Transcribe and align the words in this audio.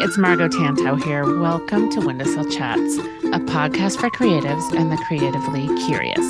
it's 0.00 0.16
Margo 0.16 0.48
Tantau 0.48 1.02
here. 1.02 1.38
Welcome 1.38 1.90
to 1.90 2.00
Windowsill 2.00 2.50
Chats, 2.50 2.96
a 3.24 3.38
podcast 3.40 4.00
for 4.00 4.08
creatives 4.08 4.72
and 4.74 4.90
the 4.90 4.96
creatively 5.06 5.66
curious. 5.84 6.24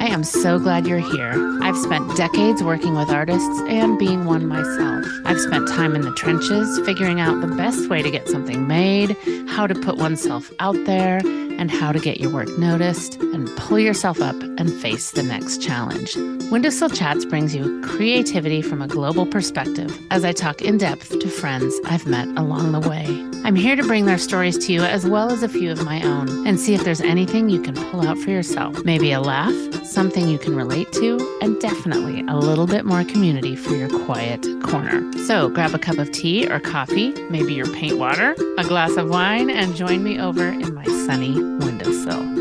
I 0.00 0.06
am 0.06 0.22
so 0.22 0.58
glad 0.58 0.86
you're 0.86 0.98
here. 0.98 1.32
I've 1.60 1.76
spent 1.76 2.16
decades 2.16 2.62
working 2.62 2.94
with 2.94 3.10
artists 3.10 3.60
and 3.68 3.98
being 3.98 4.26
one 4.26 4.46
myself. 4.46 5.04
I've 5.24 5.40
spent 5.40 5.68
time 5.68 5.96
in 5.96 6.02
the 6.02 6.14
trenches 6.14 6.80
figuring 6.86 7.20
out 7.20 7.40
the 7.40 7.48
best 7.48 7.88
way 7.90 8.00
to 8.00 8.10
get 8.10 8.28
something 8.28 8.68
made, 8.68 9.16
how 9.48 9.66
to 9.66 9.74
put 9.74 9.96
oneself 9.96 10.52
out 10.60 10.76
there, 10.84 11.20
and 11.60 11.70
how 11.70 11.92
to 11.92 12.00
get 12.00 12.18
your 12.18 12.30
work 12.30 12.48
noticed 12.58 13.14
and 13.20 13.48
pull 13.56 13.78
yourself 13.78 14.20
up 14.20 14.34
and 14.58 14.72
face 14.80 15.12
the 15.12 15.22
next 15.22 15.62
challenge. 15.62 16.16
Windowsill 16.50 16.90
Chats 16.90 17.24
brings 17.24 17.54
you 17.54 17.80
creativity 17.82 18.62
from 18.62 18.82
a 18.82 18.88
global 18.88 19.26
perspective 19.26 19.96
as 20.10 20.24
I 20.24 20.32
talk 20.32 20.60
in 20.62 20.78
depth 20.78 21.16
to 21.20 21.28
friends 21.28 21.78
I've 21.84 22.06
met 22.06 22.26
along 22.36 22.72
the 22.72 22.80
way. 22.80 23.29
I'm 23.42 23.56
here 23.56 23.74
to 23.74 23.82
bring 23.82 24.04
their 24.04 24.18
stories 24.18 24.58
to 24.66 24.72
you 24.72 24.82
as 24.82 25.06
well 25.06 25.32
as 25.32 25.42
a 25.42 25.48
few 25.48 25.72
of 25.72 25.84
my 25.84 26.02
own 26.02 26.46
and 26.46 26.60
see 26.60 26.74
if 26.74 26.84
there's 26.84 27.00
anything 27.00 27.48
you 27.48 27.60
can 27.60 27.74
pull 27.74 28.06
out 28.06 28.18
for 28.18 28.30
yourself. 28.30 28.84
Maybe 28.84 29.12
a 29.12 29.20
laugh, 29.20 29.54
something 29.84 30.28
you 30.28 30.38
can 30.38 30.54
relate 30.54 30.92
to, 30.92 31.38
and 31.40 31.58
definitely 31.60 32.20
a 32.28 32.36
little 32.36 32.66
bit 32.66 32.84
more 32.84 33.02
community 33.02 33.56
for 33.56 33.74
your 33.74 33.88
quiet 34.04 34.46
corner. 34.62 35.10
So 35.24 35.48
grab 35.48 35.74
a 35.74 35.78
cup 35.78 35.98
of 35.98 36.12
tea 36.12 36.48
or 36.48 36.60
coffee, 36.60 37.12
maybe 37.30 37.54
your 37.54 37.66
paint 37.72 37.98
water, 37.98 38.36
a 38.58 38.64
glass 38.64 38.96
of 38.96 39.08
wine, 39.08 39.50
and 39.50 39.74
join 39.74 40.02
me 40.02 40.20
over 40.20 40.46
in 40.46 40.74
my 40.74 40.84
sunny 40.84 41.34
windowsill. 41.34 42.39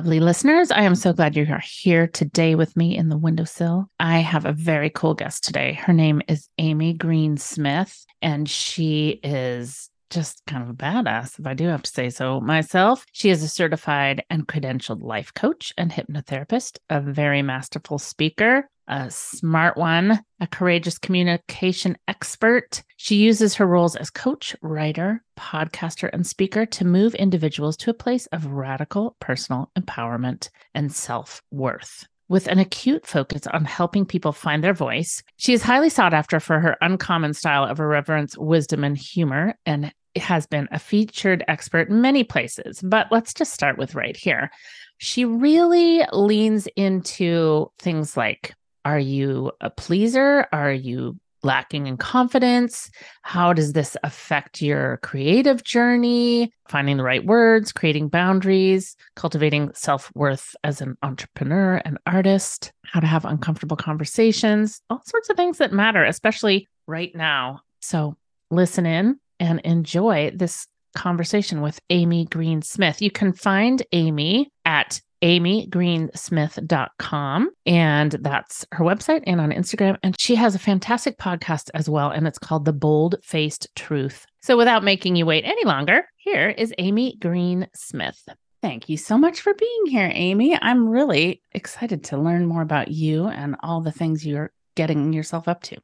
Lovely 0.00 0.18
listeners. 0.18 0.70
I 0.70 0.84
am 0.84 0.94
so 0.94 1.12
glad 1.12 1.36
you 1.36 1.46
are 1.50 1.62
here 1.62 2.06
today 2.06 2.54
with 2.54 2.74
me 2.74 2.96
in 2.96 3.10
the 3.10 3.18
windowsill. 3.18 3.90
I 4.00 4.20
have 4.20 4.46
a 4.46 4.52
very 4.52 4.88
cool 4.88 5.12
guest 5.12 5.44
today. 5.44 5.74
Her 5.74 5.92
name 5.92 6.22
is 6.26 6.48
Amy 6.56 6.94
Green 6.94 7.36
Smith, 7.36 8.06
and 8.22 8.48
she 8.48 9.20
is 9.22 9.90
just 10.08 10.40
kind 10.46 10.62
of 10.62 10.70
a 10.70 10.72
badass, 10.72 11.38
if 11.38 11.46
I 11.46 11.52
do 11.52 11.66
have 11.66 11.82
to 11.82 11.90
say 11.90 12.08
so 12.08 12.40
myself. 12.40 13.04
She 13.12 13.28
is 13.28 13.42
a 13.42 13.48
certified 13.48 14.24
and 14.30 14.48
credentialed 14.48 15.02
life 15.02 15.34
coach 15.34 15.74
and 15.76 15.92
hypnotherapist, 15.92 16.78
a 16.88 17.02
very 17.02 17.42
masterful 17.42 17.98
speaker, 17.98 18.70
a 18.88 19.10
smart 19.10 19.76
one, 19.76 20.24
a 20.40 20.46
courageous 20.46 20.98
communication 20.98 21.96
expert. 22.08 22.82
She 22.96 23.16
uses 23.16 23.54
her 23.54 23.66
roles 23.66 23.96
as 23.96 24.10
coach, 24.10 24.56
writer, 24.62 25.22
podcaster, 25.38 26.10
and 26.12 26.26
speaker 26.26 26.66
to 26.66 26.84
move 26.84 27.14
individuals 27.14 27.76
to 27.78 27.90
a 27.90 27.94
place 27.94 28.26
of 28.26 28.46
radical 28.46 29.16
personal 29.20 29.70
empowerment 29.78 30.48
and 30.74 30.92
self 30.92 31.42
worth. 31.50 32.06
With 32.28 32.46
an 32.46 32.60
acute 32.60 33.06
focus 33.06 33.46
on 33.48 33.64
helping 33.64 34.06
people 34.06 34.32
find 34.32 34.62
their 34.62 34.72
voice, 34.72 35.22
she 35.36 35.52
is 35.52 35.62
highly 35.62 35.90
sought 35.90 36.14
after 36.14 36.38
for 36.38 36.60
her 36.60 36.76
uncommon 36.80 37.34
style 37.34 37.64
of 37.64 37.80
irreverence, 37.80 38.38
wisdom, 38.38 38.84
and 38.84 38.96
humor, 38.96 39.56
and 39.66 39.92
has 40.16 40.46
been 40.46 40.68
a 40.70 40.78
featured 40.78 41.44
expert 41.48 41.88
in 41.88 42.00
many 42.00 42.22
places. 42.22 42.80
But 42.82 43.08
let's 43.10 43.34
just 43.34 43.52
start 43.52 43.78
with 43.78 43.94
right 43.94 44.16
here. 44.16 44.50
She 44.98 45.24
really 45.24 46.04
leans 46.12 46.68
into 46.76 47.72
things 47.78 48.16
like 48.16 48.54
are 48.90 48.98
you 48.98 49.52
a 49.60 49.70
pleaser? 49.70 50.48
Are 50.52 50.72
you 50.72 51.16
lacking 51.44 51.86
in 51.86 51.96
confidence? 51.96 52.90
How 53.22 53.52
does 53.52 53.72
this 53.72 53.96
affect 54.02 54.60
your 54.60 54.96
creative 54.96 55.62
journey? 55.62 56.52
Finding 56.68 56.96
the 56.96 57.04
right 57.04 57.24
words, 57.24 57.70
creating 57.70 58.08
boundaries, 58.08 58.96
cultivating 59.14 59.70
self 59.74 60.10
worth 60.16 60.56
as 60.64 60.80
an 60.80 60.96
entrepreneur 61.04 61.80
and 61.84 61.98
artist, 62.04 62.72
how 62.84 62.98
to 62.98 63.06
have 63.06 63.24
uncomfortable 63.24 63.76
conversations, 63.76 64.82
all 64.90 65.02
sorts 65.06 65.30
of 65.30 65.36
things 65.36 65.58
that 65.58 65.72
matter, 65.72 66.04
especially 66.04 66.66
right 66.88 67.14
now. 67.14 67.60
So 67.78 68.16
listen 68.50 68.86
in 68.86 69.20
and 69.38 69.60
enjoy 69.60 70.32
this 70.34 70.66
conversation 70.96 71.60
with 71.60 71.78
Amy 71.90 72.24
Green 72.24 72.60
Smith. 72.60 73.00
You 73.00 73.12
can 73.12 73.34
find 73.34 73.86
Amy 73.92 74.50
at 74.64 75.00
amygreensmith.com. 75.22 77.50
And 77.66 78.12
that's 78.12 78.66
her 78.72 78.84
website 78.84 79.22
and 79.26 79.40
on 79.40 79.50
Instagram. 79.50 79.96
And 80.02 80.18
she 80.18 80.34
has 80.34 80.54
a 80.54 80.58
fantastic 80.58 81.18
podcast 81.18 81.70
as 81.74 81.88
well. 81.88 82.10
And 82.10 82.26
it's 82.26 82.38
called 82.38 82.64
The 82.64 82.72
Bold 82.72 83.16
Faced 83.22 83.68
Truth. 83.74 84.26
So 84.42 84.56
without 84.56 84.84
making 84.84 85.16
you 85.16 85.26
wait 85.26 85.44
any 85.44 85.64
longer, 85.64 86.04
here 86.16 86.48
is 86.48 86.74
Amy 86.78 87.16
Green 87.20 87.68
Smith. 87.74 88.22
Thank 88.62 88.88
you 88.88 88.96
so 88.96 89.16
much 89.16 89.40
for 89.40 89.54
being 89.54 89.86
here, 89.86 90.10
Amy. 90.12 90.58
I'm 90.60 90.88
really 90.88 91.42
excited 91.52 92.04
to 92.04 92.18
learn 92.18 92.46
more 92.46 92.62
about 92.62 92.88
you 92.88 93.26
and 93.26 93.56
all 93.62 93.80
the 93.80 93.92
things 93.92 94.26
you're 94.26 94.52
getting 94.74 95.12
yourself 95.12 95.48
up 95.48 95.62
to. 95.64 95.76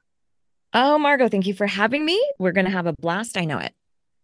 Oh, 0.74 0.98
Margo, 0.98 1.28
thank 1.28 1.46
you 1.46 1.54
for 1.54 1.66
having 1.66 2.04
me. 2.04 2.22
We're 2.38 2.52
going 2.52 2.66
to 2.66 2.70
have 2.70 2.86
a 2.86 2.92
blast. 2.92 3.38
I 3.38 3.46
know 3.46 3.58
it. 3.58 3.72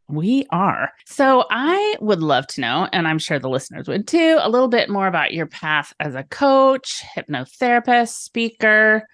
We 0.08 0.46
are. 0.50 0.90
So 1.06 1.44
I 1.50 1.96
would 2.00 2.20
love 2.20 2.46
to 2.48 2.60
know, 2.60 2.88
and 2.92 3.08
I'm 3.08 3.18
sure 3.18 3.38
the 3.38 3.48
listeners 3.48 3.88
would 3.88 4.06
too, 4.06 4.38
a 4.40 4.50
little 4.50 4.68
bit 4.68 4.90
more 4.90 5.06
about 5.06 5.32
your 5.32 5.46
path 5.46 5.94
as 6.00 6.14
a 6.14 6.24
coach, 6.24 7.02
hypnotherapist, 7.16 8.08
speaker, 8.08 9.08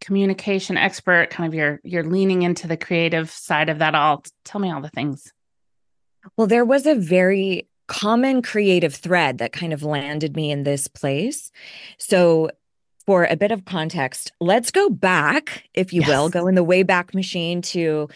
communication 0.00 0.76
expert, 0.76 1.30
kind 1.30 1.46
of 1.46 1.54
your 1.54 1.80
you're 1.84 2.04
leaning 2.04 2.42
into 2.42 2.66
the 2.66 2.76
creative 2.76 3.30
side 3.30 3.68
of 3.68 3.78
that 3.78 3.94
all. 3.94 4.24
Tell 4.44 4.60
me 4.60 4.70
all 4.70 4.80
the 4.80 4.88
things. 4.88 5.32
Well, 6.36 6.46
there 6.46 6.64
was 6.64 6.86
a 6.86 6.94
very 6.94 7.68
common 7.86 8.42
creative 8.42 8.94
thread 8.94 9.38
that 9.38 9.52
kind 9.52 9.72
of 9.72 9.82
landed 9.82 10.34
me 10.34 10.50
in 10.50 10.64
this 10.64 10.88
place. 10.88 11.52
So 11.98 12.50
for 13.06 13.24
a 13.24 13.36
bit 13.36 13.50
of 13.50 13.64
context, 13.64 14.32
let's 14.40 14.70
go 14.70 14.88
back, 14.88 15.68
if 15.74 15.92
you 15.92 16.00
yes. 16.00 16.08
will, 16.08 16.28
go 16.28 16.46
in 16.46 16.54
the 16.54 16.64
way 16.64 16.82
back 16.82 17.14
Machine 17.14 17.60
to 17.62 18.08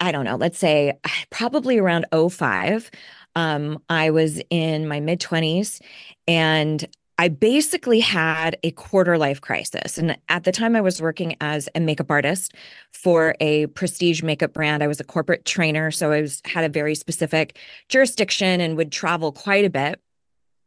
I 0.00 0.12
don't 0.12 0.24
know, 0.24 0.36
let's 0.36 0.58
say 0.58 0.98
probably 1.30 1.78
around 1.78 2.06
05. 2.12 2.90
Um, 3.34 3.82
I 3.88 4.10
was 4.10 4.40
in 4.50 4.88
my 4.88 5.00
mid 5.00 5.20
20s 5.20 5.80
and 6.26 6.86
I 7.18 7.28
basically 7.28 8.00
had 8.00 8.58
a 8.62 8.72
quarter 8.72 9.16
life 9.16 9.40
crisis. 9.40 9.96
And 9.96 10.18
at 10.28 10.44
the 10.44 10.52
time, 10.52 10.76
I 10.76 10.82
was 10.82 11.00
working 11.00 11.34
as 11.40 11.66
a 11.74 11.80
makeup 11.80 12.10
artist 12.10 12.54
for 12.92 13.34
a 13.40 13.66
prestige 13.68 14.22
makeup 14.22 14.52
brand. 14.52 14.82
I 14.82 14.86
was 14.86 15.00
a 15.00 15.04
corporate 15.04 15.46
trainer. 15.46 15.90
So 15.90 16.12
I 16.12 16.20
was, 16.20 16.42
had 16.44 16.64
a 16.64 16.68
very 16.68 16.94
specific 16.94 17.58
jurisdiction 17.88 18.60
and 18.60 18.76
would 18.76 18.92
travel 18.92 19.32
quite 19.32 19.64
a 19.64 19.70
bit. 19.70 19.98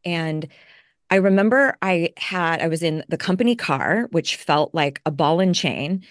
And 0.04 0.48
I 1.08 1.16
remember 1.16 1.76
I 1.82 2.12
had, 2.16 2.60
I 2.60 2.68
was 2.68 2.82
in 2.82 3.04
the 3.08 3.18
company 3.18 3.54
car, 3.54 4.08
which 4.10 4.34
felt 4.34 4.74
like 4.74 5.00
a 5.06 5.10
ball 5.12 5.38
and 5.38 5.54
chain 5.54 6.04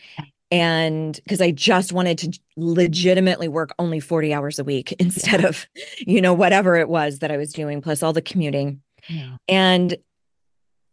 and 0.52 1.20
because 1.24 1.42
I 1.42 1.52
just 1.52 1.94
wanted 1.94 2.18
to 2.20 2.40
legitimately 2.58 3.48
work 3.48 3.72
only 3.78 4.00
40 4.00 4.34
hours 4.34 4.60
a 4.60 4.64
week 4.64 4.92
instead 5.00 5.46
of, 5.46 5.68
you 6.00 6.22
know, 6.22 6.34
whatever 6.34 6.76
it 6.76 6.90
was 6.90 7.20
that 7.20 7.32
I 7.32 7.38
was 7.38 7.54
doing, 7.54 7.82
plus 7.82 8.04
all 8.04 8.14
the 8.14 8.22
commuting. 8.22 8.82
Yeah. 9.08 9.38
And 9.48 9.96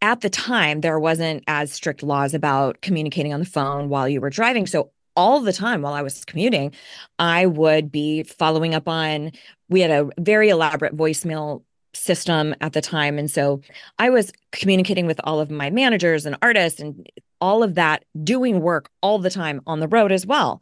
at 0.01 0.21
the 0.21 0.29
time, 0.29 0.81
there 0.81 0.99
wasn't 0.99 1.43
as 1.47 1.73
strict 1.73 2.03
laws 2.03 2.33
about 2.33 2.81
communicating 2.81 3.33
on 3.33 3.39
the 3.39 3.45
phone 3.45 3.89
while 3.89 4.07
you 4.07 4.21
were 4.21 4.29
driving. 4.29 4.67
So 4.67 4.91
all 5.15 5.39
the 5.41 5.53
time 5.53 5.81
while 5.81 5.93
I 5.93 6.03
was 6.03 6.23
commuting, 6.23 6.73
I 7.17 7.47
would 7.47 7.91
be 7.91 8.21
following 8.23 8.75
up 8.75 8.87
on, 8.87 9.31
we 9.69 9.81
had 9.81 9.89
a 9.89 10.07
very 10.19 10.49
elaborate 10.49 10.95
voicemail 10.95 11.63
system 11.95 12.53
at 12.61 12.73
the 12.73 12.81
time. 12.81 13.17
And 13.17 13.29
so 13.29 13.61
I 13.97 14.11
was 14.11 14.31
communicating 14.51 15.07
with 15.07 15.19
all 15.23 15.39
of 15.39 15.49
my 15.49 15.71
managers 15.71 16.27
and 16.27 16.37
artists 16.43 16.79
and 16.79 17.09
all 17.41 17.63
of 17.63 17.75
that 17.75 18.05
doing 18.23 18.61
work 18.61 18.89
all 19.01 19.19
the 19.19 19.29
time 19.29 19.61
on 19.67 19.79
the 19.79 19.87
road 19.87 20.11
as 20.11 20.25
well. 20.25 20.61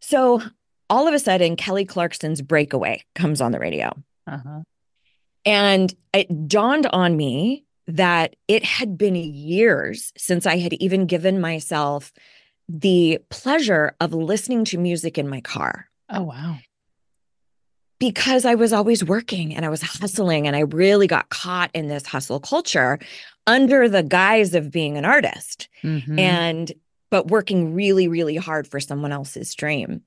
So 0.00 0.42
all 0.90 1.08
of 1.08 1.14
a 1.14 1.18
sudden, 1.18 1.56
Kelly 1.56 1.84
Clarkson's 1.84 2.42
Breakaway 2.42 3.02
comes 3.14 3.40
on 3.40 3.52
the 3.52 3.58
radio. 3.58 3.92
Uh-huh. 4.26 4.60
And 5.44 5.94
it 6.12 6.48
dawned 6.48 6.86
on 6.86 7.16
me 7.16 7.64
that 7.86 8.36
it 8.48 8.64
had 8.64 8.96
been 8.96 9.14
years 9.14 10.12
since 10.16 10.46
I 10.46 10.58
had 10.58 10.72
even 10.74 11.06
given 11.06 11.40
myself 11.40 12.12
the 12.68 13.18
pleasure 13.28 13.94
of 14.00 14.14
listening 14.14 14.64
to 14.66 14.78
music 14.78 15.18
in 15.18 15.28
my 15.28 15.40
car. 15.40 15.88
Oh, 16.08 16.22
wow. 16.22 16.56
Because 18.08 18.44
I 18.44 18.54
was 18.54 18.72
always 18.72 19.04
working 19.04 19.54
and 19.54 19.64
I 19.64 19.68
was 19.68 19.82
hustling, 19.82 20.46
and 20.46 20.56
I 20.56 20.60
really 20.60 21.06
got 21.06 21.28
caught 21.30 21.70
in 21.74 21.88
this 21.88 22.06
hustle 22.06 22.40
culture 22.40 22.98
under 23.46 23.88
the 23.88 24.02
guise 24.02 24.54
of 24.54 24.70
being 24.70 24.96
an 24.96 25.04
artist 25.04 25.68
mm-hmm. 25.82 26.18
and 26.18 26.72
but 27.10 27.28
working 27.28 27.74
really 27.74 28.08
really 28.08 28.36
hard 28.36 28.66
for 28.66 28.80
someone 28.80 29.12
else's 29.12 29.54
dream 29.54 30.02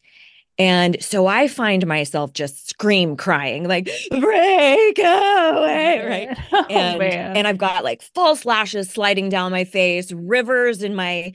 and 0.60 0.98
so 1.04 1.28
I 1.28 1.48
find 1.48 1.86
myself 1.86 2.34
just 2.34 2.70
scream 2.70 3.16
crying, 3.16 3.68
like 3.68 3.92
break 4.10 4.98
away, 4.98 6.02
right? 6.04 6.38
Oh, 6.52 6.66
and, 6.70 7.00
man. 7.00 7.38
and 7.38 7.48
I've 7.48 7.60
got 7.60 7.84
like 7.84 8.02
false 8.02 8.44
lashes 8.44 8.90
sliding 8.90 9.30
down 9.30 9.52
my 9.52 9.66
face, 9.66 10.12
rivers 10.12 10.82
in 10.82 10.96
my 10.96 11.34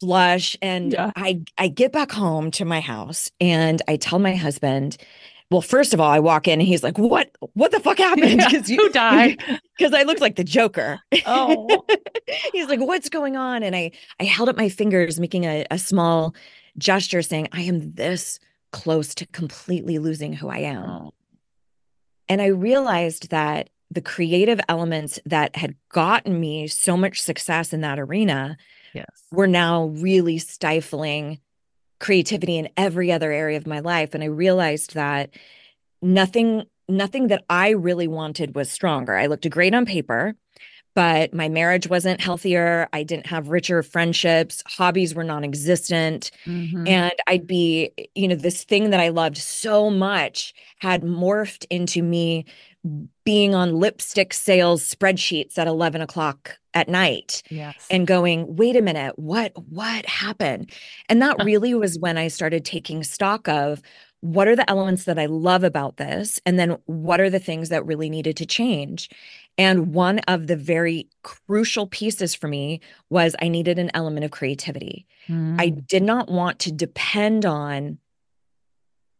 blush 0.00 0.56
and 0.62 0.92
yeah. 0.92 1.10
I 1.16 1.40
I 1.58 1.68
get 1.68 1.92
back 1.92 2.12
home 2.12 2.50
to 2.52 2.64
my 2.64 2.80
house 2.80 3.30
and 3.40 3.80
I 3.88 3.96
tell 3.96 4.18
my 4.18 4.34
husband 4.34 4.96
well, 5.50 5.62
first 5.62 5.94
of 5.94 6.00
all, 6.00 6.10
I 6.10 6.18
walk 6.18 6.48
in 6.48 6.60
and 6.60 6.66
he's 6.68 6.82
like, 6.82 6.98
"What? 6.98 7.30
What 7.54 7.70
the 7.70 7.80
fuck 7.80 7.98
happened? 8.08 8.40
Yeah, 8.50 8.62
you, 8.64 8.76
who 8.76 8.88
died? 8.90 9.42
Because 9.76 9.92
I 9.92 10.04
looked 10.04 10.22
like 10.22 10.36
the 10.36 10.44
Joker." 10.44 11.00
Oh, 11.26 11.84
he's 12.52 12.68
like, 12.68 12.80
"What's 12.80 13.08
going 13.08 13.36
on?" 13.36 13.62
And 13.62 13.76
I 13.76 13.92
I 14.18 14.24
held 14.24 14.48
up 14.48 14.56
my 14.56 14.68
fingers, 14.68 15.20
making 15.20 15.44
a, 15.44 15.66
a 15.70 15.78
small 15.78 16.34
gesture, 16.78 17.22
saying, 17.22 17.48
"I 17.52 17.62
am 17.62 17.92
this 17.92 18.40
close 18.72 19.14
to 19.16 19.26
completely 19.26 19.98
losing 19.98 20.32
who 20.32 20.48
I 20.48 20.58
am." 20.58 20.90
Oh. 20.90 21.14
And 22.28 22.40
I 22.42 22.46
realized 22.46 23.30
that 23.30 23.68
the 23.90 24.00
creative 24.00 24.60
elements 24.68 25.20
that 25.26 25.54
had 25.56 25.76
gotten 25.90 26.40
me 26.40 26.66
so 26.66 26.96
much 26.96 27.20
success 27.20 27.72
in 27.72 27.82
that 27.82 27.98
arena 27.98 28.56
yes. 28.94 29.06
were 29.30 29.46
now 29.46 29.84
really 29.86 30.38
stifling 30.38 31.38
creativity 31.98 32.58
in 32.58 32.68
every 32.76 33.10
other 33.10 33.32
area 33.32 33.56
of 33.56 33.66
my 33.66 33.80
life 33.80 34.14
and 34.14 34.22
i 34.22 34.26
realized 34.26 34.94
that 34.94 35.30
nothing 36.02 36.64
nothing 36.88 37.28
that 37.28 37.44
i 37.50 37.70
really 37.70 38.06
wanted 38.06 38.54
was 38.54 38.70
stronger. 38.70 39.16
I 39.16 39.26
looked 39.26 39.48
great 39.50 39.74
on 39.74 39.86
paper 39.86 40.36
but 40.96 41.34
my 41.34 41.50
marriage 41.50 41.90
wasn't 41.90 42.22
healthier. 42.22 42.88
I 42.94 43.02
didn't 43.02 43.26
have 43.26 43.48
richer 43.48 43.82
friendships. 43.82 44.62
Hobbies 44.66 45.14
were 45.14 45.24
non-existent. 45.24 46.30
Mm-hmm. 46.46 46.88
and 46.88 47.12
i'd 47.26 47.46
be 47.46 47.90
you 48.14 48.28
know 48.28 48.34
this 48.34 48.64
thing 48.64 48.90
that 48.90 49.00
i 49.00 49.08
loved 49.08 49.36
so 49.36 49.90
much 49.90 50.54
had 50.78 51.02
morphed 51.02 51.66
into 51.70 52.02
me 52.02 52.44
being 53.24 53.54
on 53.54 53.74
lipstick 53.74 54.32
sales 54.32 54.82
spreadsheets 54.82 55.58
at 55.58 55.66
11 55.66 56.00
o'clock 56.00 56.58
at 56.74 56.88
night 56.88 57.42
yes. 57.48 57.86
and 57.90 58.06
going 58.06 58.56
wait 58.56 58.76
a 58.76 58.82
minute 58.82 59.18
what 59.18 59.52
what 59.70 60.04
happened 60.06 60.70
and 61.08 61.22
that 61.22 61.42
really 61.44 61.74
was 61.74 61.98
when 61.98 62.18
i 62.18 62.28
started 62.28 62.64
taking 62.64 63.02
stock 63.02 63.48
of 63.48 63.80
what 64.20 64.48
are 64.48 64.56
the 64.56 64.68
elements 64.70 65.04
that 65.04 65.18
i 65.18 65.26
love 65.26 65.64
about 65.64 65.96
this 65.96 66.40
and 66.46 66.58
then 66.58 66.76
what 66.86 67.20
are 67.20 67.30
the 67.30 67.38
things 67.38 67.68
that 67.70 67.86
really 67.86 68.10
needed 68.10 68.36
to 68.36 68.46
change 68.46 69.08
and 69.58 69.94
one 69.94 70.18
of 70.20 70.48
the 70.48 70.56
very 70.56 71.08
crucial 71.22 71.86
pieces 71.86 72.34
for 72.34 72.46
me 72.46 72.80
was 73.10 73.34
i 73.40 73.48
needed 73.48 73.78
an 73.78 73.90
element 73.94 74.24
of 74.24 74.30
creativity 74.30 75.06
mm. 75.28 75.60
i 75.60 75.68
did 75.68 76.02
not 76.02 76.28
want 76.28 76.58
to 76.58 76.70
depend 76.70 77.46
on 77.46 77.98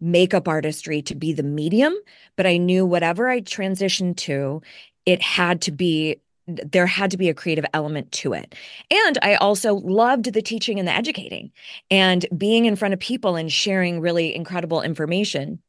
makeup 0.01 0.49
artistry 0.49 1.03
to 1.03 1.15
be 1.15 1.33
the 1.33 1.43
medium, 1.43 1.95
but 2.37 2.47
I 2.47 2.57
knew 2.57 2.85
whatever 2.85 3.29
I 3.29 3.41
transitioned 3.41 4.17
to, 4.19 4.63
it 5.05 5.23
had 5.23 5.61
to 5.63 5.73
be 5.73 6.21
there 6.47 6.87
had 6.87 7.11
to 7.11 7.17
be 7.17 7.29
a 7.29 7.35
creative 7.35 7.67
element 7.75 8.13
to 8.13 8.33
it. 8.33 8.55
And 8.89 9.19
I 9.21 9.35
also 9.35 9.75
loved 9.75 10.33
the 10.33 10.43
teaching 10.43 10.79
and 10.79 10.87
the 10.87 10.95
educating 10.95 11.51
and 11.91 12.25
being 12.37 12.67
in 12.67 12.77
front 12.77 12.95
of 12.95 13.01
people 13.01 13.35
and 13.35 13.51
sharing 13.51 14.01
really 14.01 14.33
incredible 14.33 14.81
information. 14.81 15.61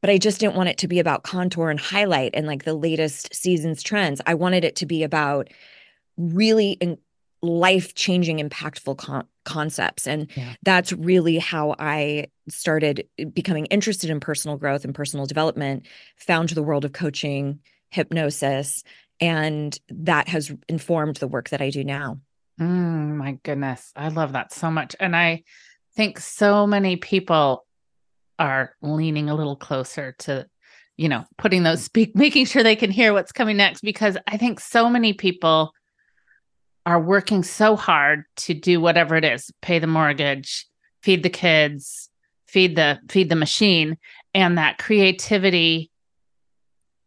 But 0.00 0.10
I 0.10 0.18
just 0.18 0.40
didn't 0.40 0.56
want 0.56 0.68
it 0.68 0.78
to 0.78 0.88
be 0.88 0.98
about 0.98 1.22
contour 1.22 1.70
and 1.70 1.78
highlight 1.78 2.32
and 2.34 2.46
like 2.46 2.64
the 2.64 2.74
latest 2.74 3.32
season's 3.32 3.82
trends. 3.82 4.20
I 4.26 4.34
wanted 4.34 4.64
it 4.64 4.76
to 4.76 4.86
be 4.86 5.04
about 5.04 5.48
really 6.16 6.78
life 7.40 7.94
changing, 7.94 8.38
impactful 8.38 8.98
con- 8.98 9.28
concepts. 9.44 10.06
And 10.06 10.28
yeah. 10.36 10.54
that's 10.62 10.92
really 10.92 11.38
how 11.38 11.74
I 11.78 12.26
started 12.48 13.06
becoming 13.32 13.66
interested 13.66 14.10
in 14.10 14.20
personal 14.20 14.56
growth 14.56 14.84
and 14.84 14.94
personal 14.94 15.26
development, 15.26 15.86
found 16.16 16.50
the 16.50 16.62
world 16.62 16.84
of 16.84 16.92
coaching, 16.92 17.60
hypnosis, 17.90 18.84
and 19.20 19.78
that 19.88 20.28
has 20.28 20.52
informed 20.68 21.16
the 21.16 21.28
work 21.28 21.50
that 21.50 21.60
I 21.60 21.70
do 21.70 21.84
now. 21.84 22.18
Mm, 22.60 23.16
my 23.16 23.38
goodness. 23.42 23.92
I 23.96 24.08
love 24.08 24.32
that 24.32 24.52
so 24.52 24.70
much. 24.70 24.94
And 25.00 25.16
I 25.16 25.44
think 25.96 26.18
so 26.18 26.66
many 26.66 26.96
people 26.96 27.66
are 28.38 28.74
leaning 28.82 29.30
a 29.30 29.34
little 29.34 29.56
closer 29.56 30.12
to 30.18 30.46
you 30.96 31.08
know 31.08 31.24
putting 31.38 31.62
those 31.62 31.84
speak 31.84 32.14
making 32.16 32.46
sure 32.46 32.62
they 32.62 32.76
can 32.76 32.90
hear 32.90 33.12
what's 33.12 33.32
coming 33.32 33.56
next 33.56 33.80
because 33.80 34.16
i 34.26 34.36
think 34.36 34.58
so 34.58 34.88
many 34.88 35.12
people 35.12 35.72
are 36.86 37.00
working 37.00 37.42
so 37.42 37.76
hard 37.76 38.24
to 38.36 38.54
do 38.54 38.80
whatever 38.80 39.16
it 39.16 39.24
is 39.24 39.50
pay 39.62 39.78
the 39.78 39.86
mortgage 39.86 40.66
feed 41.02 41.22
the 41.22 41.30
kids 41.30 42.10
feed 42.46 42.76
the 42.76 42.98
feed 43.08 43.28
the 43.28 43.36
machine 43.36 43.96
and 44.34 44.58
that 44.58 44.78
creativity 44.78 45.90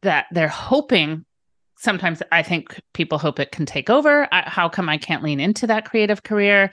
that 0.01 0.25
they're 0.31 0.47
hoping 0.47 1.25
sometimes 1.77 2.21
i 2.31 2.41
think 2.41 2.79
people 2.94 3.18
hope 3.18 3.39
it 3.39 3.51
can 3.51 3.65
take 3.65 3.89
over. 3.89 4.27
How 4.31 4.69
come 4.69 4.89
i 4.89 4.97
can't 4.97 5.24
lean 5.24 5.39
into 5.39 5.68
that 5.68 5.85
creative 5.85 6.24
career? 6.24 6.71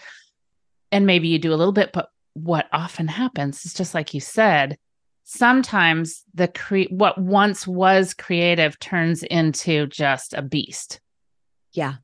And 0.93 1.07
maybe 1.07 1.29
you 1.29 1.39
do 1.39 1.53
a 1.53 1.57
little 1.57 1.73
bit 1.73 1.91
but 1.93 2.09
what 2.35 2.67
often 2.73 3.07
happens 3.07 3.65
is 3.65 3.75
just 3.75 3.95
like 3.95 4.15
you 4.15 4.21
said 4.21 4.77
sometimes 5.25 6.23
the 6.35 6.49
cre- 6.49 6.91
what 6.91 7.17
once 7.17 7.67
was 7.67 8.13
creative 8.13 8.79
turns 8.79 9.23
into 9.23 9.87
just 9.87 10.35
a 10.35 10.43
beast. 10.43 11.01
Yeah 11.73 11.95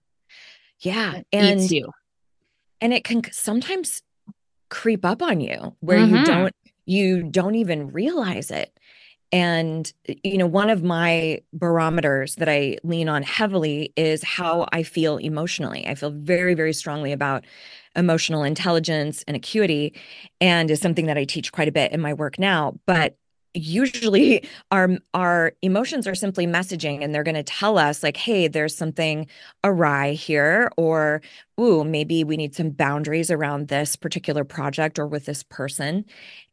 yeah. 0.81 1.21
And 1.33 1.71
you. 1.71 1.91
And 2.81 2.93
it 2.93 3.05
can 3.05 3.23
sometimes 3.33 4.03
creep 4.69 5.05
up 5.05 5.23
on 5.23 5.41
you 5.41 5.77
where 5.81 5.99
mm-hmm. 5.99 6.17
you 6.17 6.25
don't 6.25 6.55
you 6.87 7.23
don't 7.23 7.55
even 7.55 7.91
realize 7.91 8.51
it. 8.51 8.77
And 9.33 9.93
you 10.25 10.39
know, 10.39 10.47
one 10.47 10.71
of 10.71 10.83
my 10.83 11.41
barometers 11.53 12.37
that 12.37 12.49
I 12.49 12.79
lean 12.83 13.09
on 13.09 13.23
heavily 13.23 13.93
is 13.97 14.25
how 14.25 14.67
I 14.73 14.83
feel 14.83 15.19
emotionally. 15.19 15.87
I 15.87 15.95
feel 15.95 16.11
very 16.11 16.55
very 16.55 16.73
strongly 16.73 17.13
about 17.13 17.45
emotional 17.97 18.45
intelligence 18.45 19.25
and 19.27 19.37
acuity 19.37 19.95
and 20.41 20.71
is 20.71 20.81
something 20.81 21.07
that 21.07 21.19
I 21.19 21.25
teach 21.25 21.53
quite 21.53 21.69
a 21.69 21.73
bit 21.73 21.93
in 21.93 22.01
my 22.01 22.15
work 22.15 22.39
now, 22.39 22.79
but 22.87 23.17
usually 23.55 24.49
our 24.71 24.91
our 25.15 25.53
emotions 25.63 26.07
are 26.07 26.15
simply 26.15 26.47
messaging 26.47 27.03
and 27.03 27.15
they're 27.15 27.23
going 27.23 27.35
to 27.35 27.43
tell 27.43 27.79
us 27.79 28.03
like 28.03 28.17
hey 28.17 28.49
there's 28.49 28.77
something 28.77 29.27
awry 29.65 30.13
here 30.13 30.71
or 30.77 31.21
ooh 31.59 31.85
maybe 31.85 32.25
we 32.25 32.37
need 32.37 32.55
some 32.55 32.71
boundaries 32.71 33.31
around 33.31 33.69
this 33.69 33.97
particular 33.97 34.45
project 34.45 34.99
or 34.99 35.07
with 35.07 35.27
this 35.27 35.43
person. 35.43 36.05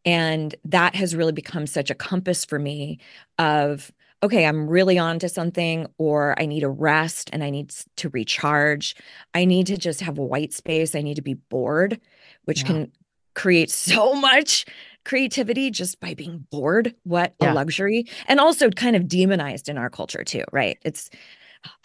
And 0.05 0.55
that 0.65 0.95
has 0.95 1.15
really 1.15 1.31
become 1.31 1.67
such 1.67 1.89
a 1.89 1.95
compass 1.95 2.45
for 2.45 2.59
me 2.59 2.99
of 3.37 3.91
okay 4.23 4.45
i'm 4.45 4.67
really 4.67 4.97
on 4.97 5.19
to 5.19 5.29
something 5.29 5.85
or 5.99 6.39
i 6.41 6.45
need 6.47 6.63
a 6.63 6.69
rest 6.69 7.29
and 7.31 7.43
i 7.43 7.49
need 7.49 7.69
to 7.97 8.09
recharge. 8.09 8.95
I 9.33 9.45
need 9.45 9.67
to 9.67 9.77
just 9.77 10.01
have 10.01 10.17
white 10.17 10.53
space. 10.53 10.95
I 10.95 11.01
need 11.01 11.15
to 11.15 11.21
be 11.21 11.35
bored 11.35 11.99
which 12.45 12.61
yeah. 12.61 12.67
can 12.67 12.91
create 13.37 13.71
so 13.71 14.13
much 14.29 14.65
creativity 15.05 15.71
just 15.71 16.01
by 16.01 16.13
being 16.13 16.45
bored. 16.51 16.93
What 17.03 17.33
yeah. 17.39 17.53
a 17.53 17.55
luxury. 17.55 18.05
And 18.27 18.41
also 18.41 18.69
kind 18.69 18.95
of 18.95 19.07
demonized 19.07 19.69
in 19.69 19.77
our 19.77 19.89
culture 19.89 20.25
too, 20.25 20.43
right? 20.51 20.77
It's 20.83 21.09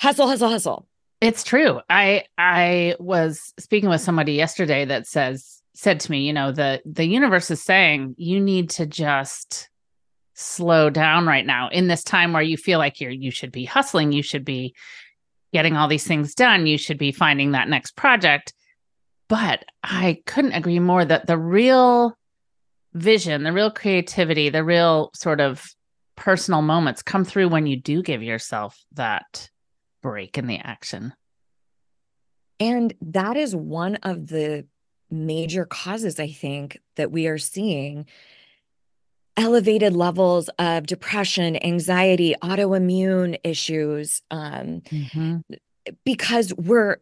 hustle, 0.01 0.27
hustle, 0.27 0.49
hustle. 0.49 0.89
It's 1.21 1.45
true. 1.45 1.81
I 1.89 2.25
I 2.37 2.97
was 2.99 3.55
speaking 3.61 3.89
with 3.89 4.01
somebody 4.01 4.33
yesterday 4.33 4.85
that 4.87 5.07
says 5.07 5.63
said 5.75 6.01
to 6.01 6.11
me, 6.11 6.23
you 6.27 6.33
know, 6.33 6.51
the 6.51 6.83
the 6.85 7.05
universe 7.05 7.49
is 7.51 7.63
saying 7.63 8.17
you 8.19 8.41
need 8.41 8.71
to 8.71 8.87
just 8.87 9.69
slow 10.35 10.91
down 10.91 11.27
right 11.27 11.47
now 11.47 11.69
in 11.69 11.87
this 11.87 12.03
time 12.03 12.33
where 12.33 12.43
you 12.43 12.57
feel 12.57 12.81
like 12.81 13.01
you're 13.01 13.13
you 13.13 13.31
should 13.31 13.53
be 13.53 13.65
hustling, 13.65 14.11
you 14.11 14.23
should 14.23 14.45
be 14.45 14.75
getting 15.53 15.77
all 15.77 15.87
these 15.87 16.07
things 16.07 16.35
done, 16.35 16.67
you 16.67 16.77
should 16.77 16.99
be 16.99 17.13
finding 17.13 17.53
that 17.53 17.69
next 17.69 17.95
project. 17.95 18.53
But 19.33 19.65
I 19.83 20.21
couldn't 20.27 20.53
agree 20.53 20.79
more 20.79 21.03
that 21.03 21.27
the 21.27 21.39
real 21.39 22.19
vision, 22.93 23.45
the 23.45 23.53
real 23.55 23.71
creativity, 23.71 24.51
the 24.51 24.63
real 24.63 25.11
sort 25.15 25.41
of 25.41 25.65
personal 26.17 26.61
moments 26.61 27.03
come 27.03 27.25
through 27.25 27.49
when 27.49 27.67
you 27.67 27.77
do 27.77 28.03
give 28.03 28.23
yourself 28.23 28.79
that 28.93 29.49
break 30.03 30.37
in 30.37 30.49
the 30.49 30.59
action. 30.59 31.15
And 32.61 32.93
that 33.01 33.39
is 33.39 33.57
one 33.57 33.97
of 34.03 34.27
the 34.27 34.67
major 35.11 35.65
causes, 35.65 36.21
I 36.21 36.31
think, 36.31 36.79
that 36.97 37.11
we 37.11 37.27
are 37.27 37.39
seeing 37.39 38.05
elevated 39.39 39.95
levels 39.95 40.51
of 40.59 40.87
depression, 40.87 41.57
anxiety, 41.65 42.35
autoimmune 42.43 43.39
issues, 43.45 44.21
um, 44.31 44.83
mm-hmm. 44.83 45.39
because 46.05 46.53
we're 46.53 46.99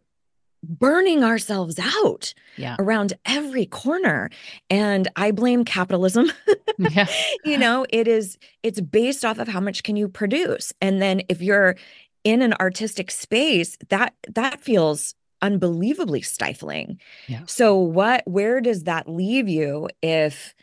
burning 0.63 1.25
ourselves 1.25 1.79
out 1.79 2.35
yeah. 2.57 2.77
around 2.79 3.15
every 3.25 3.67
corner 3.67 4.31
and 4.69 5.09
i 5.17 5.31
blame 5.31 5.65
capitalism 5.65 6.31
yeah. 6.79 7.07
you 7.45 7.57
know 7.57 7.87
it 7.91 8.07
is 8.07 8.39
it's 8.63 8.81
based 8.81 9.25
off 9.25 9.39
of 9.39 9.49
how 9.49 9.61
much 9.61 9.83
can 9.83 9.97
you 9.97 10.09
produce 10.09 10.73
and 10.81 11.01
then 11.01 11.23
if 11.29 11.41
you're 11.41 11.77
in 12.25 12.43
an 12.43 12.53
artistic 12.61 13.11
space 13.11 13.79
that 13.89 14.15
that 14.29 14.61
feels 14.61 15.15
unbelievably 15.43 16.21
stifling 16.21 17.01
yeah. 17.27 17.41
so 17.47 17.75
what 17.75 18.23
where 18.27 18.61
does 18.61 18.85
that 18.85 19.09
leave 19.09 19.49
you 19.49 19.89
if 20.03 20.55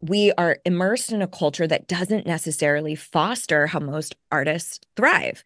we 0.00 0.32
are 0.32 0.58
immersed 0.66 1.12
in 1.12 1.22
a 1.22 1.26
culture 1.26 1.66
that 1.66 1.88
doesn't 1.88 2.26
necessarily 2.26 2.94
foster 2.94 3.66
how 3.66 3.80
most 3.80 4.14
artists 4.30 4.78
thrive 4.96 5.42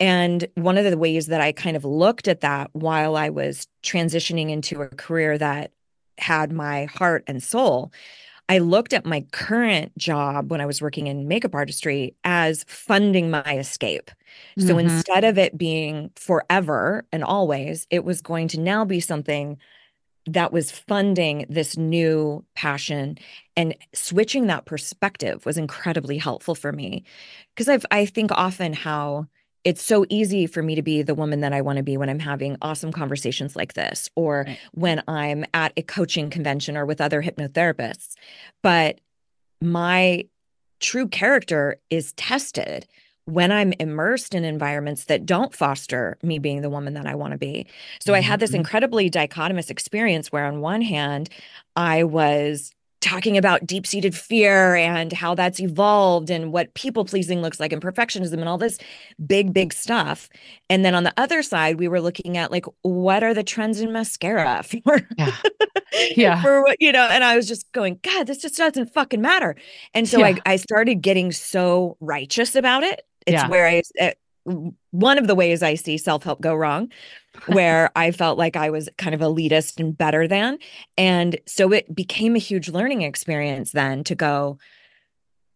and 0.00 0.46
one 0.56 0.78
of 0.78 0.84
the 0.84 0.98
ways 0.98 1.26
that 1.28 1.40
I 1.40 1.52
kind 1.52 1.76
of 1.76 1.84
looked 1.84 2.28
at 2.28 2.40
that 2.40 2.70
while 2.74 3.16
I 3.16 3.30
was 3.30 3.66
transitioning 3.82 4.50
into 4.50 4.82
a 4.82 4.88
career 4.88 5.38
that 5.38 5.72
had 6.18 6.52
my 6.52 6.84
heart 6.86 7.24
and 7.26 7.42
soul. 7.42 7.92
I 8.48 8.58
looked 8.58 8.92
at 8.92 9.06
my 9.06 9.22
current 9.32 9.96
job 9.98 10.50
when 10.50 10.60
I 10.60 10.66
was 10.66 10.82
working 10.82 11.06
in 11.08 11.28
makeup 11.28 11.54
artistry 11.54 12.16
as 12.24 12.64
funding 12.68 13.30
my 13.30 13.58
escape. 13.58 14.10
So 14.58 14.76
Mhm. 14.76 14.78
instead 14.78 15.24
of 15.24 15.38
it 15.38 15.58
being 15.58 16.10
forever 16.16 17.06
and 17.12 17.24
always, 17.24 17.86
it 17.90 18.04
was 18.04 18.22
going 18.22 18.48
to 18.48 18.60
now 18.60 18.84
be 18.84 19.00
something 19.00 19.58
that 20.26 20.52
was 20.52 20.70
funding 20.70 21.44
this 21.50 21.76
new 21.76 22.44
passion 22.54 23.18
and 23.56 23.74
switching 23.94 24.46
that 24.46 24.64
perspective 24.64 25.44
was 25.44 25.58
incredibly 25.58 26.16
helpful 26.16 26.54
for 26.54 26.72
me 26.72 27.04
because 27.54 27.68
I've 27.68 27.84
I 27.90 28.06
think 28.06 28.30
often 28.32 28.72
how 28.72 29.26
it's 29.64 29.82
so 29.82 30.04
easy 30.10 30.46
for 30.46 30.62
me 30.62 30.74
to 30.74 30.82
be 30.82 31.02
the 31.02 31.14
woman 31.14 31.40
that 31.40 31.52
I 31.52 31.60
want 31.62 31.78
to 31.78 31.82
be 31.82 31.96
when 31.96 32.10
I'm 32.10 32.18
having 32.18 32.56
awesome 32.62 32.92
conversations 32.92 33.56
like 33.56 33.72
this 33.74 34.10
or 34.14 34.44
Right. 34.46 34.58
when 34.72 35.02
I'm 35.08 35.44
at 35.54 35.72
a 35.76 35.82
coaching 35.82 36.28
convention 36.30 36.76
or 36.76 36.84
with 36.86 37.00
other 37.00 37.22
hypnotherapists 37.22 38.14
but 38.62 39.00
my 39.62 40.24
true 40.80 41.08
character 41.08 41.76
is 41.90 42.12
tested 42.14 42.86
when 43.26 43.50
I'm 43.50 43.72
immersed 43.80 44.34
in 44.34 44.44
environments 44.44 45.04
that 45.06 45.24
don't 45.24 45.54
foster 45.54 46.18
me 46.22 46.38
being 46.38 46.60
the 46.60 46.68
woman 46.68 46.92
that 46.92 47.06
I 47.06 47.14
want 47.14 47.32
to 47.32 47.38
be. 47.38 47.66
So 48.00 48.12
I 48.12 48.20
had 48.20 48.38
this 48.40 48.50
Mhm. 48.50 48.56
incredibly 48.56 49.08
dichotomous 49.08 49.70
experience 49.70 50.30
where, 50.30 50.44
on 50.44 50.60
one 50.60 50.82
hand, 50.82 51.30
I 51.74 52.02
was 52.04 52.74
talking 53.04 53.36
about 53.36 53.66
deep 53.66 53.86
seated 53.86 54.14
fear 54.16 54.74
and 54.74 55.12
how 55.12 55.34
that's 55.34 55.60
evolved 55.60 56.30
and 56.30 56.52
what 56.52 56.72
people 56.74 57.04
pleasing 57.04 57.42
looks 57.42 57.60
like 57.60 57.72
and 57.72 57.80
perfectionism 57.82 58.34
and 58.34 58.48
all 58.48 58.58
this 58.58 58.78
big, 59.26 59.52
big 59.52 59.72
stuff. 59.72 60.28
And 60.70 60.84
then 60.84 60.94
on 60.94 61.04
the 61.04 61.12
other 61.16 61.42
side, 61.42 61.78
we 61.78 61.86
were 61.86 62.00
looking 62.00 62.36
at 62.36 62.50
like, 62.50 62.64
what 62.82 63.22
are 63.22 63.34
the 63.34 63.44
trends 63.44 63.80
in 63.80 63.92
mascara 63.92 64.62
for? 64.84 65.00
Yeah. 65.18 65.32
Yeah. 66.16 66.42
for 66.42 66.60
what 66.62 66.76
you 66.80 66.90
know 66.90 67.06
and 67.08 67.22
i 67.22 67.36
was 67.36 67.46
just 67.46 67.70
going 67.70 68.00
god 68.02 68.26
this 68.26 68.38
just 68.38 68.56
doesn't 68.56 68.92
fucking 68.92 69.20
matter 69.20 69.54
and 69.94 70.08
so 70.08 70.18
Yeah. 70.18 70.34
I, 70.44 70.54
I 70.54 70.56
started 70.56 70.96
getting 70.96 71.30
so 71.30 71.96
righteous 72.00 72.56
about 72.56 72.82
it 72.82 73.02
it's 73.28 73.34
Yeah. 73.34 73.48
where 73.48 73.64
i 73.68 73.80
one 74.90 75.18
of 75.18 75.26
the 75.26 75.34
ways 75.34 75.62
i 75.62 75.74
see 75.74 75.96
self-help 75.96 76.40
go 76.40 76.54
wrong 76.54 76.90
where 77.46 77.90
i 77.96 78.10
felt 78.10 78.38
like 78.38 78.56
i 78.56 78.70
was 78.70 78.88
kind 78.98 79.14
of 79.14 79.20
elitist 79.20 79.80
and 79.80 79.96
better 79.96 80.28
than 80.28 80.58
and 80.96 81.38
so 81.46 81.72
it 81.72 81.94
became 81.94 82.36
a 82.36 82.40
huge 82.40 82.68
learning 82.68 83.02
experience 83.02 83.72
then 83.72 84.04
to 84.04 84.14
go 84.14 84.58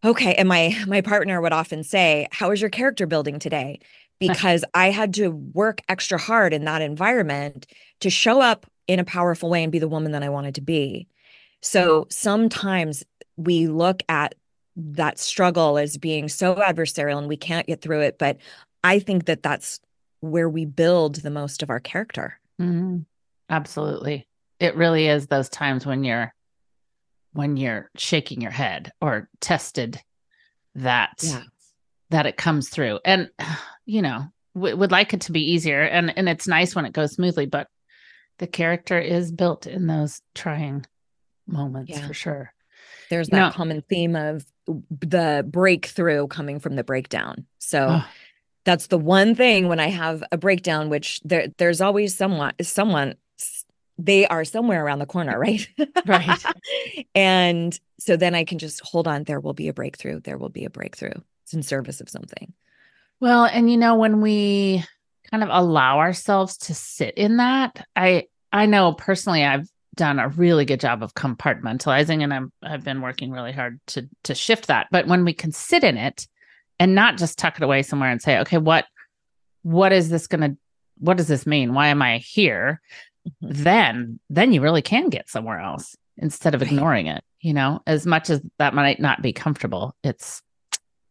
okay 0.03 0.33
and 0.35 0.47
my 0.47 0.75
my 0.87 1.01
partner 1.01 1.39
would 1.39 1.53
often 1.53 1.83
say 1.83 2.27
how 2.31 2.51
is 2.51 2.61
your 2.61 2.69
character 2.69 3.05
building 3.05 3.37
today 3.37 3.79
because 4.19 4.65
i 4.73 4.89
had 4.89 5.13
to 5.13 5.29
work 5.29 5.81
extra 5.87 6.17
hard 6.17 6.53
in 6.53 6.65
that 6.65 6.81
environment 6.81 7.67
to 7.99 8.09
show 8.09 8.41
up 8.41 8.65
in 8.89 8.99
a 8.99 9.05
powerful 9.05 9.51
way 9.51 9.61
and 9.63 9.71
be 9.71 9.79
the 9.79 9.87
woman 9.87 10.11
that 10.13 10.23
i 10.23 10.29
wanted 10.29 10.55
to 10.55 10.61
be. 10.61 11.07
So 11.61 12.07
sometimes 12.09 13.03
we 13.37 13.67
look 13.67 14.01
at 14.09 14.33
that 14.75 15.19
struggle 15.19 15.77
as 15.77 15.97
being 15.97 16.27
so 16.27 16.55
adversarial 16.55 17.19
and 17.19 17.27
we 17.27 17.37
can't 17.37 17.67
get 17.67 17.81
through 17.81 17.99
it 17.99 18.17
but 18.17 18.37
i 18.83 18.99
think 18.99 19.25
that 19.25 19.43
that's 19.43 19.79
where 20.21 20.49
we 20.49 20.65
build 20.65 21.15
the 21.15 21.29
most 21.31 21.63
of 21.63 21.69
our 21.69 21.79
character 21.79 22.39
Mhm. 22.59 23.05
Absolutely. 23.49 24.27
It 24.59 24.75
really 24.75 25.07
is 25.07 25.25
those 25.27 25.47
times 25.49 25.85
when 25.85 26.03
you're 26.03 26.33
when 27.33 27.55
you're 27.57 27.89
shaking 27.95 28.41
your 28.41 28.51
head 28.51 28.91
or 29.01 29.29
tested 29.39 30.01
that 30.75 31.21
Yeah. 31.23 31.43
that 32.09 32.25
it 32.25 32.35
comes 32.37 32.67
through. 32.69 32.99
And 33.05 33.29
you 33.85 34.01
know, 34.01 34.25
w- 34.55 34.75
would 34.75 34.91
like 34.91 35.13
it 35.13 35.21
to 35.21 35.31
be 35.31 35.51
easier 35.51 35.81
and 35.83 36.15
and 36.17 36.27
it's 36.27 36.47
nice 36.47 36.75
when 36.75 36.85
it 36.85 36.91
goes 36.93 37.13
smoothly, 37.13 37.45
but 37.45 37.67
the 38.39 38.47
character 38.47 38.99
is 38.99 39.31
built 39.31 39.65
in 39.65 39.87
those 39.87 40.21
trying 40.35 40.85
moments 41.47 41.91
Yeah. 41.91 42.05
for 42.07 42.13
sure. 42.13 42.53
there's 43.09 43.27
You 43.29 43.31
that 43.37 43.39
know- 43.39 43.51
common 43.51 43.81
theme 43.89 44.15
of 44.15 44.45
the 44.67 45.43
breakthrough 45.49 46.27
coming 46.27 46.59
from 46.59 46.75
the 46.75 46.83
breakdown 46.83 47.45
so 47.57 47.87
Oh, 47.89 48.07
that's 48.63 48.87
the 48.87 48.97
one 48.97 49.35
thing 49.35 49.67
when 49.67 49.79
I 49.79 49.87
have 49.87 50.23
a 50.31 50.37
breakdown, 50.37 50.89
which 50.89 51.21
there 51.23 51.47
there's 51.57 51.81
always 51.81 52.15
someone 52.15 52.53
someone 52.61 53.15
they 53.97 54.25
are 54.27 54.45
somewhere 54.45 54.83
around 54.83 54.99
the 54.99 55.05
corner, 55.05 55.37
right? 55.37 55.67
Right. 56.05 56.43
and 57.15 57.77
so 57.99 58.15
then 58.15 58.33
I 58.33 58.45
can 58.45 58.57
just 58.57 58.81
hold 58.81 59.07
on. 59.07 59.23
There 59.23 59.41
will 59.41 59.53
be 59.53 59.67
a 59.67 59.73
breakthrough. 59.73 60.21
There 60.21 60.37
will 60.37 60.49
be 60.49 60.65
a 60.65 60.69
breakthrough. 60.69 61.13
It's 61.43 61.53
in 61.53 61.63
service 61.63 61.99
of 61.99 62.09
something. 62.09 62.53
Well, 63.19 63.43
and 63.43 63.69
you 63.69 63.77
know 63.77 63.95
when 63.95 64.21
we 64.21 64.83
kind 65.29 65.43
of 65.43 65.49
allow 65.51 65.99
ourselves 65.99 66.57
to 66.57 66.73
sit 66.73 67.15
in 67.15 67.37
that, 67.37 67.85
I 67.95 68.27
I 68.51 68.65
know 68.65 68.93
personally 68.93 69.43
I've 69.43 69.69
done 69.95 70.19
a 70.19 70.29
really 70.29 70.63
good 70.63 70.79
job 70.79 71.03
of 71.03 71.13
compartmentalizing 71.13 72.23
and 72.23 72.33
I'm 72.33 72.53
I've 72.63 72.85
been 72.85 73.01
working 73.01 73.31
really 73.31 73.51
hard 73.51 73.79
to 73.87 74.07
to 74.23 74.35
shift 74.35 74.67
that. 74.67 74.87
But 74.91 75.07
when 75.07 75.25
we 75.25 75.33
can 75.33 75.51
sit 75.51 75.83
in 75.83 75.97
it 75.97 76.27
and 76.79 76.95
not 76.95 77.17
just 77.17 77.37
tuck 77.37 77.57
it 77.57 77.63
away 77.63 77.81
somewhere 77.83 78.09
and 78.09 78.21
say, 78.21 78.39
okay, 78.39 78.57
what 78.57 78.85
what 79.63 79.91
is 79.91 80.09
this 80.09 80.27
going 80.27 80.41
to 80.41 80.57
what 80.97 81.17
does 81.17 81.27
this 81.27 81.45
mean? 81.45 81.73
Why 81.73 81.87
am 81.87 82.01
I 82.01 82.17
here? 82.17 82.81
Mhm. 83.27 83.31
Then 83.41 84.19
then 84.29 84.53
you 84.53 84.61
really 84.61 84.81
can 84.81 85.09
get 85.09 85.29
somewhere 85.29 85.59
else 85.59 85.95
instead 86.17 86.55
of 86.55 86.61
ignoring 86.61 87.07
it, 87.07 87.23
you 87.41 87.53
know? 87.53 87.81
As 87.87 88.05
much 88.05 88.29
as 88.29 88.41
that 88.57 88.73
might 88.73 88.99
not 88.99 89.21
be 89.21 89.31
comfortable, 89.33 89.95
it's 90.03 90.41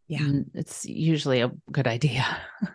Yeah. 0.08 0.26
it's 0.54 0.84
usually 0.86 1.40
a 1.42 1.50
good 1.70 1.86
idea. 1.86 2.24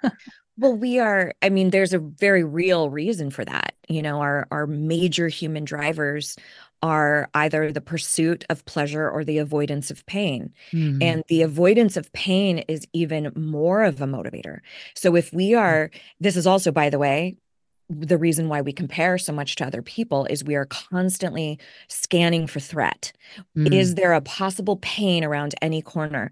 Well, 0.56 0.78
we 0.78 1.00
are, 1.00 1.34
I 1.42 1.50
mean, 1.50 1.72
there's 1.72 1.94
a 1.94 1.98
very 2.00 2.44
real 2.44 2.92
reason 2.92 3.32
for 3.32 3.44
that. 3.44 3.74
You 3.90 4.04
know, 4.04 4.20
our 4.22 4.48
our 4.52 4.68
major 4.68 5.28
human 5.28 5.66
drivers 5.66 6.36
are 6.84 7.30
either 7.34 7.72
the 7.72 7.82
pursuit 7.82 8.44
of 8.50 8.66
pleasure 8.66 9.10
or 9.10 9.24
the 9.24 9.38
avoidance 9.38 9.90
of 9.90 10.06
pain. 10.06 10.54
Mm. 10.74 11.02
And 11.02 11.24
the 11.30 11.42
avoidance 11.42 11.96
of 11.96 12.12
pain 12.12 12.60
is 12.68 12.86
even 12.92 13.32
more 13.36 13.84
of 13.84 14.02
a 14.02 14.06
motivator. 14.06 14.60
So 14.94 15.16
if 15.16 15.32
we 15.32 15.56
are, 15.56 15.90
this 16.20 16.36
is 16.36 16.46
also, 16.46 16.74
by 16.74 16.90
the 16.90 17.00
way, 17.00 17.38
the 17.90 18.18
reason 18.18 18.50
why 18.50 18.62
we 18.62 18.74
compare 18.74 19.18
so 19.18 19.32
much 19.32 19.56
to 19.56 19.66
other 19.66 19.82
people 19.82 20.26
is 20.26 20.44
we 20.44 20.56
are 20.56 20.66
constantly 20.66 21.58
scanning 21.88 22.48
for 22.48 22.60
threat. 22.60 23.14
Mm. 23.58 23.74
Is 23.74 23.96
there 23.96 24.14
a 24.14 24.22
possible 24.22 24.78
pain 24.82 25.24
around 25.24 25.56
any 25.62 25.82
corner? 25.82 26.32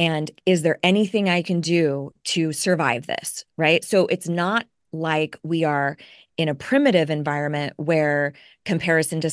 And 0.00 0.32
is 0.46 0.62
there 0.62 0.78
anything 0.82 1.28
I 1.28 1.42
can 1.42 1.60
do 1.60 2.12
to 2.24 2.52
survive 2.52 3.06
this? 3.06 3.44
Right. 3.56 3.84
So 3.84 4.06
it's 4.06 4.28
not 4.28 4.66
like 4.92 5.38
we 5.44 5.62
are 5.64 5.96
in 6.36 6.48
a 6.48 6.54
primitive 6.54 7.10
environment 7.10 7.74
where 7.76 8.32
comparison 8.64 9.20
to 9.20 9.30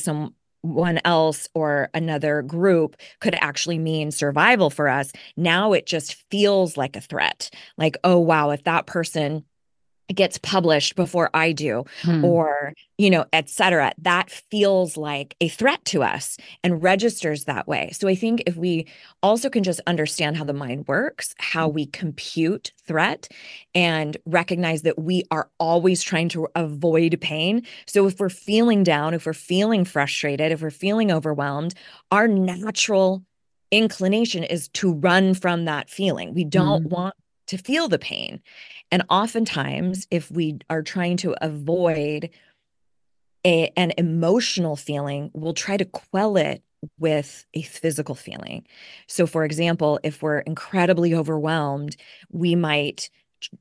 someone 0.62 1.00
else 1.04 1.48
or 1.54 1.88
another 1.94 2.42
group 2.42 2.96
could 3.20 3.34
actually 3.36 3.78
mean 3.78 4.10
survival 4.10 4.70
for 4.70 4.88
us. 4.88 5.12
Now 5.36 5.72
it 5.72 5.86
just 5.86 6.14
feels 6.30 6.76
like 6.76 6.96
a 6.96 7.00
threat. 7.00 7.50
Like, 7.76 7.96
oh, 8.04 8.18
wow, 8.18 8.50
if 8.50 8.64
that 8.64 8.86
person 8.86 9.44
gets 10.14 10.38
published 10.38 10.96
before 10.96 11.30
I 11.34 11.52
do, 11.52 11.84
Mm. 12.02 12.24
or 12.24 12.72
you 12.98 13.08
know 13.10 13.24
et 13.32 13.48
cetera 13.48 13.92
that 13.98 14.28
feels 14.30 14.96
like 14.96 15.34
a 15.40 15.48
threat 15.48 15.82
to 15.86 16.02
us 16.02 16.36
and 16.62 16.82
registers 16.82 17.44
that 17.44 17.66
way 17.66 17.88
so 17.92 18.06
i 18.08 18.14
think 18.14 18.42
if 18.46 18.56
we 18.56 18.86
also 19.22 19.48
can 19.48 19.62
just 19.62 19.80
understand 19.86 20.36
how 20.36 20.44
the 20.44 20.52
mind 20.52 20.86
works 20.86 21.34
how 21.38 21.66
we 21.66 21.86
compute 21.86 22.72
threat 22.86 23.26
and 23.74 24.18
recognize 24.26 24.82
that 24.82 24.98
we 24.98 25.22
are 25.30 25.48
always 25.58 26.02
trying 26.02 26.28
to 26.28 26.46
avoid 26.54 27.18
pain 27.22 27.62
so 27.86 28.06
if 28.06 28.20
we're 28.20 28.28
feeling 28.28 28.82
down 28.82 29.14
if 29.14 29.24
we're 29.24 29.32
feeling 29.32 29.82
frustrated 29.84 30.52
if 30.52 30.60
we're 30.60 30.70
feeling 30.70 31.10
overwhelmed 31.10 31.72
our 32.10 32.28
natural 32.28 33.22
inclination 33.70 34.44
is 34.44 34.68
to 34.68 34.92
run 34.92 35.32
from 35.32 35.64
that 35.64 35.88
feeling 35.88 36.34
we 36.34 36.44
don't 36.44 36.84
Mhm. 36.84 36.90
want 36.90 37.14
to 37.50 37.58
feel 37.58 37.88
the 37.88 37.98
pain 37.98 38.40
and 38.90 39.04
oftentimes, 39.08 40.06
if 40.10 40.30
we 40.30 40.58
are 40.68 40.82
trying 40.82 41.16
to 41.18 41.34
avoid 41.44 42.30
a, 43.46 43.72
an 43.76 43.92
emotional 43.96 44.76
feeling, 44.76 45.30
we'll 45.32 45.54
try 45.54 45.76
to 45.76 45.84
quell 45.84 46.36
it 46.36 46.62
with 46.98 47.44
a 47.54 47.62
physical 47.62 48.14
feeling. 48.14 48.66
So, 49.06 49.26
for 49.26 49.44
example, 49.44 50.00
if 50.02 50.22
we're 50.22 50.40
incredibly 50.40 51.14
overwhelmed, 51.14 51.96
we 52.30 52.54
might 52.54 53.10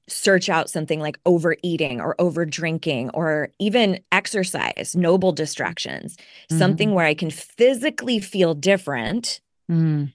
search 0.08 0.50
out 0.50 0.70
something 0.70 1.00
like 1.00 1.18
overeating 1.26 2.02
or 2.02 2.16
over 2.20 2.46
drinking 2.46 3.12
or 3.12 3.50
even 3.60 4.00
exercise, 4.12 4.94
noble 4.96 5.32
distractions, 5.32 6.18
something 6.50 6.94
where 6.94 7.06
I 7.06 7.14
can 7.14 7.30
physically 7.30 8.20
feel 8.20 8.54
different 8.54 9.42
Mm. 9.70 10.12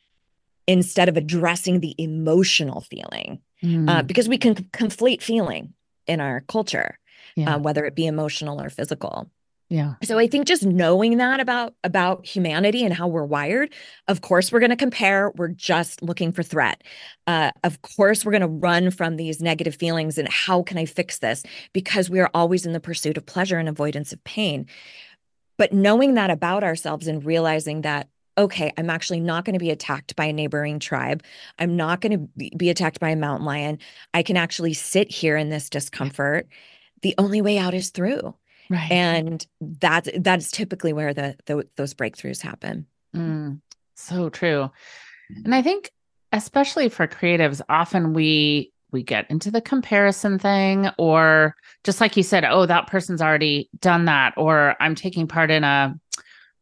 instead 0.67 1.09
of 1.09 1.17
addressing 1.17 1.79
the 1.79 1.95
emotional 1.97 2.81
feeling 2.81 3.41
Mm. 3.63 3.89
uh, 3.89 4.03
because 4.03 4.29
we 4.29 4.39
can 4.39 4.55
conflate 4.55 5.23
feeling 5.23 5.75
in 6.07 6.21
our 6.21 6.43
culture, 6.49 6.99
yeah. 7.37 7.55
uh, 7.55 7.59
whether 7.59 7.85
it 7.87 7.95
be 7.95 8.07
emotional 8.07 8.61
or 8.61 8.69
physical. 8.69 9.31
yeah. 9.71 9.95
So 10.03 10.19
I 10.19 10.27
think 10.27 10.47
just 10.47 10.65
knowing 10.67 11.17
that 11.17 11.41
about 11.41 11.75
about 11.83 12.27
humanity 12.27 12.85
and 12.85 12.93
how 12.93 13.09
we're 13.09 13.25
wired, 13.25 13.73
of 14.07 14.21
course 14.21 14.53
we're 14.53 14.61
going 14.61 14.71
to 14.71 14.77
compare. 14.77 15.33
We're 15.37 15.49
just 15.49 16.03
looking 16.03 16.33
for 16.33 16.43
threat. 16.43 16.83
Uh, 17.27 17.53
of 17.63 17.81
course 17.81 18.25
we're 18.25 18.33
going 18.33 18.43
to 18.43 18.49
run 18.69 18.91
from 18.91 19.17
these 19.17 19.41
negative 19.41 19.77
feelings 19.77 20.19
and 20.19 20.29
how 20.29 20.63
can 20.63 20.77
I 20.77 20.85
fix 20.85 21.19
this? 21.19 21.43
Because 21.73 22.11
we 22.11 22.21
are 22.21 22.31
always 22.35 22.67
in 22.67 22.73
the 22.73 22.81
pursuit 22.81 23.17
of 23.17 23.25
pleasure 23.25 23.59
and 23.59 23.69
avoidance 23.69 24.13
of 24.13 24.23
pain. 24.25 24.67
but 25.57 25.73
knowing 25.73 26.15
that 26.15 26.31
about 26.31 26.65
ourselves 26.65 27.07
and 27.07 27.25
realizing 27.25 27.83
that 27.83 28.09
okay, 28.37 28.73
I'm 28.77 28.91
actually 28.91 29.21
not 29.21 29.45
going 29.45 29.55
to 29.55 29.61
be 29.61 29.71
attacked 29.71 30.17
by 30.17 30.27
a 30.27 30.33
neighboring 30.33 30.79
tribe. 30.79 31.23
I'm 31.59 31.77
not 31.77 32.01
going 32.01 32.13
to 32.19 32.51
be 32.57 32.71
attacked 32.71 33.01
by 33.01 33.11
a 33.11 33.17
mountain 33.17 33.47
lion. 33.47 33.79
I 34.13 34.23
can 34.23 34.37
actually 34.37 34.75
sit 34.75 35.11
here 35.11 35.37
in 35.37 35.51
this 35.51 35.71
discomfort. 35.71 36.49
The 37.03 37.15
only 37.19 37.41
way 37.41 37.59
out 37.59 37.75
is 37.75 37.91
through. 37.91 38.35
Right. 38.71 38.91
And 38.91 39.47
that's 39.61 40.09
that's 40.19 40.51
typically 40.51 40.93
where 40.93 41.13
the, 41.13 41.37
the 41.47 41.69
those 41.77 41.93
breakthroughs 41.95 42.41
happen. 42.41 42.87
Mm, 43.15 43.61
so 43.95 44.31
true. 44.31 44.71
And 45.45 45.55
I 45.55 45.61
think 45.61 45.91
especially 46.33 46.89
for 46.89 47.07
creatives, 47.07 47.61
often 47.69 48.15
we 48.15 48.73
we 48.91 49.03
get 49.03 49.31
into 49.31 49.51
the 49.51 49.61
comparison 49.61 50.39
thing 50.39 50.89
or 50.99 51.57
just 51.83 52.01
like 52.01 52.17
you 52.17 52.23
said 52.23 52.45
oh 52.45 52.65
that 52.65 52.87
person's 52.87 53.21
already 53.21 53.69
done 53.81 54.05
that 54.05 54.33
or 54.37 54.77
i'm 54.79 54.95
taking 54.95 55.27
part 55.27 55.51
in 55.51 55.65
a 55.65 55.93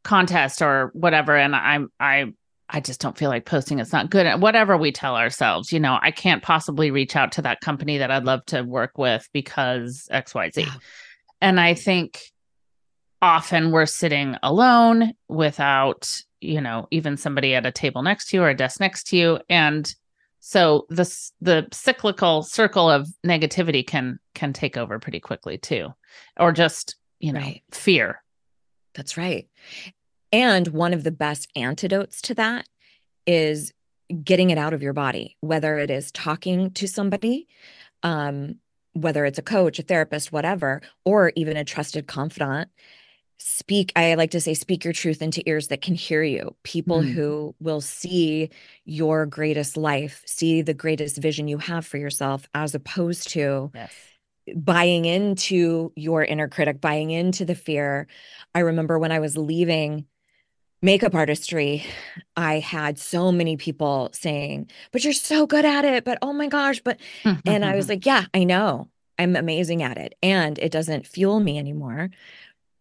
contest 0.03 0.63
or 0.63 0.91
whatever 0.95 1.37
and 1.37 1.55
i'm 1.55 1.91
i 2.01 2.27
i 2.69 2.81
just 2.81 3.01
don't 3.01 3.19
feel 3.19 3.31
like 3.31 3.45
posting 3.45 3.79
it's 3.79 3.93
not 3.93 4.11
good 4.11 4.41
whatever 4.41 4.77
we 4.77 4.91
tell 4.91 5.17
ourselves 5.17 5.73
you 5.73 5.81
know 5.81 5.99
i 6.03 6.11
can't 6.11 6.43
possibly 6.43 6.91
reach 6.91 7.17
out 7.17 7.33
to 7.33 7.43
that 7.43 7.61
company 7.61 7.99
that 7.99 8.11
i'd 8.11 8.25
love 8.25 8.45
to 8.47 8.63
work 8.63 8.99
with 8.99 9.29
because 9.33 10.09
xyz 10.13 10.57
yeah. 10.57 10.73
and 11.41 11.61
i 11.61 11.75
think 11.75 12.21
often 13.21 13.71
we're 13.71 13.87
sitting 13.87 14.37
alone 14.43 15.13
without 15.29 16.11
you 16.41 16.61
know 16.61 16.89
even 16.91 17.17
somebody 17.17 17.55
at 17.55 17.65
a 17.65 17.71
table 17.71 18.03
next 18.03 18.29
to 18.29 18.37
you 18.37 18.43
or 18.43 18.49
a 18.49 18.57
desk 18.57 18.81
next 18.81 19.07
to 19.07 19.17
you 19.17 19.39
and 19.49 19.95
so 20.41 20.87
the 20.91 21.05
the 21.41 21.69
cyclical 21.73 22.43
circle 22.43 22.91
of 22.91 23.09
negativity 23.25 23.87
can 23.87 24.19
can 24.35 24.53
take 24.53 24.77
over 24.77 24.99
pretty 24.99 25.21
quickly 25.21 25.57
too 25.57 25.89
or 26.39 26.51
just 26.51 26.97
you 27.21 27.33
know 27.33 27.41
right. 27.41 27.63
fear 27.71 28.23
that's 28.95 29.17
right 29.17 29.49
and 30.33 30.69
one 30.69 30.95
of 30.95 31.05
the 31.05 31.11
best 31.11 31.49
antidotes 31.55 32.23
to 32.23 32.35
that 32.35 32.67
is 33.27 33.73
getting 34.25 34.51
it 34.51 34.59
out 34.59 34.75
of 34.75 34.83
your 34.83 34.93
body 34.93 35.37
whether 35.41 35.79
it 35.79 35.91
is 35.91 36.11
talking 36.13 36.71
to 36.73 36.87
somebody 36.87 37.49
um 38.03 38.57
whether 38.95 39.25
it's 39.25 39.39
a 39.39 39.43
coach 39.43 39.79
a 39.79 39.83
therapist 39.83 40.33
whatever 40.33 40.81
or 41.05 41.33
even 41.37 41.57
a 41.57 41.65
trusted 41.65 42.07
confidant 42.07 42.69
speak 43.39 43.93
i 43.97 44.15
like 44.15 44.31
to 44.31 44.41
say 44.41 44.55
speak 44.55 44.85
your 44.85 44.93
truth 44.93 45.21
into 45.23 45.43
ears 45.49 45.69
that 45.69 45.83
can 45.83 45.95
hear 45.95 46.23
you 46.23 46.55
people 46.63 47.01
mm. 47.01 47.11
who 47.11 47.55
will 47.61 47.81
see 47.81 48.51
your 48.85 49.27
greatest 49.27 49.77
life 49.77 50.23
see 50.27 50.63
the 50.63 50.75
greatest 50.75 51.17
vision 51.17 51.49
you 51.49 51.59
have 51.59 51.85
for 51.87 51.99
yourself 51.99 52.47
as 52.55 52.75
opposed 52.75 53.29
to 53.29 53.71
yes. 53.75 53.93
Buying 54.57 55.05
into 55.05 55.93
your 55.97 56.25
inner 56.25 56.49
critic 56.49 56.81
buying 56.81 57.11
into 57.11 57.45
the 57.45 57.55
fear. 57.55 58.07
I 58.55 58.61
remember 58.61 58.99
when 58.99 59.13
i 59.13 59.19
was 59.19 59.37
leaving 59.37 60.07
makeup 60.85 61.15
artistry 61.15 61.85
i 62.37 62.59
had 62.59 62.99
so 62.99 63.31
many 63.31 63.57
people 63.57 64.11
saying 64.13 64.69
but 64.91 65.05
you're 65.05 65.13
so 65.13 65.47
good 65.47 65.65
at 65.65 65.85
it 65.85 66.05
but 66.05 66.19
oh 66.23 66.33
my 66.33 66.49
gosh 66.49 66.81
but 66.81 66.99
and 67.47 67.65
i 67.65 67.77
was 67.77 67.89
like 67.89 68.05
yeah 68.05 68.25
i 68.35 68.43
know. 68.43 68.89
I'm 69.19 69.37
amazing 69.37 69.83
at 69.83 69.99
it 69.99 70.15
and 70.23 70.59
it 70.59 70.73
doesn't 70.73 71.07
fuel 71.07 71.41
me 71.41 71.59
anymore. 71.59 72.11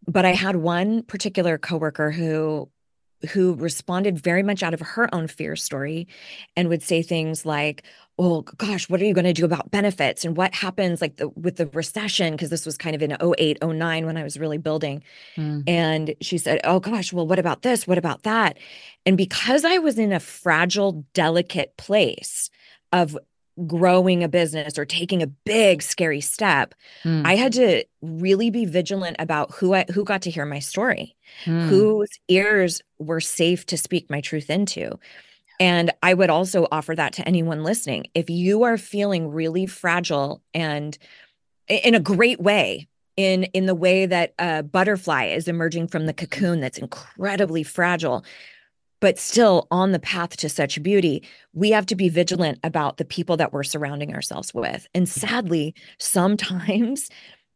But 0.07 0.25
I 0.25 0.31
had 0.31 0.55
one 0.55 1.03
particular 1.03 1.57
coworker 1.57 2.11
who 2.11 2.69
who 3.33 3.53
responded 3.53 4.17
very 4.17 4.41
much 4.41 4.63
out 4.63 4.73
of 4.73 4.79
her 4.79 5.13
own 5.13 5.27
fear 5.27 5.55
story 5.55 6.07
and 6.55 6.69
would 6.69 6.81
say 6.81 7.03
things 7.03 7.45
like 7.45 7.83
oh 8.21 8.41
gosh 8.57 8.87
what 8.87 9.01
are 9.01 9.05
you 9.05 9.13
going 9.13 9.25
to 9.25 9.33
do 9.33 9.43
about 9.43 9.71
benefits 9.71 10.23
and 10.23 10.37
what 10.37 10.53
happens 10.53 11.01
like 11.01 11.17
the, 11.17 11.27
with 11.29 11.57
the 11.57 11.65
recession 11.67 12.33
because 12.33 12.51
this 12.51 12.65
was 12.65 12.77
kind 12.77 12.95
of 12.95 13.01
in 13.01 13.17
08 13.19 13.57
09 13.63 14.05
when 14.05 14.15
i 14.15 14.23
was 14.23 14.39
really 14.39 14.59
building 14.59 15.03
mm. 15.35 15.63
and 15.67 16.13
she 16.21 16.37
said 16.37 16.61
oh 16.63 16.79
gosh 16.79 17.11
well 17.11 17.27
what 17.27 17.39
about 17.39 17.63
this 17.63 17.87
what 17.87 17.97
about 17.97 18.23
that 18.23 18.57
and 19.05 19.17
because 19.17 19.65
i 19.65 19.79
was 19.79 19.97
in 19.97 20.13
a 20.13 20.19
fragile 20.19 21.03
delicate 21.13 21.75
place 21.77 22.49
of 22.93 23.17
growing 23.67 24.23
a 24.23 24.29
business 24.29 24.77
or 24.77 24.85
taking 24.85 25.21
a 25.21 25.27
big 25.27 25.81
scary 25.81 26.21
step 26.21 26.75
mm. 27.03 27.25
i 27.25 27.35
had 27.35 27.51
to 27.51 27.83
really 28.01 28.51
be 28.51 28.65
vigilant 28.65 29.15
about 29.19 29.51
who 29.55 29.73
i 29.73 29.83
who 29.93 30.03
got 30.03 30.21
to 30.21 30.29
hear 30.29 30.45
my 30.45 30.59
story 30.59 31.15
mm. 31.45 31.67
whose 31.67 32.19
ears 32.27 32.81
were 32.99 33.19
safe 33.19 33.65
to 33.65 33.77
speak 33.77 34.09
my 34.09 34.21
truth 34.21 34.49
into 34.49 34.97
and 35.61 35.91
i 36.03 36.13
would 36.13 36.29
also 36.29 36.67
offer 36.71 36.93
that 36.93 37.13
to 37.13 37.25
anyone 37.27 37.63
listening 37.63 38.05
if 38.13 38.29
you 38.29 38.63
are 38.63 38.77
feeling 38.77 39.29
really 39.31 39.65
fragile 39.65 40.41
and 40.53 40.97
in 41.69 41.95
a 41.95 41.99
great 41.99 42.41
way 42.41 42.87
in 43.15 43.43
in 43.45 43.65
the 43.67 43.75
way 43.75 44.05
that 44.05 44.33
a 44.39 44.63
butterfly 44.63 45.25
is 45.25 45.47
emerging 45.47 45.87
from 45.87 46.05
the 46.05 46.13
cocoon 46.13 46.59
that's 46.59 46.77
incredibly 46.77 47.63
fragile 47.63 48.25
but 49.01 49.17
still 49.17 49.67
on 49.71 49.91
the 49.91 49.99
path 49.99 50.37
to 50.37 50.47
such 50.47 50.81
beauty, 50.81 51.27
we 51.53 51.71
have 51.71 51.87
to 51.87 51.95
be 51.95 52.07
vigilant 52.07 52.59
about 52.63 52.97
the 52.97 53.03
people 53.03 53.35
that 53.35 53.51
we're 53.51 53.63
surrounding 53.63 54.13
ourselves 54.13 54.53
with. 54.53 54.87
And 54.93 55.07
mm-hmm. 55.07 55.27
sadly, 55.27 55.75
sometimes 55.97 57.09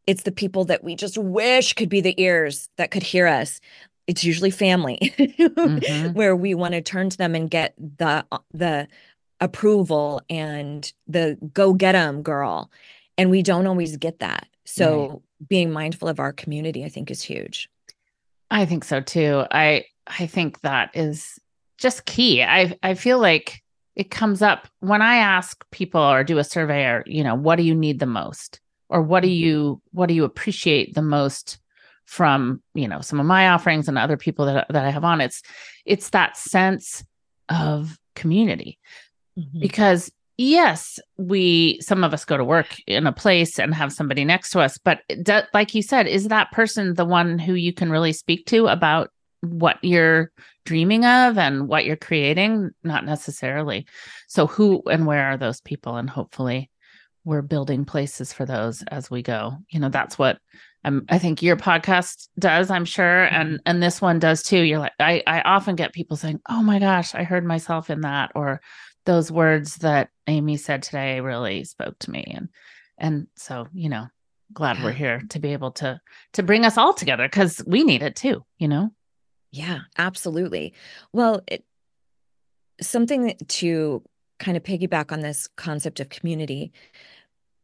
it's 0.08 0.24
the 0.24 0.32
people 0.32 0.66
that 0.66 0.84
we 0.84 0.96
just 0.96 1.18
wish 1.18 1.74
could 1.74 1.90
be 1.90 2.02
the 2.02 2.20
ears 2.22 2.70
that 2.78 2.92
could 2.92 3.04
hear 3.04 3.28
us. 3.28 3.62
It's 4.08 4.24
usually 4.24 4.52
family 4.52 5.00
mm-hmm. 5.18 6.14
where 6.14 6.36
we 6.36 6.54
want 6.54 6.74
to 6.74 6.82
turn 6.82 7.10
to 7.10 7.18
them 7.18 7.36
and 7.36 7.50
get 7.50 7.74
the 7.78 8.26
the 8.54 8.88
approval 9.42 10.22
and 10.30 10.92
the 11.08 11.38
go 11.54 11.74
get 11.74 11.94
them 11.94 12.22
girl. 12.22 12.72
And 13.18 13.30
we 13.30 13.42
don't 13.42 13.68
always 13.68 13.98
get 13.98 14.20
that. 14.20 14.48
So 14.66 15.08
right. 15.08 15.48
being 15.48 15.72
mindful 15.72 16.08
of 16.08 16.20
our 16.20 16.34
community, 16.34 16.84
I 16.84 16.90
think, 16.90 17.10
is 17.10 17.22
huge. 17.22 17.70
I 18.52 18.66
think 18.66 18.84
so 18.84 19.02
too. 19.02 19.46
I 19.52 19.86
I 20.08 20.28
think 20.28 20.62
that 20.62 20.92
is 20.94 21.40
just 21.78 22.06
key. 22.06 22.44
I 22.44 22.78
I 22.84 22.94
feel 22.94 23.20
like 23.20 23.64
it 23.96 24.12
comes 24.12 24.42
up 24.42 24.68
when 24.80 25.02
I 25.02 25.18
ask 25.18 25.66
people 25.72 26.02
or 26.02 26.24
do 26.24 26.38
a 26.38 26.44
survey 26.44 26.86
or 26.86 27.04
you 27.06 27.24
know 27.24 27.36
what 27.36 27.56
do 27.56 27.64
you 27.64 27.76
need 27.76 28.00
the 28.00 28.06
most 28.06 28.60
or 28.90 29.02
what 29.02 29.22
do 29.22 29.30
you 29.30 29.82
what 29.92 30.08
do 30.08 30.14
you 30.14 30.24
appreciate 30.24 30.94
the 30.94 31.02
most 31.02 31.58
from 32.06 32.62
you 32.74 32.88
know 32.88 33.02
some 33.02 33.20
of 33.20 33.26
my 33.26 33.50
offerings 33.50 33.88
and 33.88 33.98
other 33.98 34.18
people 34.18 34.46
that 34.46 34.68
that 34.70 34.86
I 34.86 34.90
have 34.90 35.04
on 35.04 35.22
it's 35.22 35.42
it's 35.86 36.10
that 36.12 36.38
sense 36.38 37.04
of 37.50 37.98
community. 38.16 38.80
Mm-hmm. 39.38 39.60
because 39.60 40.10
yes 40.38 40.98
we 41.18 41.78
some 41.82 42.06
of 42.06 42.14
us 42.14 42.24
go 42.24 42.38
to 42.38 42.44
work 42.46 42.68
in 42.88 43.06
a 43.06 43.12
place 43.12 43.60
and 43.60 43.76
have 43.76 43.92
somebody 43.92 44.24
next 44.24 44.52
to 44.52 44.62
us 44.62 44.78
but 44.78 45.02
do, 45.24 45.42
like 45.54 45.76
you 45.76 45.82
said 45.82 46.08
is 46.08 46.30
that 46.30 46.54
person 46.54 46.94
the 46.94 47.04
one 47.04 47.38
who 47.38 47.54
you 47.54 47.74
can 47.74 47.90
really 47.90 48.14
speak 48.14 48.46
to 48.46 48.68
about 48.68 49.10
what 49.42 49.78
you're 49.82 50.32
dreaming 50.66 51.06
of 51.06 51.38
and 51.38 51.68
what 51.68 51.86
you're 51.86 51.96
creating? 51.96 52.72
Not 52.84 53.06
necessarily. 53.06 53.86
So 54.28 54.48
who 54.48 54.84
and 54.88 55.06
where 55.06 55.26
are 55.32 55.38
those 55.38 55.62
people? 55.62 55.96
And 55.96 56.10
hopefully 56.10 56.70
we're 57.24 57.42
building 57.42 57.86
places 57.86 58.34
for 58.34 58.46
those 58.46 58.84
as 58.84 59.10
we 59.10 59.22
go. 59.22 59.58
You 59.70 59.80
know 59.80 59.90
that's 59.90 60.18
what 60.18 60.40
um, 60.86 61.06
i 61.10 61.18
think 61.18 61.42
your 61.42 61.58
podcast 61.58 62.30
does 62.40 62.72
i'm 62.72 62.86
sure 62.86 63.24
and 63.26 63.50
mm-hmm. 63.50 63.64
and 63.66 63.84
this 63.84 64.02
one 64.02 64.20
does 64.20 64.42
too 64.42 64.62
you're 64.62 64.80
like 64.80 64.94
i 65.00 65.22
i 65.28 65.42
often 65.42 65.76
get 65.76 65.94
people 65.94 66.16
saying 66.16 66.40
oh 66.50 66.64
my 66.64 66.80
gosh 66.80 67.14
i 67.14 67.24
heard 67.24 67.46
myself 67.46 67.90
in 67.90 68.02
that 68.02 68.32
or 68.36 68.62
those 69.06 69.32
words 69.32 69.78
that 69.78 70.10
amy 70.28 70.56
said 70.56 70.82
today 70.82 71.20
really 71.20 71.64
spoke 71.64 71.98
to 72.00 72.12
me 72.12 72.24
and 72.36 72.50
and 72.98 73.28
so 73.36 73.68
you 73.74 73.90
know 73.90 74.08
glad 74.54 74.78
yeah. 74.78 74.86
we're 74.86 74.92
here 74.92 75.22
to 75.30 75.40
be 75.40 75.52
able 75.52 75.72
to 75.72 76.00
to 76.32 76.44
bring 76.44 76.64
us 76.64 76.78
all 76.78 76.94
together 76.94 77.28
because 77.28 77.62
we 77.68 77.84
need 77.84 78.02
it 78.02 78.16
too 78.16 78.46
you 78.58 78.68
know 78.68 78.90
yeah, 79.56 79.80
absolutely. 79.98 80.74
Well, 81.14 81.42
it, 81.48 81.64
something 82.82 83.38
to 83.48 84.04
kind 84.38 84.58
of 84.58 84.64
piggyback 84.64 85.14
on 85.14 85.22
this 85.22 85.48
concept 85.56 86.02
of 86.02 86.10
community. 86.10 86.74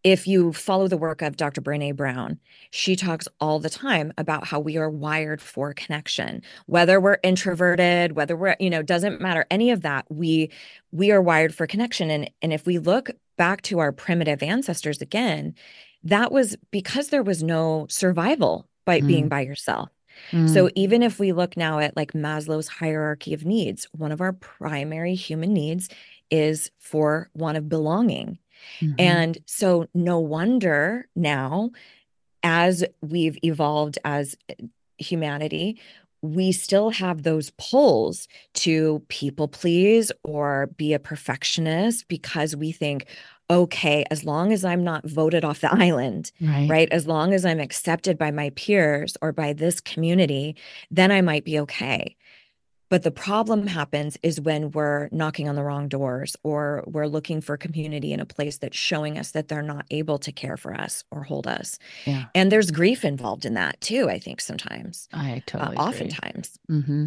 If 0.04 0.28
you 0.28 0.52
follow 0.54 0.88
the 0.88 0.98
work 0.98 1.22
of 1.22 1.38
Dr. 1.38 1.62
Brene 1.62 1.96
Brown, 1.96 2.40
she 2.72 2.96
talks 2.96 3.28
all 3.40 3.60
the 3.60 3.70
time 3.70 4.12
about 4.18 4.48
how 4.48 4.60
we 4.60 4.78
are 4.78 4.90
wired 4.90 5.42
for 5.42 5.74
connection. 5.74 6.42
Whether 6.66 7.00
we're 7.00 7.20
introverted, 7.24 8.14
whether 8.14 8.36
we're, 8.36 8.56
you 8.60 8.70
know, 8.70 8.82
doesn't 8.82 9.22
matter 9.22 9.46
any 9.52 9.70
of 9.72 9.82
that. 9.82 10.06
We 10.10 10.50
we 10.92 11.12
are 11.12 11.22
wired 11.22 11.54
for 11.54 11.68
connection 11.68 12.10
and 12.10 12.30
and 12.42 12.52
if 12.52 12.66
we 12.66 12.80
look 12.80 13.12
back 13.38 13.62
to 13.64 13.80
our 13.80 13.92
primitive 13.92 14.42
ancestors 14.42 15.02
again, 15.02 15.56
that 16.04 16.32
was 16.32 16.56
because 16.72 17.10
there 17.10 17.24
was 17.24 17.44
no 17.44 17.86
survival 17.90 18.68
by 18.86 19.02
mm. 19.02 19.08
being 19.08 19.30
by 19.30 19.42
yourself. 19.42 19.90
So 20.32 20.68
mm. 20.68 20.72
even 20.76 21.04
if 21.04 21.20
we 21.20 21.32
look 21.32 21.58
now 21.58 21.80
at 21.80 21.98
like 21.98 22.14
Maslow's 22.14 22.68
hierarchy 22.68 23.34
of 23.34 23.46
needs, 23.46 23.88
one 23.92 24.12
of 24.12 24.22
our 24.22 24.34
primary 24.34 25.16
human 25.16 25.54
needs 25.54 25.90
is 26.30 26.72
for 26.80 27.30
one 27.34 27.56
of 27.56 27.68
belonging. 27.68 28.38
Mm-hmm. 28.80 28.93
And 29.00 29.38
so 29.45 29.88
no 29.93 30.19
wonder 30.19 31.08
now 31.15 31.71
as 32.43 32.84
we've 33.02 33.38
evolved 33.43 34.00
as 34.04 34.36
eh, 34.50 34.54
humanity, 34.97 35.80
we 36.24 36.52
still 36.52 36.91
have 36.91 37.24
those 37.24 37.52
pulls 37.58 38.28
to 38.54 39.02
people 39.10 39.47
please 39.47 40.12
or 40.24 40.67
be 40.78 40.93
a 40.93 41.00
perfectionist 41.00 42.08
because 42.08 42.56
we 42.56 42.71
think, 42.71 43.06
okay 43.50 44.06
as 44.10 44.24
long 44.24 44.54
as 44.54 44.63
I'm 44.63 44.82
not 44.84 45.06
voted 45.06 45.43
off 45.43 45.60
the 45.60 45.74
island, 45.74 46.32
Right. 46.39 46.69
right? 46.69 46.89
As 46.89 47.06
long 47.06 47.34
as 47.34 47.45
I'm 47.45 47.60
accepted 47.60 48.17
by 48.17 48.32
my 48.32 48.52
peers 48.52 49.17
or 49.21 49.34
by 49.34 49.52
this 49.54 49.82
community, 49.82 50.56
then 50.89 51.12
I 51.12 51.19
might 51.21 51.43
be 51.43 51.60
okay. 51.60 52.15
But 52.91 53.04
the 53.04 53.12
problem 53.12 53.65
happens 53.67 54.17
is 54.21 54.39
when 54.39 54.71
we're 54.71 55.08
knocking 55.13 55.47
on 55.49 55.56
the 55.56 55.63
wrong 55.63 55.88
doors 55.88 56.36
or 56.43 56.84
we're 56.86 57.08
looking 57.08 57.39
for 57.41 57.56
community 57.56 58.12
in 58.12 58.19
a 58.19 58.25
place 58.25 58.58
that's 58.58 58.77
showing 58.77 59.17
us 59.17 59.32
that 59.32 59.47
they're 59.47 59.62
not 59.62 59.86
able 59.89 60.19
to 60.19 60.32
care 60.34 60.58
for 60.58 60.73
us 60.73 61.04
or 61.10 61.23
hold 61.23 61.47
us. 61.47 61.80
Yeah. 62.06 62.25
And 62.36 62.51
there's 62.51 62.69
grief 62.69 63.06
involved 63.06 63.45
in 63.45 63.54
that 63.56 63.80
too, 63.80 64.10
I 64.10 64.19
think 64.19 64.41
sometimes. 64.41 65.08
I 65.13 65.38
Uh, 65.38 65.39
totally 65.47 65.75
agree. 65.77 65.86
oftentimes. 65.86 66.60
hmm 66.67 67.06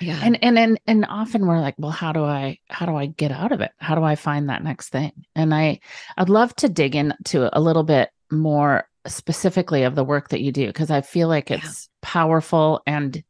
Yeah. 0.00 0.18
And 0.22 0.36
and 0.42 0.58
and 0.58 0.80
and 0.88 1.06
often 1.08 1.46
we're 1.46 1.60
like, 1.60 1.76
well, 1.78 1.92
how 1.92 2.12
do 2.12 2.24
I 2.24 2.58
how 2.68 2.84
do 2.86 2.96
I 2.96 3.06
get 3.06 3.30
out 3.30 3.52
of 3.52 3.60
it? 3.60 3.70
How 3.78 3.94
do 3.94 4.02
I 4.02 4.16
find 4.16 4.48
that 4.48 4.64
next 4.64 4.88
thing? 4.88 5.12
And 5.36 5.54
I 5.54 5.78
I'd 6.18 6.28
love 6.28 6.54
to 6.56 6.68
dig 6.68 6.96
into 6.96 7.56
a 7.56 7.60
little 7.60 7.84
bit 7.84 8.10
more 8.32 8.84
specifically 9.06 9.84
of 9.84 9.94
the 9.94 10.04
work 10.04 10.30
that 10.30 10.40
you 10.42 10.50
do 10.52 10.66
because 10.66 10.90
I 10.90 11.02
feel 11.02 11.28
like 11.28 11.50
Yeah. 11.50 11.58
it's 11.62 11.88
powerful 12.02 12.82
and 12.86 13.22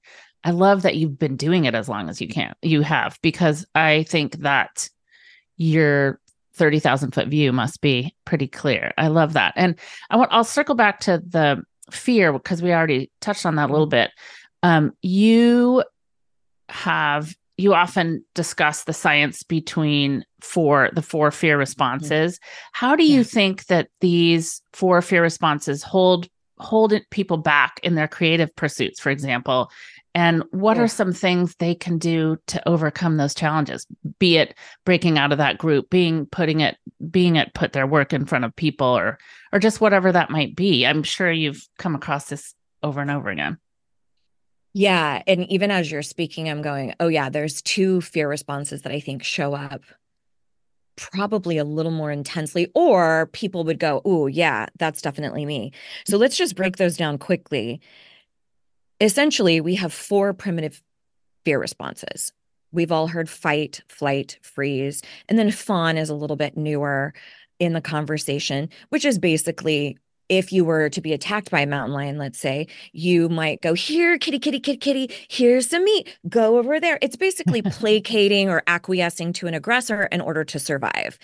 I 0.44 0.50
love 0.53 0.83
that 0.83 0.96
you've 0.96 1.18
been 1.18 1.37
doing 1.37 1.64
it 1.66 1.74
as 1.74 1.88
long 1.88 2.09
as 2.09 2.20
you 2.20 2.29
can 2.29 2.55
you 2.62 2.83
have 2.83 3.18
because 3.22 3.66
I 3.74 4.05
think 4.09 4.38
that 4.38 4.88
your 5.57 6.18
30,000 6.55 7.12
foot 7.12 7.29
view 7.29 7.53
must 7.53 7.81
be 7.81 8.14
pretty 8.24 8.46
clear. 8.48 8.92
I 8.98 9.09
love 9.09 9.35
that. 9.35 9.53
And 9.57 9.79
I 10.11 10.16
want 10.16 10.33
I'll 10.33 10.44
circle 10.44 10.74
back 10.74 11.00
to 11.00 11.22
the 11.26 11.62
fear 11.90 12.33
because 12.33 12.62
we 12.62 12.72
already 12.72 13.11
touched 13.20 13.46
on 13.46 13.57
that 13.57 13.70
a 13.70 13.72
little 13.72 13.87
bit. 13.87 14.11
Um 14.62 14.92
you 15.03 15.85
have 16.68 17.35
you 17.57 17.74
often 17.74 18.24
discuss 18.35 18.85
the 18.85 18.92
science 18.94 19.42
between 19.42 20.24
four 20.40 20.88
the 20.94 21.03
four 21.03 21.31
fear 21.31 21.59
responses. 21.59 22.40
How 22.72 22.96
do 22.96 23.05
you 23.05 23.18
Yeah. 23.18 23.24
think 23.24 23.66
that 23.66 23.88
these 24.00 24.62
four 24.72 25.03
fear 25.03 25.22
responses 25.22 25.83
hold 25.83 26.29
hold 26.59 26.92
people 27.11 27.37
back 27.38 27.81
in 27.83 27.94
their 27.94 28.09
creative 28.09 28.55
pursuits, 28.57 29.00
for 29.00 29.11
example? 29.11 29.70
And 30.14 30.42
what 30.51 30.77
Oh. 30.77 30.83
are 30.83 30.88
some 30.88 31.12
things 31.12 31.55
they 31.57 31.75
can 31.75 31.96
do 31.99 32.37
to 32.49 32.68
overcome 32.68 33.16
those 33.16 33.35
challenges? 33.35 33.87
Be 34.18 34.38
it 34.38 34.57
breaking 34.85 35.18
out 35.18 35.31
of 35.33 35.38
that 35.38 35.59
group, 35.59 35.88
being 35.88 36.27
putting 36.27 36.61
it, 36.61 36.77
being 37.11 37.37
it 37.37 37.55
put 37.55 37.73
their 37.73 37.87
work 37.87 38.12
in 38.12 38.27
front 38.27 38.44
of 38.44 38.55
people, 38.57 38.88
or 38.88 39.18
or 39.53 39.59
just 39.59 39.81
whatever 39.81 40.11
that 40.11 40.31
might 40.31 40.57
be. 40.57 40.85
I'm 40.85 41.03
sure 41.05 41.31
you've 41.31 41.66
come 41.79 41.94
across 41.94 42.29
this 42.29 42.55
over 42.83 43.01
and 43.01 43.11
over 43.11 43.31
again. 43.31 43.59
Yeah. 44.73 45.23
And 45.27 45.51
even 45.51 45.70
as 45.70 45.90
you're 45.90 46.03
speaking, 46.03 46.49
I'm 46.49 46.62
going, 46.62 46.94
oh, 47.01 47.09
yeah, 47.09 47.29
there's 47.29 47.61
two 47.62 48.01
fear 48.01 48.29
responses 48.29 48.83
that 48.83 48.92
I 48.92 49.01
think 49.01 49.23
show 49.25 49.55
up 49.55 49.83
probably 50.96 51.57
a 51.57 51.64
little 51.64 51.90
more 51.92 52.11
intensely, 52.11 52.70
or 52.75 53.29
people 53.33 53.64
would 53.64 53.79
go, 53.79 54.03
oh, 54.05 54.27
yeah, 54.27 54.66
that's 54.79 55.01
definitely 55.01 55.46
me. 55.46 55.73
So 56.07 56.18
let's 56.18 56.37
just 56.37 56.55
break 56.57 56.77
those 56.77 56.96
down 56.96 57.16
quickly. 57.18 57.81
Essentially, 59.00 59.60
we 59.60 59.76
have 59.76 59.92
four 59.92 60.32
primitive 60.32 60.82
fear 61.44 61.58
responses. 61.58 62.32
We've 62.72 62.92
all 62.92 63.08
heard 63.08 63.28
fight, 63.28 63.82
flight, 63.88 64.38
freeze, 64.42 65.02
and 65.28 65.38
then 65.38 65.50
fawn 65.50 65.96
is 65.96 66.08
a 66.08 66.14
little 66.14 66.36
bit 66.36 66.56
newer 66.56 67.12
in 67.58 67.72
the 67.72 67.80
conversation, 67.80 68.68
which 68.90 69.04
is 69.04 69.18
basically 69.18 69.98
if 70.30 70.52
you 70.52 70.64
were 70.64 70.88
to 70.88 71.00
be 71.00 71.12
attacked 71.12 71.50
by 71.50 71.60
a 71.60 71.66
mountain 71.66 71.92
lion, 71.92 72.16
let's 72.16 72.38
say, 72.38 72.68
you 72.92 73.28
might 73.28 73.60
go, 73.60 73.74
Here, 73.74 74.16
kitty, 74.16 74.38
kitty, 74.38 74.60
kitty, 74.60 74.78
kitty, 74.78 75.10
here's 75.28 75.68
some 75.68 75.84
meat, 75.84 76.16
go 76.28 76.56
over 76.56 76.78
there. 76.78 77.00
It's 77.02 77.16
basically 77.16 77.62
placating 77.62 78.48
or 78.48 78.62
acquiescing 78.68 79.32
to 79.34 79.48
an 79.48 79.54
aggressor 79.54 80.04
in 80.04 80.20
order 80.20 80.44
to 80.44 80.58
survive. 80.60 81.18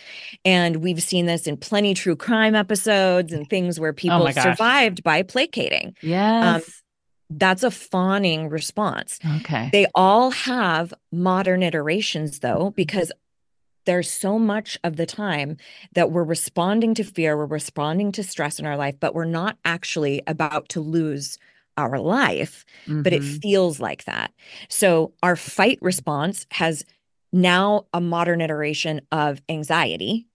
And 0.45 0.77
we've 0.77 1.01
seen 1.01 1.27
this 1.27 1.47
in 1.47 1.57
plenty 1.57 1.95
true 1.95 2.17
crime 2.17 2.57
episodes 2.57 3.33
and 3.33 3.49
things 3.49 3.79
where 3.79 3.91
oh 3.91 3.95
people 3.95 4.25
my 4.25 4.33
gosh. 4.33 4.43
survived 4.43 5.05
by 5.05 5.23
placating. 5.23 5.87
Um, 5.89 5.95
yes. 6.03 6.83
That's 7.31 7.63
a 7.63 7.71
fawning 7.71 8.49
response. 8.49 9.19
okay. 9.39 9.69
They 9.73 9.87
all 9.95 10.31
have 10.31 10.95
modern 11.11 11.63
iterations, 11.63 12.39
though, 12.41 12.73
because 12.77 13.11
there's 13.85 14.11
so 14.11 14.39
much 14.39 14.79
of 14.85 14.97
the 14.97 15.07
time 15.07 15.57
that 15.95 16.11
we're 16.11 16.25
responding 16.25 16.95
to 16.95 17.05
fear, 17.05 17.37
we're 17.37 17.47
responding 17.47 18.13
to 18.13 18.23
stress 18.23 18.59
in 18.59 18.67
our 18.67 18.77
life, 18.77 18.97
but 19.01 19.15
we're 19.15 19.25
not 19.25 19.59
actually 19.65 20.23
about 20.27 20.69
to 20.71 20.81
lose 20.81 21.39
our 21.77 21.99
life, 21.99 22.65
but 22.87 23.13
it 23.13 23.23
Mhm. 23.23 23.43
feels 23.43 23.81
like 23.81 24.05
that. 24.05 24.33
So 24.69 25.13
our 25.23 25.37
fight 25.37 25.79
response 25.83 26.47
has 26.53 26.85
now 27.33 27.87
a 27.93 28.01
modern 28.01 28.41
iteration 28.41 29.03
of 29.13 29.43
anxiety. 29.49 30.27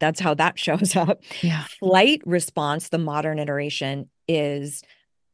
That's 0.00 0.20
how 0.20 0.34
that 0.34 0.58
shows 0.58 0.94
up. 0.96 1.22
yeah. 1.40 1.64
Flight 1.80 2.20
response, 2.26 2.88
the 2.90 2.98
modern 2.98 3.38
iteration, 3.38 4.10
is 4.28 4.82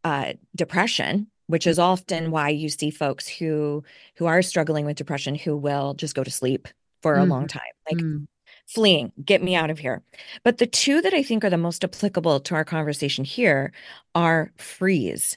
uh, 0.05 0.33
depression, 0.55 1.29
which 1.47 1.67
is 1.67 1.79
often 1.79 2.31
why 2.31 2.49
you 2.49 2.69
see 2.69 2.91
folks 2.91 3.29
who 3.29 3.85
who 4.17 4.27
are 4.27 4.43
struggling 4.43 4.85
with 4.85 4.97
depression 4.97 5.35
who 5.35 5.57
will 5.57 5.95
just 5.95 6.15
go 6.15 6.25
to 6.25 6.31
sleep 6.31 6.69
for 7.03 7.17
a 7.17 7.25
long 7.25 7.47
time, 7.49 7.63
like 7.91 8.01
Mm. 8.01 8.27
fleeing, 8.67 9.13
get 9.25 9.43
me 9.43 9.55
out 9.57 9.71
of 9.71 9.79
here. 9.81 10.03
But 10.45 10.59
the 10.59 10.67
two 10.67 11.01
that 11.03 11.13
I 11.13 11.23
think 11.23 11.45
are 11.45 11.51
the 11.51 11.57
most 11.57 11.83
applicable 11.85 12.41
to 12.41 12.55
our 12.55 12.65
conversation 12.65 13.25
here 13.25 13.73
are 14.15 14.53
freeze. 14.57 15.37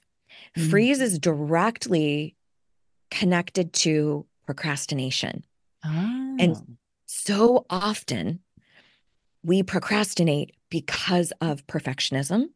Mm. 0.55 0.69
Freeze 0.69 1.01
is 1.01 1.19
directly 1.19 2.35
connected 3.11 3.73
to 3.73 4.25
procrastination. 4.45 5.43
Oh. 5.83 6.55
So 7.07 7.65
often 7.69 8.39
we 9.43 9.63
procrastinate 9.63 10.55
because 10.69 11.31
of 11.41 11.65
perfectionism 11.67 12.49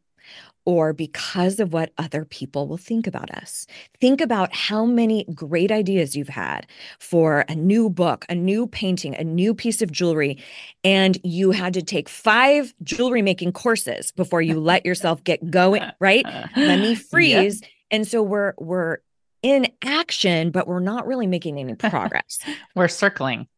or 0.70 0.92
because 0.92 1.58
of 1.58 1.72
what 1.72 1.90
other 1.98 2.24
people 2.24 2.68
will 2.68 2.76
think 2.76 3.08
about 3.08 3.28
us. 3.32 3.66
Think 4.00 4.20
about 4.20 4.54
how 4.54 4.84
many 4.84 5.24
great 5.34 5.72
ideas 5.72 6.14
you've 6.14 6.28
had 6.28 6.64
for 7.00 7.44
a 7.48 7.56
new 7.56 7.90
book, 7.90 8.24
a 8.28 8.36
new 8.36 8.68
painting, 8.68 9.16
a 9.16 9.24
new 9.24 9.52
piece 9.52 9.82
of 9.82 9.90
jewelry, 9.90 10.38
and 10.84 11.18
you 11.24 11.50
had 11.50 11.74
to 11.74 11.82
take 11.82 12.08
five 12.08 12.72
jewelry 12.84 13.20
making 13.20 13.50
courses 13.50 14.12
before 14.12 14.40
you 14.42 14.60
let 14.60 14.86
yourself 14.86 15.24
get 15.24 15.50
going, 15.50 15.82
right? 15.98 16.24
Let 16.54 16.78
me 16.78 16.90
Yep. 16.90 16.98
freeze. 16.98 17.62
And 17.90 18.06
so 18.06 18.22
we're 18.22 18.54
we're 18.56 18.98
in 19.42 19.66
action, 19.82 20.52
but 20.52 20.68
we're 20.68 20.78
not 20.78 21.04
really 21.04 21.26
making 21.26 21.58
any 21.58 21.74
progress. 21.74 22.38
We're 22.76 22.86
circling. 22.88 23.48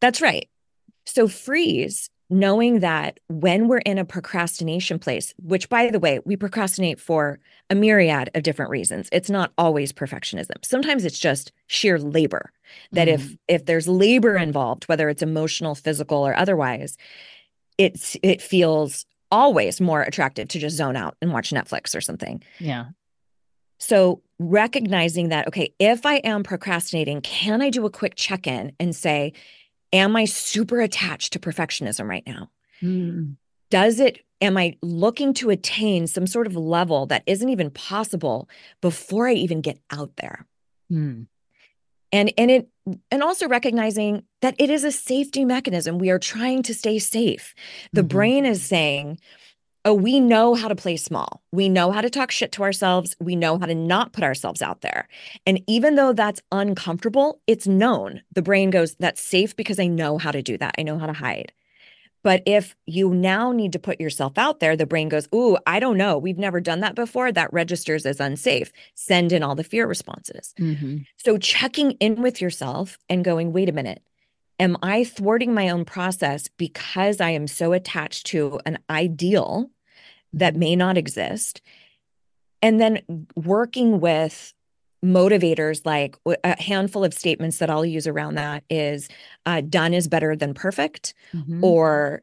That's 0.00 0.22
right. 0.22 0.48
So 1.04 1.28
freeze, 1.28 2.08
knowing 2.34 2.80
that 2.80 3.20
when 3.28 3.68
we're 3.68 3.78
in 3.78 3.96
a 3.96 4.04
procrastination 4.04 4.98
place, 4.98 5.32
which 5.40 5.68
by 5.68 5.88
the 5.88 6.00
way, 6.00 6.18
we 6.24 6.34
procrastinate 6.36 6.98
for 6.98 7.38
a 7.70 7.76
myriad 7.76 8.28
of 8.34 8.42
different 8.42 8.72
reasons. 8.72 9.08
It's 9.12 9.30
not 9.30 9.52
always 9.56 9.92
perfectionism. 9.92 10.64
Sometimes 10.64 11.04
it's 11.04 11.18
just 11.18 11.52
sheer 11.68 11.96
labor. 11.96 12.50
That 12.90 13.06
if 13.06 13.22
mm-hmm. 13.22 13.34
if 13.46 13.66
there's 13.66 13.86
labor 13.86 14.36
involved, 14.36 14.84
whether 14.84 15.08
it's 15.08 15.22
emotional, 15.22 15.76
physical, 15.76 16.26
or 16.26 16.36
otherwise, 16.36 16.96
it's 17.78 18.16
it 18.22 18.42
feels 18.42 19.06
always 19.30 19.80
more 19.80 20.02
attractive 20.02 20.48
to 20.48 20.58
just 20.58 20.76
zone 20.76 20.96
out 20.96 21.16
and 21.22 21.32
watch 21.32 21.50
Netflix 21.50 21.94
or 21.96 22.00
something. 22.00 22.42
Yeah. 22.58 22.86
So 23.78 24.22
recognizing 24.40 25.28
that, 25.28 25.46
okay, 25.46 25.72
if 25.78 26.04
I 26.04 26.16
am 26.16 26.42
procrastinating, 26.42 27.20
can 27.20 27.62
I 27.62 27.70
do 27.70 27.86
a 27.86 27.90
quick 27.90 28.14
check 28.16 28.46
in 28.48 28.72
and 28.80 28.94
say, 28.94 29.34
am 29.94 30.16
I 30.16 30.26
super 30.26 30.80
attached 30.80 31.32
to 31.32 31.38
perfectionism 31.38 32.06
right 32.06 32.26
now? 32.26 32.50
Mm. 32.82 33.36
Does 33.70 34.00
it, 34.00 34.18
am 34.40 34.56
I 34.58 34.76
looking 34.82 35.32
to 35.34 35.50
attain 35.50 36.06
some 36.06 36.26
sort 36.26 36.46
of 36.46 36.56
level 36.56 37.06
that 37.06 37.22
isn't 37.26 37.48
even 37.48 37.70
possible 37.70 38.48
before 38.82 39.28
I 39.28 39.32
even 39.34 39.62
get 39.62 39.78
out 39.90 40.16
there? 40.16 40.46
Mm. 40.92 41.28
And, 42.12 42.32
and 42.36 42.50
it, 42.50 42.68
and 43.10 43.22
also 43.22 43.48
recognizing 43.48 44.24
that 44.42 44.54
it 44.58 44.68
is 44.68 44.84
a 44.84 44.92
safety 44.92 45.44
mechanism. 45.44 45.98
We 45.98 46.10
are 46.10 46.18
trying 46.18 46.62
to 46.64 46.74
stay 46.74 46.98
safe. 46.98 47.54
The 47.92 48.02
Mhm. 48.02 48.08
brain 48.08 48.44
is 48.44 48.62
saying, 48.62 49.18
oh, 49.84 49.94
we 49.94 50.20
know 50.20 50.54
how 50.54 50.68
to 50.68 50.74
play 50.74 50.96
small. 50.96 51.42
We 51.52 51.68
know 51.68 51.92
how 51.92 52.00
to 52.00 52.10
talk 52.10 52.30
shit 52.30 52.52
to 52.52 52.62
ourselves. 52.62 53.14
We 53.20 53.36
know 53.36 53.58
how 53.58 53.66
to 53.66 53.74
not 53.74 54.12
put 54.12 54.24
ourselves 54.24 54.62
out 54.62 54.80
there. 54.80 55.08
And 55.46 55.62
even 55.66 55.94
though 55.96 56.12
that's 56.12 56.40
uncomfortable, 56.50 57.40
it's 57.46 57.66
known. 57.66 58.22
The 58.32 58.42
brain 58.42 58.70
goes, 58.70 58.94
that's 58.96 59.22
safe 59.22 59.54
because 59.56 59.78
I 59.78 59.86
know 59.86 60.18
how 60.18 60.30
to 60.30 60.42
do 60.42 60.56
that. 60.58 60.74
I 60.78 60.82
know 60.82 60.98
how 60.98 61.06
to 61.06 61.12
hide. 61.12 61.52
But 62.22 62.42
if 62.46 62.74
you 62.86 63.12
now 63.12 63.52
need 63.52 63.72
to 63.72 63.78
put 63.78 64.00
yourself 64.00 64.38
out 64.38 64.58
there, 64.58 64.76
the 64.76 64.86
brain 64.86 65.10
goes, 65.10 65.28
Ooh, 65.34 65.58
I 65.66 65.78
don't 65.78 65.98
know. 65.98 66.16
We've 66.16 66.38
never 66.38 66.58
done 66.58 66.80
that 66.80 66.94
before. 66.94 67.30
That 67.30 67.52
registers 67.52 68.06
as 68.06 68.18
unsafe. 68.18 68.72
Send 68.94 69.30
in 69.30 69.42
all 69.42 69.54
the 69.54 69.62
fear 69.62 69.86
responses. 69.86 70.54
Mhm. 70.58 71.04
So 71.18 71.36
checking 71.36 71.92
in 71.92 72.22
with 72.22 72.40
yourself 72.40 72.96
and 73.10 73.22
going, 73.24 73.52
wait 73.52 73.68
a 73.68 73.72
minute. 73.72 74.02
Am 74.58 74.76
I 74.82 75.04
thwarting 75.04 75.52
my 75.52 75.68
own 75.68 75.84
process 75.84 76.48
because 76.58 77.20
I 77.20 77.30
am 77.30 77.46
so 77.46 77.72
attached 77.72 78.26
to 78.28 78.60
an 78.66 78.78
ideal 78.88 79.70
that 80.32 80.54
may 80.56 80.76
not 80.76 80.96
exist? 80.96 81.60
And 82.62 82.80
then 82.80 83.26
working 83.36 84.00
with 84.00 84.54
motivators 85.04 85.84
like 85.84 86.16
a 86.44 86.60
handful 86.62 87.04
of 87.04 87.12
statements 87.12 87.58
that 87.58 87.68
I'll 87.68 87.84
use 87.84 88.06
around 88.06 88.36
that 88.36 88.64
is 88.70 89.08
uh, 89.44 89.60
done 89.60 89.92
is 89.92 90.08
better 90.08 90.34
than 90.34 90.54
perfect 90.54 91.14
Mhm. 91.34 91.62
or 91.62 92.22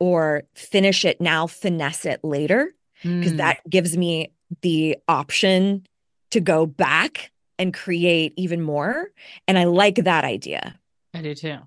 or 0.00 0.42
finish 0.56 1.04
it 1.04 1.20
now, 1.20 1.46
finesse 1.46 2.04
it 2.06 2.24
later, 2.24 2.74
because 3.04 3.34
Mm, 3.34 3.36
that 3.36 3.70
gives 3.70 3.96
me 3.96 4.32
the 4.62 4.96
option 5.06 5.86
to 6.32 6.40
go 6.40 6.66
back 6.66 7.30
and 7.56 7.72
create 7.72 8.32
even 8.36 8.62
more. 8.62 9.10
And 9.46 9.56
I 9.58 9.64
like 9.64 9.94
that 9.96 10.24
idea. 10.24 10.76
I 11.14 11.22
do 11.22 11.34
too. 11.34 11.58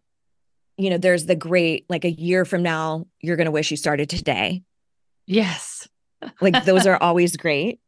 You 0.78 0.90
know, 0.90 0.98
there's 0.98 1.26
the 1.26 1.36
great, 1.36 1.86
like 1.90 2.04
a 2.06 2.12
year 2.12 2.44
from 2.46 2.64
now, 2.64 3.08
you're 3.22 3.38
going 3.38 3.46
to 3.46 3.52
wish 3.52 3.72
you 3.72 3.78
started 3.78 4.10
today. 4.10 4.64
Yes. 5.26 5.88
Like 6.42 6.66
those 6.66 6.86
are 6.86 6.98
always 7.02 7.38
great. 7.38 7.80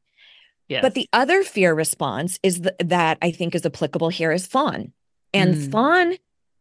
Yes. 0.69 0.81
But 0.81 0.93
the 0.95 1.07
other 1.13 1.43
fear 1.43 1.73
response 1.73 2.39
is 2.43 2.59
th- 2.61 2.75
that 2.79 3.17
I 3.21 3.31
think 3.31 3.55
is 3.55 3.65
applicable 3.65 4.09
here 4.09 4.31
is 4.31 4.45
fawn. 4.47 4.93
And 5.33 5.55
Mm. 5.55 5.71
fawn, 5.71 6.13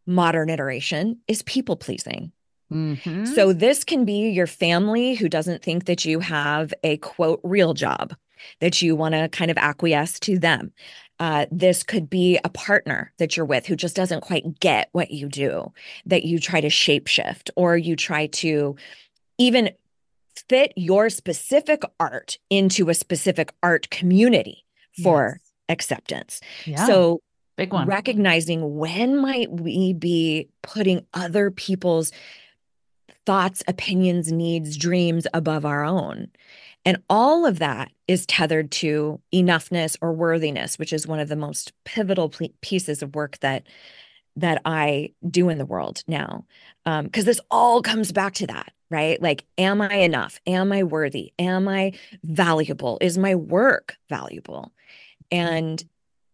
modern 0.06 0.50
iteration, 0.50 1.18
is 1.28 1.42
people 1.42 1.76
pleasing. 1.76 2.32
Mhm. 2.72 3.26
So 3.35 3.52
this 3.52 3.85
can 3.85 4.04
be 4.04 4.28
your 4.30 4.46
family 4.48 5.14
who 5.14 5.28
doesn't 5.28 5.62
think 5.62 5.85
that 5.87 6.04
you 6.04 6.18
have 6.20 6.74
a 6.82 6.96
quote 6.98 7.40
real 7.44 7.74
job, 7.74 8.14
that 8.61 8.82
you 8.82 8.96
want 8.96 9.14
to 9.14 9.28
kind 9.28 9.50
of 9.52 9.56
acquiesce 9.59 10.18
to 10.20 10.38
them. 10.38 10.72
Uh, 11.18 11.46
this 11.50 11.83
could 11.83 12.11
be 12.11 12.38
a 12.44 12.48
partner 12.50 13.12
that 13.18 13.37
you're 13.37 13.46
with 13.46 13.66
who 13.66 13.74
just 13.74 13.96
doesn't 13.96 14.20
quite 14.20 14.61
get 14.61 14.88
what 14.92 15.11
you 15.11 15.29
do, 15.29 15.72
that 16.05 16.24
you 16.24 16.38
try 16.38 16.61
to 16.61 16.68
shapeshift 16.68 17.48
or 17.57 17.76
you 17.76 17.96
try 17.96 18.26
to 18.26 18.76
even 19.38 19.70
fit 20.48 20.72
your 20.76 21.09
specific 21.09 21.83
art 21.98 22.38
into 22.50 22.90
a 22.90 22.94
specific 22.94 23.52
art 23.62 23.88
community 23.90 24.64
for 25.02 25.38
Yes. 25.40 25.52
acceptance. 25.70 26.40
yeah. 26.66 26.87
So 26.87 27.20
big 27.57 27.72
one. 27.72 27.87
recognizing 27.88 28.76
when 28.76 29.16
might 29.16 29.50
we 29.50 29.94
be 29.94 30.48
putting 30.62 31.07
other 31.14 31.50
people's 31.50 32.12
thoughts, 33.24 33.62
opinions, 33.66 34.31
needs, 34.31 34.76
dreams 34.76 35.26
above 35.35 35.64
our 35.64 35.83
own. 35.85 36.29
And 36.87 37.03
all 37.11 37.44
of 37.44 37.59
that 37.59 37.90
is 38.07 38.25
tethered 38.25 38.70
to 38.70 39.20
enoughness 39.35 39.96
or 40.01 40.12
worthiness, 40.12 40.79
which 40.79 40.92
is 40.92 41.07
one 41.07 41.18
of 41.18 41.29
the 41.29 41.37
most 41.37 41.72
pivotal 41.85 42.33
pieces 42.62 43.03
of 43.03 43.14
work 43.14 43.38
that 43.40 43.64
that 44.38 44.61
I 44.66 45.12
do 45.29 45.49
in 45.49 45.57
the 45.57 45.64
world 45.64 46.03
now. 46.07 46.44
Um, 46.85 47.07
because 47.07 47.25
this 47.25 47.40
all 47.51 47.81
comes 47.81 48.12
back 48.12 48.35
to 48.35 48.46
that, 48.46 48.70
right? 48.90 49.20
Like, 49.20 49.46
am 49.57 49.81
I 49.81 49.94
enough? 49.94 50.38
Am 50.46 50.72
I 50.72 50.83
worthy? 50.83 51.33
Am 51.38 51.66
I 51.66 51.92
valuable? 52.22 52.99
Is 53.01 53.16
my 53.16 53.35
work 53.35 53.96
valuable? 54.11 54.72
And 55.31 55.83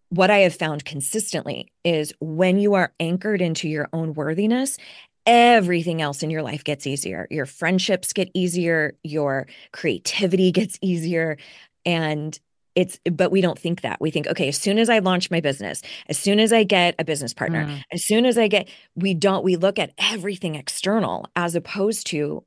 what 0.09 0.31
I 0.31 0.38
have 0.38 0.55
found 0.55 0.85
consistently 0.85 1.73
is 1.85 2.12
when 2.21 2.59
you 2.59 2.75
are 2.75 2.93
anchored 3.01 3.41
into 3.41 3.69
your 3.69 3.88
own 3.93 4.15
worthiness, 4.15 4.79
everything 5.27 6.03
else 6.03 6.23
in 6.23 6.31
your 6.31 6.43
life 6.43 6.65
gets 6.65 6.87
easier. 6.87 7.27
Your 7.31 7.47
friendships 7.47 8.13
get 8.13 8.31
easier, 8.35 8.97
your 9.03 9.47
creativity 9.73 10.53
gets 10.53 10.79
easier. 10.83 11.37
And 11.85 12.39
it's, 12.75 12.99
but 13.11 13.31
we 13.31 13.41
don't 13.43 13.59
think 13.59 13.83
that. 13.83 14.01
We 14.01 14.11
think, 14.11 14.27
okay, 14.29 14.49
as 14.49 14.57
soon 14.57 14.79
as 14.79 14.89
I 14.89 15.01
launch 15.01 15.31
my 15.31 15.41
business, 15.41 15.83
as 16.09 16.19
soon 16.19 16.41
as 16.41 16.53
I 16.53 16.65
get 16.65 16.95
a 16.99 17.05
business 17.05 17.35
partner, 17.35 17.67
Mm. 17.67 17.83
as 17.93 18.05
soon 18.07 18.25
as 18.25 18.39
I 18.39 18.49
get, 18.49 18.69
we 18.95 19.13
don't, 19.15 19.45
we 19.45 19.57
look 19.57 19.79
at 19.79 19.93
everything 19.99 20.55
external 20.55 21.27
as 21.37 21.55
opposed 21.55 22.07
to 22.09 22.45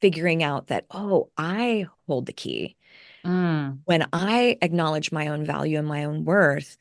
figuring 0.00 0.42
out 0.42 0.66
that, 0.66 0.84
oh, 0.90 1.30
I 1.38 1.86
hold 2.06 2.26
the 2.26 2.32
key 2.32 2.76
Mm. 3.24 3.78
when 3.84 4.06
I 4.12 4.58
acknowledge 4.62 5.10
my 5.12 5.28
own 5.28 5.44
value 5.44 5.78
and 5.78 5.86
my 5.86 6.04
own 6.04 6.24
worth, 6.24 6.76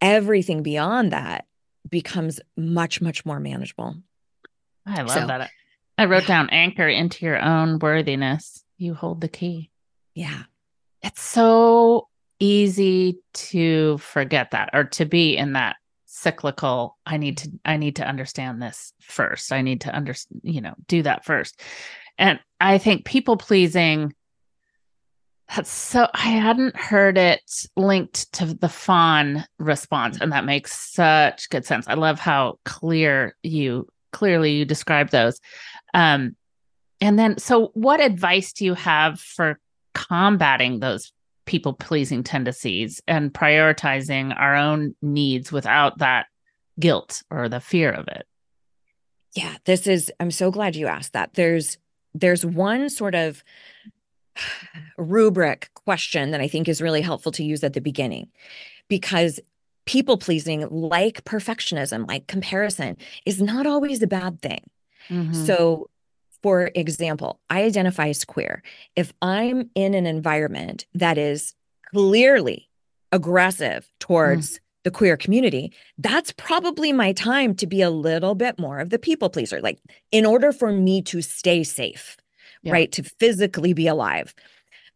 everything 0.00 0.62
beyond 0.62 1.12
that 1.12 1.46
becomes 1.88 2.40
much, 2.56 3.00
much 3.00 3.24
more 3.24 3.40
manageable. 3.40 3.96
I 4.86 5.02
love 5.02 5.10
So, 5.10 5.26
that. 5.26 5.50
I 5.98 6.04
wrote 6.06 6.26
down 6.26 6.50
anchor 6.50 6.88
into 6.88 7.24
your 7.24 7.40
own 7.40 7.78
worthiness. 7.78 8.64
You 8.78 8.94
hold 8.94 9.20
the 9.20 9.28
key. 9.28 9.70
Yeah. 10.14 10.42
It's 11.02 11.22
so 11.22 12.08
easy 12.38 13.20
to 13.34 13.98
forget 13.98 14.50
that 14.50 14.70
or 14.72 14.84
to 14.84 15.04
be 15.04 15.36
in 15.36 15.52
that 15.52 15.76
cyclical 16.06 16.96
I 17.06 17.16
need 17.16 17.38
to 17.38 17.50
I 17.64 17.76
need 17.76 17.96
to 17.96 18.06
understand 18.06 18.60
this 18.62 18.92
first. 19.00 19.52
I 19.52 19.62
need 19.62 19.82
to 19.82 19.94
understand, 19.94 20.40
you 20.44 20.60
know, 20.60 20.74
do 20.86 21.02
that 21.02 21.24
first. 21.24 21.60
And 22.18 22.38
I 22.60 22.78
think 22.78 23.04
people 23.04 23.36
pleasing 23.36 24.14
that's 25.54 25.70
so 25.70 26.08
I 26.14 26.28
hadn't 26.30 26.76
heard 26.76 27.18
it 27.18 27.42
linked 27.76 28.32
to 28.34 28.46
the 28.54 28.68
fawn 28.68 29.44
response 29.58 30.18
and 30.20 30.32
that 30.32 30.44
makes 30.44 30.92
such 30.92 31.50
good 31.50 31.64
sense. 31.64 31.88
I 31.88 31.94
love 31.94 32.18
how 32.18 32.58
clear 32.64 33.36
you 33.42 33.88
clearly 34.12 34.52
you 34.52 34.64
describe 34.64 35.10
those. 35.10 35.40
Um 35.94 36.36
and 37.00 37.18
then 37.18 37.38
so 37.38 37.70
what 37.74 38.00
advice 38.00 38.52
do 38.52 38.64
you 38.64 38.74
have 38.74 39.20
for 39.20 39.58
combating 39.94 40.80
those 40.80 41.12
people 41.44 41.72
pleasing 41.72 42.22
tendencies 42.22 43.00
and 43.08 43.32
prioritizing 43.32 44.38
our 44.38 44.54
own 44.54 44.94
needs 45.02 45.50
without 45.50 45.98
that 45.98 46.26
guilt 46.78 47.22
or 47.30 47.48
the 47.48 47.60
fear 47.60 47.90
of 47.90 48.08
it? 48.08 48.26
Yeah. 49.34 49.56
This 49.64 49.86
is, 49.86 50.12
I'm 50.20 50.30
so 50.30 50.50
glad 50.50 50.76
you 50.76 50.86
asked 50.86 51.14
that. 51.14 51.34
There's, 51.34 51.78
there's 52.14 52.44
one 52.44 52.88
sort 52.90 53.14
of 53.14 53.42
rubric 54.98 55.70
question 55.74 56.30
that 56.30 56.40
I 56.40 56.48
think 56.48 56.68
is 56.68 56.82
really 56.82 57.00
helpful 57.00 57.32
to 57.32 57.44
use 57.44 57.64
at 57.64 57.72
the 57.72 57.80
beginning 57.80 58.28
because 58.88 59.40
people 59.84 60.16
pleasing, 60.16 60.66
like 60.70 61.24
perfectionism, 61.24 62.06
like 62.08 62.26
comparison, 62.26 62.96
is 63.26 63.40
not 63.42 63.66
always 63.66 64.02
a 64.02 64.06
bad 64.06 64.40
thing. 64.40 64.62
Mhm. 65.08 65.34
So, 65.46 65.88
for 66.42 66.70
example, 66.74 67.40
I 67.50 67.62
identify 67.62 68.08
as 68.08 68.24
queer. 68.24 68.62
If 68.96 69.12
I'm 69.22 69.70
in 69.74 69.94
an 69.94 70.06
environment 70.06 70.86
that 70.94 71.18
is 71.18 71.54
clearly 71.92 72.68
aggressive 73.12 73.88
towards 74.00 74.58
the 74.84 74.90
queer 74.90 75.16
community, 75.16 75.72
that's 75.98 76.32
probably 76.32 76.92
my 76.92 77.12
time 77.12 77.54
to 77.54 77.66
be 77.66 77.82
a 77.82 77.90
little 77.90 78.34
bit 78.34 78.58
more 78.58 78.80
of 78.80 78.90
the 78.90 78.98
people 78.98 79.30
pleaser. 79.30 79.60
Like, 79.60 79.78
in 80.10 80.26
order 80.26 80.50
for 80.52 80.72
me 80.72 81.02
to 81.02 81.22
stay 81.22 81.62
safe, 81.62 82.16
Yeah. 82.62 82.72
right, 82.72 82.92
to 82.92 83.02
physically 83.02 83.72
be 83.74 83.86
alive. 83.86 84.34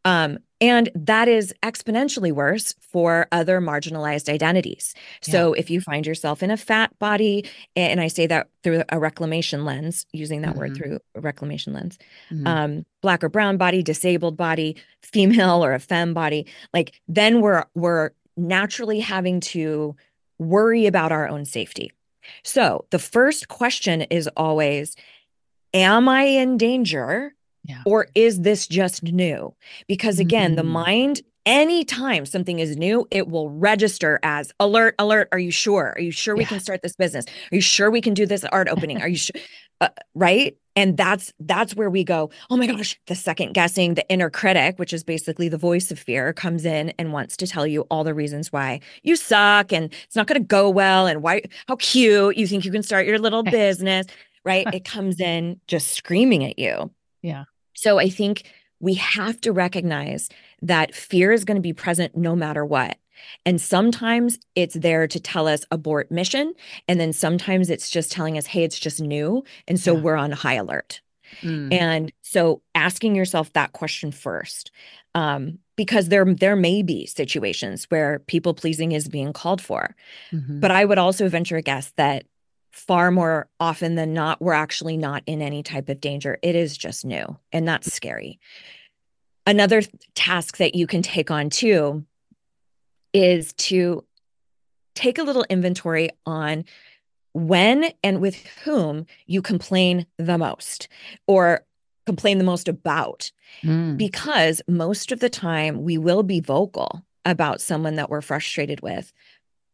Um, 0.07 0.39
and 0.61 0.89
that 0.95 1.29
is 1.29 1.53
exponentially 1.63 2.33
worse 2.33 2.75
for 2.81 3.27
other 3.31 3.61
marginalized 3.61 4.33
identities. 4.33 4.95
So 5.21 5.53
if 5.53 5.69
you 5.69 5.83
find 5.83 6.07
yourself 6.07 6.43
in 6.43 6.51
a 6.51 6.57
fat 6.57 6.99
body, 6.99 7.45
and 7.75 8.01
I 8.01 8.09
say 8.09 8.27
that 8.29 8.49
through 8.63 8.83
a 8.89 8.99
reclamation 8.99 9.67
lens, 9.67 10.07
using 10.13 10.41
that 10.43 10.57
word 10.57 10.73
Mhm. 10.73 10.77
through 10.77 10.99
a 11.15 11.21
reclamation 11.21 11.75
lens, 11.75 11.99
Mhm. 12.31 12.47
um, 12.47 12.87
black 13.03 13.23
or 13.23 13.29
brown 13.29 13.59
body, 13.59 13.83
disabled 13.83 14.37
body, 14.39 14.77
female 15.03 15.63
or 15.63 15.75
a 15.75 15.81
femme 15.81 16.15
body, 16.15 16.47
like 16.73 16.99
then 17.07 17.43
we're 17.43 17.65
we're 17.75 18.11
naturally 18.39 19.01
having 19.01 19.41
to 19.41 19.95
worry 20.39 20.87
about 20.87 21.13
our 21.13 21.29
own 21.29 21.45
safety. 21.45 21.93
So 22.43 22.87
the 22.91 22.99
first 22.99 23.49
question 23.49 24.03
is 24.03 24.27
always, 24.37 24.97
am 25.75 26.09
I 26.09 26.23
in 26.23 26.57
danger? 26.57 27.35
Yeah. 27.67 27.83
Or 27.85 28.07
is 28.15 28.41
this 28.43 28.67
just 28.67 29.03
new? 29.03 29.55
Because 29.89 30.19
again, 30.19 30.55
the 30.55 30.63
Mhm. 30.63 30.67
mind, 30.85 31.23
anytime 31.45 32.27
something 32.27 32.59
is 32.59 32.77
new, 32.77 33.07
it 33.11 33.29
will 33.29 33.51
register 33.51 34.19
as 34.23 34.53
alert, 34.61 34.95
alert. 34.99 35.29
Are 35.33 35.39
you 35.39 35.51
sure? 35.51 35.93
Are 35.97 36.01
you 36.01 36.11
sure 36.11 36.37
we 36.37 36.45
can 36.45 36.61
start 36.61 36.83
this 36.83 36.97
business? 36.97 37.25
Are 37.27 37.55
you 37.55 37.61
sure 37.61 37.91
we 37.91 38.01
can 38.01 38.15
do 38.15 38.27
this 38.27 38.45
art 38.45 38.69
opening? 38.69 39.01
Are 39.03 39.09
you 39.09 39.17
sure? 39.17 39.41
Uh, 39.83 39.89
right. 40.15 40.57
And 40.75 40.97
that's 40.97 41.35
that's 41.39 41.77
where 41.77 41.91
we 41.91 42.03
go, 42.03 42.31
oh 42.49 42.57
my 42.57 42.67
gosh, 42.67 42.99
the 43.09 43.15
second 43.15 43.53
guessing, 43.53 43.93
the 43.93 44.09
inner 44.09 44.31
critic, 44.31 44.79
which 44.79 44.95
is 44.95 45.05
basically 45.05 45.51
the 45.51 45.59
voice 45.59 45.91
of 45.91 45.99
fear, 45.99 46.33
comes 46.33 46.65
in 46.65 46.95
and 46.99 47.13
wants 47.13 47.37
to 47.37 47.47
tell 47.47 47.67
you 47.67 47.83
all 47.91 48.03
the 48.03 48.15
reasons 48.15 48.51
why 48.51 48.81
you 49.03 49.17
suck 49.17 49.75
and 49.75 49.93
it's 50.05 50.17
not 50.17 50.29
going 50.29 50.41
to 50.41 50.47
go 50.47 50.71
well 50.71 51.07
and 51.07 51.23
why 51.23 51.43
how 51.69 51.77
cute 51.77 52.39
you 52.39 52.47
think 52.47 52.65
you 52.65 52.73
can 52.73 52.83
start 52.83 53.07
your 53.07 53.19
little 53.19 53.43
business, 53.61 54.07
right? 54.47 54.67
It 54.73 54.87
comes 54.87 55.21
in 55.21 55.61
just 55.67 55.89
screaming 55.89 56.43
at 56.47 56.59
you. 56.59 56.91
Yeah. 57.21 57.45
So 57.77 57.99
I 57.99 58.09
think 58.09 58.51
we 58.81 58.95
have 58.95 59.41
to 59.43 59.53
recognize 59.53 60.29
that 60.63 60.95
fear 60.95 61.33
is 61.33 61.45
going 61.45 61.57
to 61.57 61.63
be 61.63 61.73
present 61.73 62.17
no 62.17 62.35
matter 62.37 62.65
what. 62.65 62.99
And 63.47 63.61
sometimes 63.61 64.39
it's 64.55 64.75
there 64.75 65.07
to 65.07 65.19
tell 65.19 65.49
us 65.49 65.65
abort 65.71 66.11
mission. 66.11 66.53
And 66.89 67.01
then 67.01 67.13
sometimes 67.13 67.71
it's 67.71 67.89
just 67.89 68.13
telling 68.13 68.37
us, 68.37 68.47
hey, 68.47 68.63
it's 68.65 68.79
just 68.79 69.01
new. 69.01 69.43
And 69.67 69.81
so 69.81 69.95
Yeah. 69.95 70.01
we're 70.03 70.17
on 70.17 70.33
high 70.33 70.55
alert. 70.55 71.01
Mm. 71.43 71.73
And 71.73 72.13
so 72.23 72.63
asking 72.75 73.15
yourself 73.17 73.53
that 73.55 73.73
question 73.73 74.13
first, 74.13 74.71
um, 75.15 75.59
because 75.77 76.09
there 76.09 76.25
there 76.25 76.57
may 76.57 76.83
be 76.83 77.07
situations 77.07 77.87
where 77.89 78.21
people 78.21 78.55
pleasing 78.55 78.93
is 78.93 79.09
being 79.09 79.33
called 79.33 79.61
for. 79.63 79.97
Mhm. 80.33 80.61
But 80.61 80.71
I 80.71 80.85
would 80.85 80.99
also 80.99 81.29
venture 81.29 81.57
a 81.57 81.63
guess 81.63 81.93
that 81.97 82.27
far 82.77 83.11
more 83.11 83.49
often 83.59 83.95
than 83.95 84.13
not, 84.13 84.41
we're 84.43 84.53
actually 84.53 84.99
not 84.99 85.23
in 85.25 85.41
any 85.41 85.63
type 85.63 85.89
of 85.89 85.99
danger. 85.99 86.39
It 86.43 86.55
is 86.55 86.77
just 86.77 87.07
new, 87.07 87.39
and 87.51 87.67
that's 87.67 87.91
scary. 87.91 88.39
Another 89.47 89.81
th- 89.81 89.91
task 90.15 90.59
that 90.59 90.75
you 90.75 90.87
can 90.87 91.01
take 91.01 91.31
on 91.31 91.49
too 91.49 92.05
is 93.15 93.55
to 93.55 94.05
take 94.95 95.17
a 95.17 95.23
little 95.23 95.47
inventory 95.49 96.11
on 96.27 96.65
when 97.33 97.93
and 98.05 98.21
with 98.21 98.37
whom 98.65 99.07
you 99.25 99.41
complain 99.41 100.05
the 100.19 100.37
most 100.37 100.89
or 101.27 101.65
complain 102.05 102.37
the 102.37 102.45
most 102.45 102.69
about 102.69 103.33
mm. 103.63 103.97
because 103.97 104.61
most 104.69 105.13
of 105.13 105.21
the 105.21 105.31
time 105.31 105.83
we 105.83 105.97
will 105.97 106.23
be 106.23 106.41
vocal 106.41 107.03
about 107.25 107.61
someone 107.61 107.97
that 107.97 108.11
we're 108.11 108.21
frustrated 108.21 108.81
with 108.83 109.13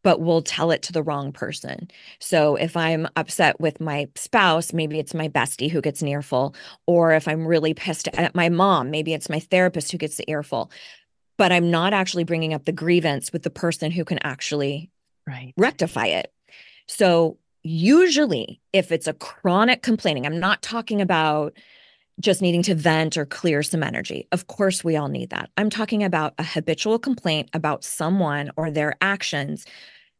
but 0.03 0.19
we'll 0.19 0.41
tell 0.41 0.71
it 0.71 0.81
to 0.83 0.93
the 0.93 1.01
wrong 1.01 1.31
person. 1.31 1.89
So 2.19 2.55
if 2.55 2.75
I'm 2.75 3.07
upset 3.15 3.59
with 3.59 3.79
my 3.79 4.07
spouse, 4.15 4.73
maybe 4.73 4.99
it's 4.99 5.13
my 5.13 5.29
bestie 5.29 5.71
who 5.71 5.81
gets 5.81 6.01
an 6.01 6.09
earful. 6.09 6.53
Or 6.85 7.13
if 7.13 7.27
I'm 7.27 7.47
really 7.47 7.73
pissed 7.73 8.09
at 8.09 8.35
my 8.35 8.49
mom, 8.49 8.91
maybe 8.91 9.13
it's 9.13 9.29
my 9.29 9.39
therapist 9.39 9.91
who 9.91 9.97
gets 9.97 10.17
the 10.17 10.29
earful. 10.29 10.69
But 11.37 11.51
I'm 11.51 11.71
not 11.71 11.93
actually 11.93 12.25
bringing 12.25 12.53
up 12.53 12.65
the 12.65 12.71
grievance 12.71 13.33
with 13.33 13.43
the 13.43 13.49
person 13.49 13.91
who 13.91 14.05
can 14.05 14.19
actually 14.23 14.91
right. 15.25 15.53
rectify 15.57 16.07
it. 16.07 16.31
So 16.87 17.37
usually, 17.63 18.61
if 18.73 18.91
it's 18.91 19.07
a 19.07 19.13
chronic 19.13 19.81
complaining, 19.81 20.25
I'm 20.25 20.39
not 20.39 20.61
talking 20.61 21.01
about 21.01 21.57
just 22.19 22.41
needing 22.41 22.61
to 22.63 22.75
vent 22.75 23.17
or 23.17 23.25
clear 23.25 23.63
some 23.63 23.81
energy. 23.81 24.27
Of 24.31 24.47
course, 24.47 24.83
we 24.83 24.95
all 24.95 25.07
need 25.07 25.31
that. 25.31 25.49
I'm 25.57 25.69
talking 25.69 26.03
about 26.03 26.33
a 26.37 26.43
habitual 26.43 26.99
complaint 26.99 27.49
about 27.53 27.83
someone 27.83 28.51
or 28.55 28.69
their 28.69 28.95
actions 29.01 29.65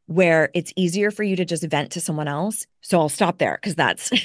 where 0.08 0.50
it's 0.54 0.74
easier 0.76 1.12
for 1.12 1.24
you 1.24 1.36
to 1.36 1.46
just 1.46 1.64
vent 1.64 1.92
to 1.92 2.02
someone 2.02 2.28
else. 2.28 2.68
So 2.82 3.00
I'll 3.00 3.10
stop 3.10 3.38
there 3.38 3.60
because 3.62 3.76
that's 3.76 4.12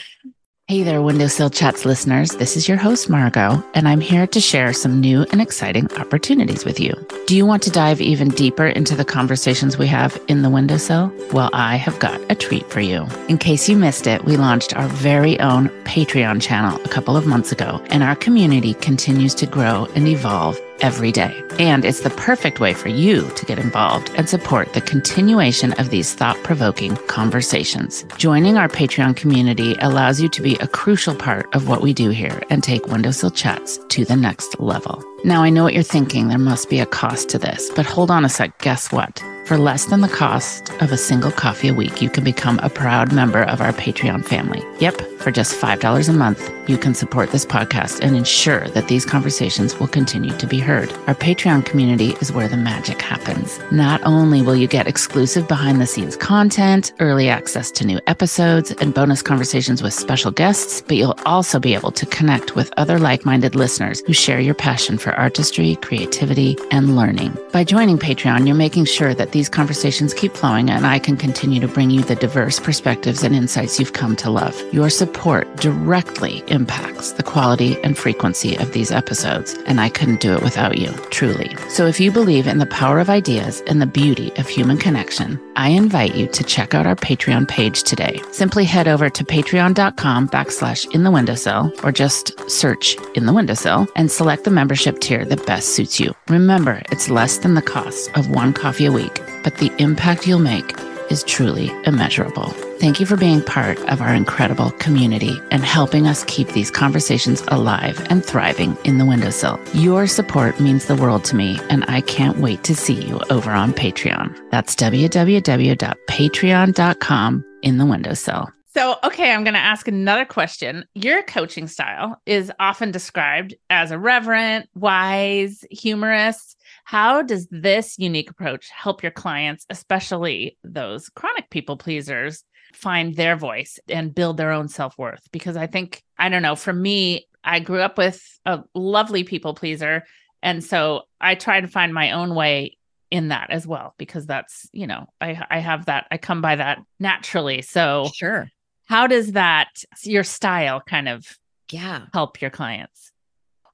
Hey 0.70 0.82
there, 0.82 1.00
Windowsill 1.00 1.48
Chats 1.48 1.86
listeners. 1.86 2.32
This 2.32 2.54
is 2.54 2.68
your 2.68 2.76
host, 2.76 3.08
Margo, 3.08 3.64
and 3.72 3.88
I'm 3.88 4.02
here 4.02 4.26
to 4.26 4.38
share 4.38 4.74
some 4.74 5.00
new 5.00 5.24
and 5.32 5.40
exciting 5.40 5.90
opportunities 5.94 6.66
with 6.66 6.78
you. 6.78 6.92
Do 7.26 7.34
you 7.34 7.46
want 7.46 7.62
to 7.62 7.70
dive 7.70 8.02
even 8.02 8.28
deeper 8.28 8.66
into 8.66 8.94
the 8.94 9.02
conversations 9.02 9.78
we 9.78 9.86
have 9.86 10.20
in 10.28 10.42
the 10.42 10.50
Windowsill? 10.50 11.10
Well, 11.32 11.48
I 11.54 11.76
have 11.76 11.98
got 12.00 12.20
a 12.30 12.34
treat 12.34 12.68
for 12.70 12.80
you. 12.80 13.06
In 13.30 13.38
case 13.38 13.66
you 13.66 13.78
missed 13.78 14.06
it, 14.06 14.26
we 14.26 14.36
launched 14.36 14.76
our 14.76 14.88
very 14.88 15.40
own 15.40 15.70
Patreon 15.84 16.42
channel 16.42 16.78
a 16.84 16.88
couple 16.90 17.16
of 17.16 17.26
months 17.26 17.50
ago, 17.50 17.82
and 17.86 18.02
our 18.02 18.14
community 18.14 18.74
continues 18.74 19.34
to 19.36 19.46
grow 19.46 19.86
and 19.94 20.06
evolve 20.06 20.60
every 20.80 21.12
day. 21.12 21.42
And 21.58 21.84
it's 21.84 22.00
the 22.00 22.10
perfect 22.10 22.60
way 22.60 22.74
for 22.74 22.88
you 22.88 23.28
to 23.30 23.44
get 23.46 23.58
involved 23.58 24.10
and 24.16 24.28
support 24.28 24.72
the 24.72 24.80
continuation 24.80 25.72
of 25.74 25.90
these 25.90 26.14
thought 26.14 26.36
provoking 26.44 26.96
conversations. 27.06 28.04
Joining 28.16 28.56
our 28.56 28.68
Patreon 28.68 29.16
community 29.16 29.74
allows 29.80 30.20
you 30.20 30.28
to 30.28 30.42
be 30.42 30.56
a 30.56 30.68
crucial 30.68 31.14
part 31.14 31.52
of 31.54 31.68
what 31.68 31.82
we 31.82 31.92
do 31.92 32.10
here 32.10 32.42
and 32.50 32.62
take 32.62 32.86
Windowsill 32.86 33.30
Chats 33.30 33.78
to 33.88 34.04
the 34.04 34.16
next 34.16 34.58
level. 34.60 35.04
Now, 35.24 35.42
I 35.42 35.50
know 35.50 35.64
what 35.64 35.74
you're 35.74 35.82
thinking. 35.82 36.28
There 36.28 36.38
must 36.38 36.70
be 36.70 36.78
a 36.78 36.86
cost 36.86 37.28
to 37.30 37.38
this, 37.38 37.70
but 37.74 37.86
hold 37.86 38.10
on 38.10 38.24
a 38.24 38.28
sec. 38.28 38.58
Guess 38.58 38.92
what? 38.92 39.22
For 39.48 39.56
less 39.56 39.86
than 39.86 40.02
the 40.02 40.10
cost 40.10 40.70
of 40.82 40.92
a 40.92 40.98
single 40.98 41.30
coffee 41.30 41.68
a 41.68 41.72
week, 41.74 42.02
you 42.02 42.10
can 42.10 42.22
become 42.22 42.58
a 42.58 42.68
proud 42.68 43.14
member 43.14 43.44
of 43.44 43.62
our 43.62 43.72
Patreon 43.72 44.22
family. 44.22 44.62
Yep, 44.78 45.00
for 45.20 45.30
just 45.30 45.58
$5 45.58 46.06
a 46.06 46.12
month, 46.12 46.52
you 46.68 46.76
can 46.76 46.92
support 46.92 47.32
this 47.32 47.46
podcast 47.46 48.00
and 48.02 48.14
ensure 48.14 48.68
that 48.68 48.88
these 48.88 49.06
conversations 49.06 49.80
will 49.80 49.88
continue 49.88 50.36
to 50.36 50.46
be 50.46 50.58
heard. 50.58 50.92
Our 51.06 51.14
Patreon 51.14 51.64
community 51.64 52.10
is 52.20 52.30
where 52.30 52.46
the 52.46 52.58
magic 52.58 53.00
happens. 53.00 53.58
Not 53.72 54.02
only 54.04 54.42
will 54.42 54.54
you 54.54 54.66
get 54.66 54.86
exclusive 54.86 55.48
behind 55.48 55.80
the 55.80 55.86
scenes 55.86 56.14
content, 56.14 56.92
early 57.00 57.30
access 57.30 57.70
to 57.70 57.86
new 57.86 58.00
episodes, 58.06 58.70
and 58.72 58.92
bonus 58.92 59.22
conversations 59.22 59.82
with 59.82 59.94
special 59.94 60.30
guests, 60.30 60.82
but 60.82 60.98
you'll 60.98 61.18
also 61.24 61.58
be 61.58 61.72
able 61.72 61.92
to 61.92 62.04
connect 62.04 62.54
with 62.54 62.70
other 62.76 62.98
like 62.98 63.24
minded 63.24 63.54
listeners 63.54 64.02
who 64.02 64.12
share 64.12 64.40
your 64.40 64.54
passion 64.54 64.98
for 64.98 65.14
artistry, 65.14 65.76
creativity, 65.76 66.58
and 66.70 66.96
learning. 66.96 67.34
By 67.50 67.64
joining 67.64 67.98
Patreon, 67.98 68.46
you're 68.46 68.54
making 68.54 68.84
sure 68.84 69.14
that 69.14 69.32
these 69.38 69.48
conversations 69.48 70.12
keep 70.14 70.34
flowing 70.34 70.68
and 70.68 70.84
I 70.84 70.98
can 70.98 71.16
continue 71.16 71.60
to 71.60 71.68
bring 71.68 71.90
you 71.90 72.02
the 72.02 72.16
diverse 72.16 72.58
perspectives 72.58 73.22
and 73.22 73.36
insights 73.36 73.78
you've 73.78 73.92
come 73.92 74.16
to 74.16 74.30
love. 74.30 74.60
Your 74.74 74.90
support 74.90 75.46
directly 75.58 76.42
impacts 76.48 77.12
the 77.12 77.22
quality 77.22 77.80
and 77.84 77.96
frequency 77.96 78.56
of 78.56 78.72
these 78.72 78.90
episodes, 78.90 79.54
and 79.66 79.80
I 79.80 79.90
couldn't 79.90 80.20
do 80.20 80.34
it 80.34 80.42
without 80.42 80.76
you, 80.76 80.90
truly. 81.10 81.54
So 81.68 81.86
if 81.86 82.00
you 82.00 82.10
believe 82.10 82.48
in 82.48 82.58
the 82.58 82.66
power 82.66 82.98
of 82.98 83.08
ideas 83.08 83.62
and 83.68 83.80
the 83.80 83.86
beauty 83.86 84.32
of 84.38 84.48
human 84.48 84.76
connection, 84.76 85.40
I 85.54 85.68
invite 85.68 86.16
you 86.16 86.26
to 86.26 86.42
check 86.42 86.74
out 86.74 86.88
our 86.88 86.96
Patreon 86.96 87.46
page 87.46 87.84
today. 87.84 88.20
Simply 88.32 88.64
head 88.64 88.88
over 88.88 89.08
to 89.08 89.24
patreon.com 89.24 90.30
backslash 90.30 90.92
in 90.92 91.04
the 91.04 91.12
windowsill 91.12 91.72
or 91.84 91.92
just 91.92 92.50
search 92.50 92.96
in 93.14 93.26
the 93.26 93.32
windowsill 93.32 93.86
and 93.94 94.10
select 94.10 94.42
the 94.42 94.50
membership 94.50 94.98
tier 94.98 95.24
that 95.26 95.46
best 95.46 95.76
suits 95.76 96.00
you. 96.00 96.12
Remember, 96.26 96.82
it's 96.90 97.08
less 97.08 97.38
than 97.38 97.54
the 97.54 97.62
cost 97.62 98.10
of 98.16 98.30
one 98.30 98.52
coffee 98.52 98.86
a 98.86 98.92
week 98.92 99.22
but 99.42 99.56
the 99.56 99.72
impact 99.78 100.26
you'll 100.26 100.38
make 100.38 100.74
is 101.10 101.22
truly 101.24 101.70
immeasurable. 101.84 102.54
Thank 102.80 103.00
you 103.00 103.06
for 103.06 103.16
being 103.16 103.42
part 103.42 103.78
of 103.88 104.00
our 104.00 104.14
incredible 104.14 104.70
community 104.72 105.40
and 105.50 105.64
helping 105.64 106.06
us 106.06 106.22
keep 106.24 106.48
these 106.48 106.70
conversations 106.70 107.42
alive 107.48 108.06
and 108.08 108.24
thriving 108.24 108.78
in 108.84 108.98
the 108.98 109.06
windowsill. 109.06 109.58
Your 109.74 110.06
support 110.06 110.60
means 110.60 110.84
the 110.84 110.94
world 110.94 111.24
to 111.24 111.34
me, 111.34 111.58
and 111.70 111.84
I 111.88 112.02
can't 112.02 112.38
wait 112.38 112.62
to 112.64 112.76
see 112.76 112.94
you 112.94 113.20
over 113.30 113.50
on 113.50 113.72
Patreon. 113.72 114.38
That's 114.50 114.76
www.patreon.com 114.76 117.44
in 117.62 117.78
the 117.78 117.86
windowsill. 117.86 118.52
So, 118.74 118.96
okay, 119.02 119.32
I'm 119.32 119.42
going 119.42 119.54
to 119.54 119.60
ask 119.60 119.88
another 119.88 120.24
question. 120.24 120.84
Your 120.94 121.24
coaching 121.24 121.66
style 121.66 122.22
is 122.26 122.52
often 122.60 122.92
described 122.92 123.56
as 123.70 123.90
irreverent, 123.90 124.68
wise, 124.76 125.64
humorous. 125.70 126.54
How 126.88 127.20
does 127.20 127.46
this 127.50 127.98
unique 127.98 128.30
approach 128.30 128.70
help 128.70 129.02
your 129.02 129.12
clients, 129.12 129.66
especially 129.68 130.56
those 130.64 131.10
chronic 131.10 131.50
people 131.50 131.76
pleasers, 131.76 132.44
find 132.72 133.14
their 133.14 133.36
voice 133.36 133.78
and 133.90 134.14
build 134.14 134.38
their 134.38 134.52
own 134.52 134.68
self 134.68 134.96
worth? 134.96 135.20
Because 135.30 135.54
I 135.54 135.66
think, 135.66 136.02
I 136.16 136.30
don't 136.30 136.40
know, 136.40 136.56
for 136.56 136.72
me, 136.72 137.28
I 137.44 137.60
grew 137.60 137.82
up 137.82 137.98
with 137.98 138.26
a 138.46 138.62
lovely 138.74 139.22
people 139.22 139.52
pleaser. 139.52 140.04
And 140.42 140.64
so 140.64 141.02
I 141.20 141.34
try 141.34 141.60
to 141.60 141.68
find 141.68 141.92
my 141.92 142.12
own 142.12 142.34
way 142.34 142.78
in 143.10 143.28
that 143.28 143.50
as 143.50 143.66
well, 143.66 143.94
because 143.98 144.24
that's, 144.24 144.66
you 144.72 144.86
know, 144.86 145.08
I, 145.20 145.44
I 145.50 145.58
have 145.58 145.84
that, 145.86 146.06
I 146.10 146.16
come 146.16 146.40
by 146.40 146.56
that 146.56 146.78
naturally. 146.98 147.60
So, 147.60 148.08
sure. 148.14 148.48
How 148.86 149.06
does 149.08 149.32
that, 149.32 149.68
your 150.04 150.24
style 150.24 150.80
kind 150.80 151.10
of 151.10 151.26
yeah 151.70 152.06
help 152.14 152.40
your 152.40 152.50
clients? 152.50 153.12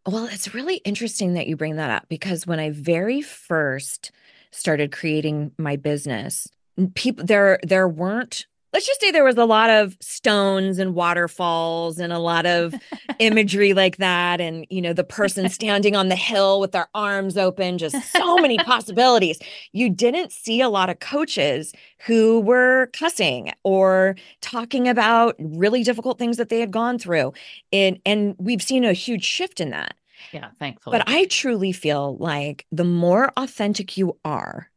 Well, 0.06 0.26
it's 0.26 0.52
really 0.52 0.76
interesting 0.76 1.34
that 1.34 1.46
you 1.46 1.56
bring 1.56 1.76
that 1.76 1.90
up 1.90 2.08
because 2.08 2.46
when 2.46 2.60
I 2.60 2.70
very 2.70 3.22
first 3.22 4.12
started 4.50 4.92
creating 4.92 5.52
my 5.58 5.76
business, 5.76 6.46
people 6.94 7.24
there 7.24 7.58
there 7.62 7.88
weren't 7.88 8.46
let's 8.74 8.86
just 8.86 9.00
say 9.00 9.12
there 9.12 9.24
was 9.24 9.38
a 9.38 9.44
lot 9.44 9.70
of 9.70 9.96
stones 10.00 10.80
and 10.80 10.94
waterfalls 10.94 12.00
and 12.00 12.12
a 12.12 12.18
lot 12.18 12.44
of 12.44 12.74
imagery 13.20 13.72
like 13.72 13.98
that 13.98 14.40
and 14.40 14.66
you 14.68 14.82
know 14.82 14.92
the 14.92 15.04
person 15.04 15.48
standing 15.60 15.94
on 15.94 16.08
the 16.08 16.16
hill 16.16 16.60
with 16.60 16.72
their 16.72 16.88
arms 16.92 17.38
open 17.38 17.78
just 17.78 17.96
so 18.12 18.36
many 18.36 18.58
possibilities. 18.58 19.38
You 19.72 19.88
didn't 19.88 20.32
see 20.32 20.60
a 20.60 20.68
lot 20.68 20.90
of 20.90 20.98
coaches 20.98 21.72
who 22.04 22.40
were 22.40 22.90
cussing 22.92 23.52
or 23.62 24.16
talking 24.40 24.88
about 24.88 25.36
really 25.38 25.84
difficult 25.84 26.18
things 26.18 26.36
that 26.36 26.48
they 26.48 26.58
had 26.58 26.72
gone 26.72 26.98
through. 26.98 27.32
And 27.72 28.00
and 28.04 28.34
we've 28.38 28.62
seen 28.62 28.84
a 28.84 28.92
huge 28.92 29.24
shift 29.24 29.60
in 29.60 29.70
that. 29.70 29.94
Yeah 30.32 30.50
thankfully. 30.58 30.98
But 30.98 31.08
i 31.08 31.26
truly 31.26 31.70
feel 31.70 32.16
like 32.16 32.66
the 32.72 32.84
more 32.84 33.32
authentic 33.36 33.96
you 33.96 34.18
are 34.24 34.68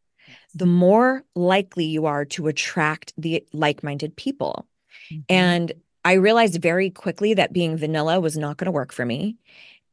the 0.58 0.66
more 0.66 1.24
likely 1.36 1.86
you 1.86 2.06
are 2.06 2.26
to 2.26 2.48
attract 2.48 3.14
the 3.18 3.44
like 3.54 3.84
minded 3.84 4.16
people. 4.16 4.68
Mm-hmm. 5.12 5.22
And 5.30 5.72
I 6.04 6.14
realized 6.14 6.62
very 6.62 6.90
quickly 6.90 7.34
that 7.36 7.54
being 7.54 7.78
vanilla 7.78 8.20
was 8.20 8.38
not 8.38 8.58
going 8.58 8.66
to 8.66 8.72
work 8.72 8.92
for 8.92 9.06
me. 9.06 9.36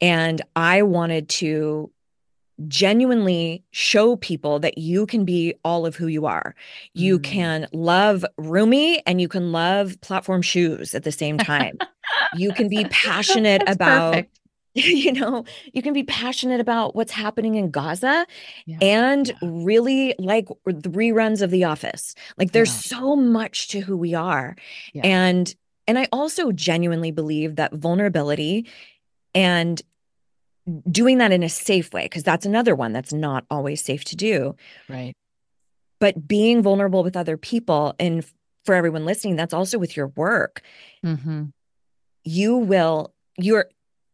And 0.00 0.40
I 0.56 0.82
wanted 0.82 1.28
to 1.30 1.90
genuinely 2.68 3.64
show 3.72 4.16
people 4.16 4.60
that 4.60 4.78
you 4.78 5.06
can 5.06 5.24
be 5.24 5.54
all 5.64 5.86
of 5.86 5.96
who 5.96 6.06
you 6.06 6.24
are. 6.24 6.54
You 6.94 7.18
mm. 7.18 7.24
can 7.24 7.66
love 7.72 8.24
Rumi 8.38 9.02
and 9.06 9.20
you 9.20 9.28
can 9.28 9.50
love 9.50 10.00
platform 10.00 10.40
shoes 10.40 10.94
at 10.94 11.02
the 11.02 11.12
same 11.12 11.36
time. 11.54 11.78
you 12.36 12.52
can 12.52 12.68
be 12.68 12.84
passionate 12.90 13.62
about 13.66 14.12
perfect. 14.12 14.38
you 14.76 15.12
know, 15.12 15.44
you 15.72 15.82
can 15.82 15.92
be 15.92 16.02
passionate 16.02 16.60
about 16.60 16.96
what's 16.96 17.12
happening 17.12 17.54
in 17.54 17.70
Gaza 17.70 18.26
yeah, 18.66 18.78
and 18.80 19.28
yeah. 19.28 19.34
really 19.40 20.14
like 20.18 20.48
the 20.64 20.90
reruns 20.90 21.42
of 21.42 21.50
The 21.50 21.62
Office. 21.62 22.16
Like 22.36 22.50
there's 22.50 22.74
yeah. 22.90 22.98
so 22.98 23.14
much 23.14 23.68
to 23.68 23.80
who 23.80 23.96
we 23.96 24.14
are. 24.14 24.56
And 24.94 25.54
and 25.86 25.98
I 25.98 26.08
also 26.12 26.50
genuinely 26.50 27.12
believe 27.12 27.56
that 27.56 27.72
vulnerability 27.72 28.66
and 29.34 29.80
doing 30.90 31.18
that 31.18 31.30
in 31.30 31.42
a 31.42 31.48
safe 31.48 31.92
way 31.92 32.04
because 32.04 32.22
that's 32.22 32.46
another 32.46 32.74
one 32.74 32.92
that's 32.92 33.12
not 33.12 33.44
always 33.50 33.82
safe 33.82 34.04
to 34.06 34.16
do. 34.16 34.56
Right. 34.88 35.14
But 36.00 36.26
being 36.26 36.62
vulnerable 36.62 37.04
with 37.04 37.16
other 37.16 37.36
people 37.36 37.94
and 38.00 38.24
for 38.64 38.74
everyone 38.74 39.04
listening 39.04 39.36
that's 39.36 39.54
also 39.54 39.78
with 39.78 39.96
your 39.96 40.08
work. 40.08 40.62
Mm-hmm. 41.04 41.44
You 42.24 42.56
will 42.56 43.14
you're 43.36 43.68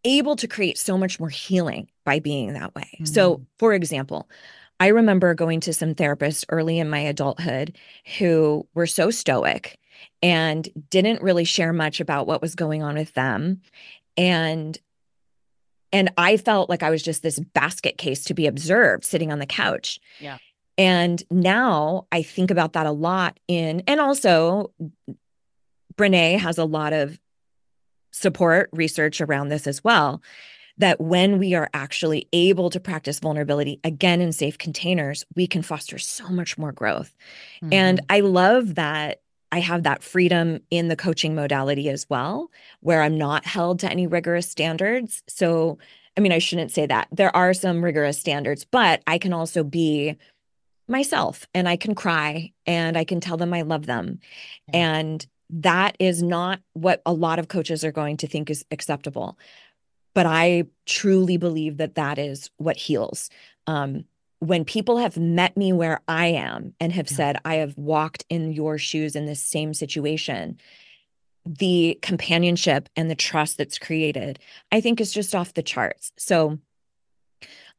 able 0.05 0.36
to 0.36 0.48
create 0.48 0.78
so 0.78 0.96
much 0.96 1.20
more 1.20 1.28
healing 1.28 1.88
by 2.05 2.18
being 2.18 2.53
that 2.55 2.74
way. 2.74 2.90
Mm-hmm. 2.94 3.05
So, 3.07 3.44
for 3.59 3.74
example, 3.74 4.28
I 4.78 4.88
remember 4.88 5.34
going 5.34 5.61
to 5.61 5.72
some 5.72 5.94
therapists 5.94 6.44
early 6.48 6.78
in 6.78 6.88
my 6.88 7.01
adulthood 7.01 7.76
who 8.18 8.66
were 8.74 8.86
so 8.86 9.11
stoic 9.11 9.78
and 10.22 10.68
didn't 10.88 11.22
really 11.22 11.44
share 11.44 11.72
much 11.72 12.01
about 12.01 12.26
what 12.26 12.40
was 12.40 12.55
going 12.55 12.82
on 12.82 12.94
with 12.96 13.12
them. 13.14 13.61
And 14.16 14.78
And 15.92 16.11
I 16.16 16.36
felt 16.36 16.70
like 16.70 16.82
I 16.82 16.90
was 16.90 17.03
just 17.03 17.22
this 17.22 17.40
basket 17.40 17.98
case 17.98 18.24
to 18.24 18.34
be 18.34 18.46
observed 18.46 19.05
sitting 19.05 19.32
on 19.32 19.38
the 19.38 19.46
couch. 19.46 19.98
Yeah. 20.20 20.38
And 20.78 21.22
now 21.30 22.07
I 22.11 22.22
think 22.22 22.51
about 22.51 22.72
that 22.72 22.86
a 22.86 22.92
lot 22.92 23.38
in, 23.48 23.82
and 23.86 24.01
also 24.01 24.72
Brene 25.96 26.38
has 26.38 26.59
a 26.59 26.64
lot 26.64 26.92
of 26.92 27.18
support 28.11 28.70
research 28.72 29.20
around 29.20 29.48
this 29.48 29.66
as 29.66 29.82
well. 29.84 30.22
That 30.78 31.00
when 31.00 31.38
we 31.38 31.54
are 31.54 31.68
actually 31.74 32.26
able 32.32 32.70
to 32.70 32.80
practice 32.80 33.20
vulnerability 33.20 33.80
again 33.84 34.22
in 34.22 34.32
safe 34.32 34.56
containers, 34.56 35.26
we 35.36 35.46
can 35.46 35.61
foster 35.61 35.98
so 35.98 36.28
much 36.28 36.56
more 36.56 36.72
growth. 36.72 37.14
Mm-hmm. 37.62 37.72
And 37.74 38.00
I 38.08 38.20
love 38.20 38.76
that 38.76 39.20
I 39.52 39.61
have 39.61 39.82
that 39.82 40.02
freedom 40.02 40.61
in 40.70 40.88
the 40.88 40.96
coaching 40.96 41.34
modality 41.34 41.88
as 41.88 42.08
well, 42.08 42.50
where 42.80 43.02
I'm 43.02 43.18
not 43.18 43.44
held 43.44 43.80
to 43.80 43.90
any 43.90 44.06
rigorous 44.06 44.48
standards. 44.48 45.22
So, 45.28 45.78
I 46.16 46.20
mean, 46.20 46.32
I 46.32 46.38
shouldn't 46.38 46.70
say 46.70 46.86
that. 46.86 47.08
There 47.11 47.34
are 47.34 47.52
some 47.52 47.84
rigorous 47.84 48.18
standards, 48.18 48.64
but 48.64 49.02
I 49.06 49.18
can 49.18 49.32
also 49.32 49.64
be 49.64 50.16
myself 50.88 51.46
and 51.54 51.68
I 51.68 51.76
can 51.76 51.94
cry 51.94 52.52
and 52.66 52.96
I 52.96 53.04
can 53.04 53.20
tell 53.20 53.36
them 53.36 53.52
I 53.54 53.62
love 53.62 53.86
them. 53.86 54.20
And 54.72 55.24
that 55.53 55.96
is 55.98 56.22
not 56.22 56.61
what 56.72 57.03
a 57.05 57.12
lot 57.12 57.38
of 57.38 57.48
coaches 57.48 57.84
are 57.84 57.92
going 57.92 58.16
to 58.18 58.26
think 58.26 58.51
is 58.51 58.64
acceptable. 58.70 59.38
But 60.14 60.26
I 60.26 60.64
truly 60.86 61.36
believe 61.36 61.76
that 61.76 61.94
that 61.94 62.18
is 62.18 62.51
what 62.57 62.76
heals. 62.76 63.30
Um, 63.66 64.05
when 64.40 64.64
people 64.64 64.98
have 64.98 65.16
met 65.16 65.57
me 65.57 65.72
where 65.72 66.01
I 66.09 66.26
am 66.26 66.74
and 66.80 66.92
have 66.92 67.11
yeah. 67.11 67.16
said, 67.16 67.36
I 67.44 67.57
have 67.57 67.76
walked 67.76 68.24
in 68.28 68.53
your 68.53 68.78
shoes 68.78 69.14
in 69.14 69.26
this 69.26 69.42
same 69.42 69.74
situation, 69.74 70.59
the 71.44 71.98
companionship 72.03 72.88
and 72.96 73.11
the 73.11 73.14
trust 73.14 73.59
that's 73.59 73.78
created, 73.78 74.38
I 74.72 74.80
think 74.80 75.01
is 75.01 75.12
just 75.12 75.34
off 75.34 75.55
the 75.55 75.62
charts. 75.62 76.12
So 76.16 76.59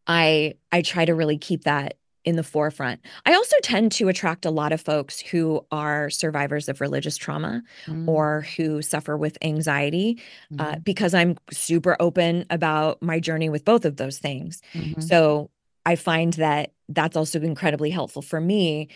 I 0.07 0.55
I 0.71 0.81
try 0.81 1.05
to 1.05 1.15
really 1.15 1.37
keep 1.37 1.63
that 1.63 1.95
in 2.23 2.35
the 2.35 2.43
forefront. 2.43 3.01
I 3.25 3.33
also 3.33 3.55
tend 3.63 3.91
to 3.93 4.07
attract 4.07 4.45
a 4.45 4.51
lot 4.51 4.71
of 4.71 4.81
folks 4.81 5.19
who 5.19 5.65
are 5.71 6.09
survivors 6.09 6.69
of 6.69 6.81
religious 6.81 7.17
trauma 7.17 7.63
mm. 7.85 8.07
or 8.07 8.41
who 8.57 8.81
suffer 8.81 9.17
with 9.17 9.37
anxiety 9.41 10.19
mm. 10.53 10.61
uh, 10.61 10.79
because 10.79 11.13
I'm 11.13 11.37
super 11.51 11.97
open 11.99 12.45
about 12.49 13.01
my 13.01 13.19
journey 13.19 13.49
with 13.49 13.65
both 13.65 13.85
of 13.85 13.97
those 13.97 14.19
things. 14.19 14.61
Mm-hmm. 14.73 15.01
So 15.01 15.49
I 15.85 15.95
find 15.95 16.33
that 16.33 16.73
that's 16.89 17.17
also 17.17 17.41
incredibly 17.41 17.89
helpful 17.89 18.21
for 18.21 18.39
me 18.39 18.89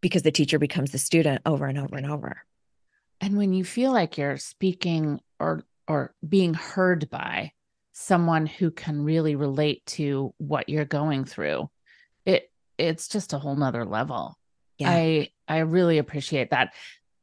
because 0.00 0.22
the 0.22 0.30
teacher 0.30 0.58
becomes 0.58 0.92
the 0.92 0.98
student 0.98 1.42
over 1.44 1.66
and 1.66 1.78
over 1.78 1.96
and 1.96 2.10
over. 2.10 2.44
And 3.20 3.36
when 3.36 3.52
you 3.52 3.64
feel 3.64 3.92
like 3.92 4.16
you're 4.16 4.38
speaking 4.38 5.20
or 5.38 5.64
or 5.88 6.14
being 6.26 6.54
heard 6.54 7.10
by 7.10 7.52
someone 7.92 8.46
who 8.46 8.70
can 8.70 9.02
really 9.02 9.34
relate 9.34 9.84
to 9.84 10.32
what 10.38 10.68
you're 10.68 10.84
going 10.84 11.24
through, 11.24 11.68
it 12.24 12.50
it's 12.80 13.08
just 13.08 13.32
a 13.32 13.38
whole 13.38 13.56
nother 13.56 13.84
level. 13.84 14.38
Yeah. 14.78 14.90
I 14.90 15.28
I 15.46 15.58
really 15.58 15.98
appreciate 15.98 16.50
that. 16.50 16.72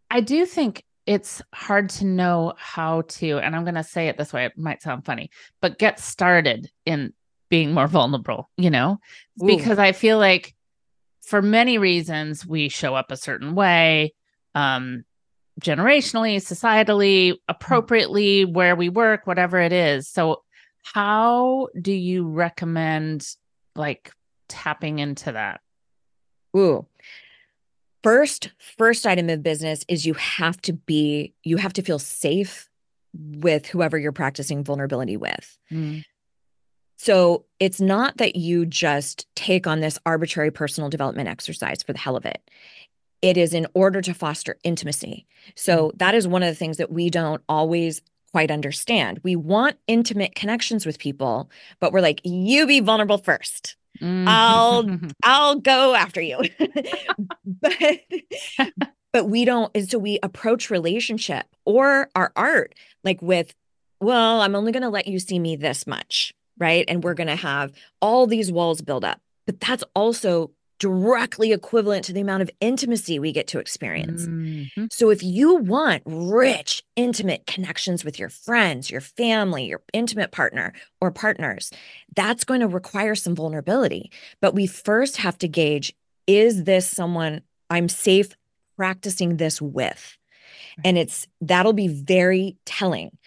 I 0.09 0.21
do 0.21 0.45
think 0.45 0.83
it's 1.05 1.41
hard 1.53 1.89
to 1.89 2.05
know 2.05 2.53
how 2.57 3.01
to, 3.01 3.39
and 3.39 3.55
I'm 3.55 3.63
going 3.63 3.75
to 3.75 3.83
say 3.83 4.09
it 4.09 4.17
this 4.17 4.33
way, 4.33 4.45
it 4.45 4.57
might 4.57 4.81
sound 4.81 5.05
funny, 5.05 5.31
but 5.61 5.79
get 5.79 6.01
started 6.01 6.69
in 6.85 7.13
being 7.49 7.73
more 7.73 7.87
vulnerable, 7.87 8.49
you 8.57 8.69
know, 8.69 8.99
Ooh. 9.41 9.47
because 9.47 9.79
I 9.79 9.93
feel 9.93 10.17
like 10.17 10.53
for 11.21 11.41
many 11.41 11.77
reasons 11.77 12.45
we 12.45 12.67
show 12.67 12.93
up 12.93 13.09
a 13.09 13.17
certain 13.17 13.55
way, 13.55 14.13
um, 14.53 15.05
generationally, 15.61 16.37
societally, 16.37 17.37
appropriately, 17.47 18.43
where 18.45 18.75
we 18.75 18.89
work, 18.89 19.25
whatever 19.25 19.59
it 19.59 19.71
is. 19.71 20.09
So, 20.09 20.43
how 20.83 21.67
do 21.79 21.91
you 21.91 22.27
recommend 22.27 23.27
like 23.75 24.11
tapping 24.47 24.99
into 24.99 25.31
that? 25.31 25.61
Ooh. 26.55 26.85
First, 28.03 28.51
first 28.77 29.05
item 29.05 29.29
of 29.29 29.43
business 29.43 29.83
is 29.87 30.05
you 30.05 30.13
have 30.13 30.61
to 30.61 30.73
be, 30.73 31.33
you 31.43 31.57
have 31.57 31.73
to 31.73 31.81
feel 31.81 31.99
safe 31.99 32.69
with 33.13 33.65
whoever 33.65 33.97
you're 33.97 34.11
practicing 34.11 34.63
vulnerability 34.63 35.17
with. 35.17 35.57
Mm. 35.71 36.03
So 36.97 37.45
it's 37.59 37.79
not 37.79 38.17
that 38.17 38.35
you 38.35 38.65
just 38.65 39.27
take 39.35 39.67
on 39.67 39.79
this 39.79 39.99
arbitrary 40.05 40.51
personal 40.51 40.89
development 40.89 41.29
exercise 41.29 41.83
for 41.83 41.93
the 41.93 41.99
hell 41.99 42.15
of 42.15 42.25
it. 42.25 42.41
It 43.21 43.37
is 43.37 43.53
in 43.53 43.67
order 43.73 44.01
to 44.01 44.13
foster 44.13 44.57
intimacy. 44.63 45.25
So 45.55 45.89
mm. 45.89 45.97
that 45.99 46.15
is 46.15 46.27
one 46.27 46.43
of 46.43 46.49
the 46.49 46.55
things 46.55 46.77
that 46.77 46.91
we 46.91 47.09
don't 47.09 47.41
always 47.49 48.01
quite 48.31 48.51
understand. 48.51 49.19
We 49.23 49.35
want 49.35 49.77
intimate 49.87 50.35
connections 50.35 50.85
with 50.85 50.99
people, 50.99 51.49
but 51.79 51.91
we're 51.91 52.01
like, 52.01 52.21
you 52.23 52.67
be 52.67 52.81
vulnerable 52.81 53.17
first. 53.17 53.76
Mm. 54.01 54.25
I'll 54.27 54.99
I'll 55.23 55.59
go 55.59 55.95
after 55.95 56.21
you. 56.21 56.41
but 57.45 57.99
but 59.13 59.25
we 59.25 59.45
don't 59.45 59.71
and 59.75 59.89
so 59.89 59.97
we 59.97 60.19
approach 60.23 60.69
relationship 60.69 61.45
or 61.65 62.09
our 62.15 62.31
art 62.35 62.75
like 63.03 63.21
with 63.21 63.53
well, 63.99 64.41
I'm 64.41 64.55
only 64.55 64.71
going 64.71 64.83
to 64.83 64.89
let 64.89 65.07
you 65.07 65.17
see 65.17 65.39
me 65.39 65.55
this 65.55 65.87
much 65.87 66.33
right? 66.57 66.85
And 66.87 67.03
we're 67.03 67.13
going 67.13 67.27
to 67.27 67.35
have 67.35 67.71
all 68.01 68.27
these 68.27 68.51
walls 68.51 68.81
build 68.81 69.05
up. 69.05 69.19
But 69.45 69.59
that's 69.59 69.83
also 69.95 70.51
directly 70.79 71.51
equivalent 71.51 72.05
to 72.05 72.13
the 72.13 72.21
amount 72.21 72.43
of 72.43 72.51
intimacy 72.59 73.19
we 73.19 73.31
get 73.31 73.47
to 73.47 73.59
experience. 73.59 74.25
Mm-hmm. 74.25 74.85
So 74.91 75.09
if 75.09 75.23
you 75.23 75.55
want 75.55 76.03
rich, 76.05 76.83
intimate 76.95 77.45
connections 77.47 78.05
with 78.05 78.19
your 78.19 78.29
friends, 78.29 78.91
your 78.91 79.01
family, 79.01 79.65
your 79.65 79.81
intimate 79.93 80.31
partner 80.31 80.73
or 81.01 81.11
partners, 81.11 81.71
that's 82.15 82.43
going 82.43 82.61
to 82.61 82.67
require 82.67 83.15
some 83.15 83.35
vulnerability. 83.35 84.11
But 84.41 84.53
we 84.53 84.67
first 84.67 85.17
have 85.17 85.37
to 85.39 85.47
gauge 85.47 85.93
is 86.27 86.65
this 86.65 86.89
someone 86.89 87.41
I'm 87.69 87.87
safe 87.87 88.35
practicing 88.75 89.37
this 89.37 89.61
with? 89.61 90.17
And 90.83 90.97
it's 90.97 91.27
that'll 91.41 91.73
be 91.73 91.87
very 91.87 92.57
telling 92.65 93.17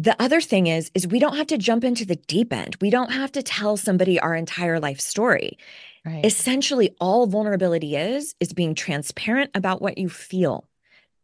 the 0.00 0.20
other 0.20 0.40
thing 0.40 0.66
is 0.66 0.90
is 0.94 1.06
we 1.06 1.18
don't 1.18 1.36
have 1.36 1.46
to 1.48 1.58
jump 1.58 1.84
into 1.84 2.06
the 2.06 2.16
deep 2.16 2.52
end 2.52 2.74
we 2.80 2.88
don't 2.88 3.12
have 3.12 3.30
to 3.30 3.42
tell 3.42 3.76
somebody 3.76 4.18
our 4.18 4.34
entire 4.34 4.80
life 4.80 4.98
story 4.98 5.58
right. 6.04 6.24
essentially 6.24 6.94
all 7.00 7.26
vulnerability 7.26 7.96
is 7.96 8.34
is 8.40 8.52
being 8.52 8.74
transparent 8.74 9.50
about 9.54 9.82
what 9.82 9.98
you 9.98 10.08
feel 10.08 10.68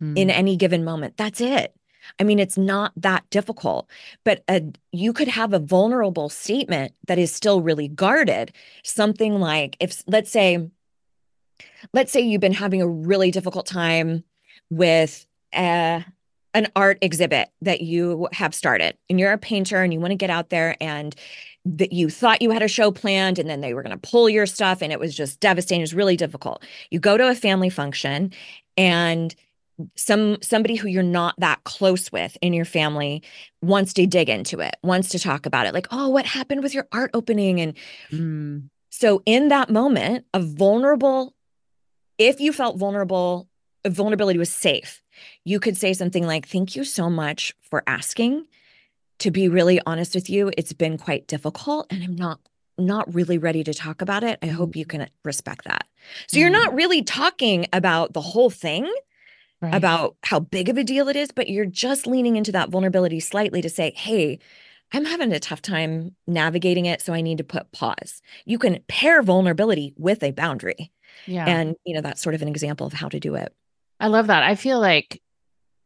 mm. 0.02 0.16
in 0.16 0.30
any 0.30 0.56
given 0.56 0.84
moment 0.84 1.16
that's 1.16 1.40
it 1.40 1.74
i 2.18 2.24
mean 2.24 2.38
it's 2.38 2.58
not 2.58 2.92
that 2.96 3.28
difficult 3.30 3.88
but 4.24 4.42
a, 4.48 4.62
you 4.92 5.12
could 5.12 5.28
have 5.28 5.52
a 5.52 5.58
vulnerable 5.58 6.28
statement 6.28 6.92
that 7.06 7.18
is 7.18 7.32
still 7.32 7.60
really 7.60 7.88
guarded 7.88 8.52
something 8.84 9.40
like 9.40 9.76
if 9.80 10.02
let's 10.06 10.30
say 10.30 10.68
let's 11.92 12.12
say 12.12 12.20
you've 12.20 12.40
been 12.40 12.52
having 12.52 12.82
a 12.82 12.88
really 12.88 13.30
difficult 13.30 13.66
time 13.66 14.24
with 14.70 15.26
uh, 15.52 16.00
an 16.54 16.68
art 16.74 16.98
exhibit 17.02 17.50
that 17.60 17.82
you 17.82 18.28
have 18.32 18.54
started 18.54 18.96
and 19.10 19.20
you're 19.20 19.32
a 19.32 19.38
painter 19.38 19.82
and 19.82 19.92
you 19.92 20.00
want 20.00 20.10
to 20.10 20.16
get 20.16 20.30
out 20.30 20.48
there 20.48 20.76
and 20.80 21.14
that 21.68 21.92
you 21.92 22.08
thought 22.08 22.42
you 22.42 22.50
had 22.50 22.62
a 22.62 22.68
show 22.68 22.90
planned 22.90 23.38
and 23.38 23.50
then 23.50 23.60
they 23.60 23.74
were 23.74 23.82
going 23.82 23.98
to 23.98 24.08
pull 24.10 24.28
your 24.28 24.46
stuff 24.46 24.82
and 24.82 24.92
it 24.92 25.00
was 25.00 25.14
just 25.14 25.40
devastating 25.40 25.80
it 25.80 25.84
was 25.84 25.94
really 25.94 26.16
difficult 26.16 26.64
you 26.90 27.00
go 27.00 27.16
to 27.16 27.28
a 27.28 27.34
family 27.34 27.68
function 27.68 28.32
and 28.76 29.34
some 29.96 30.40
somebody 30.40 30.76
who 30.76 30.88
you're 30.88 31.02
not 31.02 31.34
that 31.38 31.62
close 31.64 32.10
with 32.10 32.38
in 32.40 32.52
your 32.52 32.64
family 32.64 33.22
wants 33.62 33.92
to 33.92 34.06
dig 34.06 34.28
into 34.28 34.60
it 34.60 34.76
wants 34.82 35.08
to 35.08 35.18
talk 35.18 35.44
about 35.44 35.66
it 35.66 35.74
like 35.74 35.88
oh 35.90 36.08
what 36.08 36.24
happened 36.24 36.62
with 36.62 36.72
your 36.72 36.86
art 36.92 37.10
opening 37.12 37.60
and 37.60 37.74
mm. 38.10 38.62
so 38.90 39.22
in 39.26 39.48
that 39.48 39.68
moment 39.68 40.24
a 40.32 40.40
vulnerable 40.40 41.34
if 42.16 42.40
you 42.40 42.52
felt 42.52 42.78
vulnerable 42.78 43.48
vulnerability 43.86 44.38
was 44.38 44.50
safe 44.50 45.02
you 45.44 45.60
could 45.60 45.76
say 45.76 45.92
something 45.92 46.26
like, 46.26 46.46
Thank 46.46 46.76
you 46.76 46.84
so 46.84 47.08
much 47.10 47.54
for 47.60 47.82
asking. 47.86 48.46
To 49.20 49.30
be 49.30 49.48
really 49.48 49.80
honest 49.86 50.14
with 50.14 50.28
you, 50.28 50.50
it's 50.56 50.72
been 50.72 50.98
quite 50.98 51.26
difficult 51.26 51.86
and 51.90 52.02
I'm 52.02 52.16
not 52.16 52.40
not 52.78 53.12
really 53.14 53.38
ready 53.38 53.64
to 53.64 53.72
talk 53.72 54.02
about 54.02 54.22
it. 54.22 54.38
I 54.42 54.46
hope 54.46 54.76
you 54.76 54.84
mm. 54.84 54.90
can 54.90 55.08
respect 55.24 55.64
that. 55.64 55.86
So 56.28 56.38
you're 56.38 56.50
not 56.50 56.72
mm. 56.72 56.76
really 56.76 57.02
talking 57.02 57.66
about 57.72 58.12
the 58.12 58.20
whole 58.20 58.50
thing, 58.50 58.92
right. 59.60 59.74
about 59.74 60.16
how 60.22 60.40
big 60.40 60.68
of 60.68 60.76
a 60.76 60.84
deal 60.84 61.08
it 61.08 61.16
is, 61.16 61.30
but 61.30 61.48
you're 61.48 61.64
just 61.64 62.06
leaning 62.06 62.36
into 62.36 62.52
that 62.52 62.70
vulnerability 62.70 63.20
slightly 63.20 63.62
to 63.62 63.70
say, 63.70 63.92
hey, 63.96 64.38
I'm 64.92 65.04
having 65.04 65.32
a 65.32 65.40
tough 65.40 65.62
time 65.62 66.14
navigating 66.26 66.86
it. 66.86 67.00
So 67.00 67.12
I 67.12 67.20
need 67.20 67.38
to 67.38 67.44
put 67.44 67.72
pause. 67.72 68.22
You 68.44 68.58
can 68.58 68.78
pair 68.88 69.22
vulnerability 69.22 69.94
with 69.96 70.22
a 70.22 70.30
boundary. 70.30 70.92
Yeah. 71.26 71.44
And, 71.46 71.76
you 71.84 71.94
know, 71.94 72.02
that's 72.02 72.22
sort 72.22 72.34
of 72.34 72.42
an 72.42 72.48
example 72.48 72.86
of 72.86 72.92
how 72.92 73.08
to 73.08 73.18
do 73.18 73.34
it. 73.34 73.52
I 73.98 74.08
love 74.08 74.28
that. 74.28 74.42
I 74.42 74.54
feel 74.54 74.78
like 74.78 75.22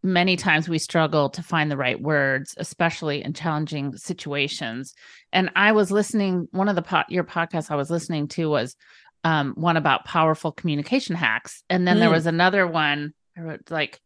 many 0.03 0.37
times 0.37 0.69
we 0.69 0.79
struggle 0.79 1.29
to 1.31 1.43
find 1.43 1.71
the 1.71 1.77
right 1.77 2.01
words, 2.01 2.55
especially 2.57 3.23
in 3.23 3.33
challenging 3.33 3.97
situations. 3.97 4.95
And 5.33 5.51
I 5.57 5.73
was 5.73 5.91
listening, 5.91 6.49
one 6.53 6.69
of 6.69 6.77
the 6.77 6.83
po- 6.83 7.05
your 7.09 7.25
podcasts 7.25 7.71
I 7.71 7.77
was 7.77 7.91
listening 7.91 8.29
to 8.29 8.49
was 8.49 8.77
um, 9.25 9.53
one 9.55 9.77
about 9.77 10.07
powerful 10.07 10.53
communication 10.53 11.17
hacks. 11.17 11.63
And 11.69 11.87
then 11.87 11.97
mm. 11.97 12.01
there 12.01 12.11
was 12.11 12.27
another 12.27 12.67
one 12.67 13.13
I 13.37 13.43
wrote 13.43 13.71
like 13.71 14.01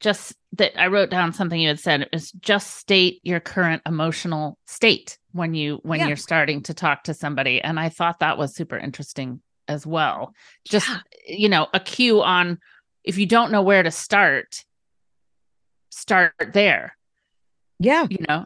just 0.00 0.34
that 0.54 0.78
I 0.80 0.88
wrote 0.88 1.10
down 1.10 1.32
something 1.32 1.60
you 1.60 1.68
had 1.68 1.80
said. 1.80 2.02
It 2.02 2.08
was 2.12 2.32
just 2.32 2.76
state 2.76 3.20
your 3.22 3.40
current 3.40 3.82
emotional 3.86 4.58
state 4.66 5.18
when 5.32 5.54
you 5.54 5.80
when 5.82 6.00
yeah. 6.00 6.08
you're 6.08 6.16
starting 6.16 6.62
to 6.64 6.74
talk 6.74 7.04
to 7.04 7.14
somebody. 7.14 7.60
And 7.60 7.78
I 7.78 7.88
thought 7.88 8.20
that 8.20 8.38
was 8.38 8.54
super 8.54 8.76
interesting 8.76 9.40
as 9.68 9.86
well. 9.86 10.34
Just 10.64 10.88
yeah. 10.88 10.98
you 11.26 11.48
know, 11.48 11.68
a 11.72 11.80
cue 11.80 12.22
on 12.22 12.58
if 13.04 13.18
you 13.18 13.26
don't 13.26 13.52
know 13.52 13.62
where 13.62 13.82
to 13.82 13.90
start, 13.90 14.64
start 15.92 16.34
there. 16.52 16.96
Yeah. 17.78 18.06
You 18.08 18.24
know, 18.28 18.44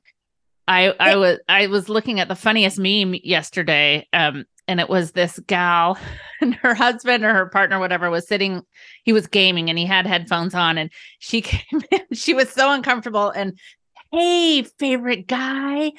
I 0.68 0.94
I 0.99 1.16
was 1.16 1.38
I 1.49 1.66
was 1.68 1.88
looking 1.88 2.20
at 2.20 2.28
the 2.28 2.34
funniest 2.34 2.78
meme 2.78 3.14
yesterday. 3.22 4.07
Um, 4.12 4.44
and 4.68 4.80
it 4.80 4.88
was 4.88 5.12
this 5.12 5.38
gal 5.47 5.97
and 6.40 6.55
her 6.57 6.74
husband 6.74 7.24
or 7.24 7.32
her 7.32 7.47
partner 7.47 7.78
whatever 7.78 8.11
was 8.11 8.26
sitting 8.26 8.62
he 9.05 9.12
was 9.12 9.26
gaming 9.28 9.68
and 9.68 9.78
he 9.78 9.86
had 9.86 10.07
headphones 10.07 10.55
on 10.55 10.76
and 10.76 10.90
she 11.20 11.40
came 11.42 11.82
in 11.90 12.01
she 12.12 12.34
was 12.34 12.51
so 12.51 12.72
uncomfortable 12.72 13.30
and 13.30 13.59
hey 14.11 14.62
favorite 14.62 15.28
guy 15.28 15.92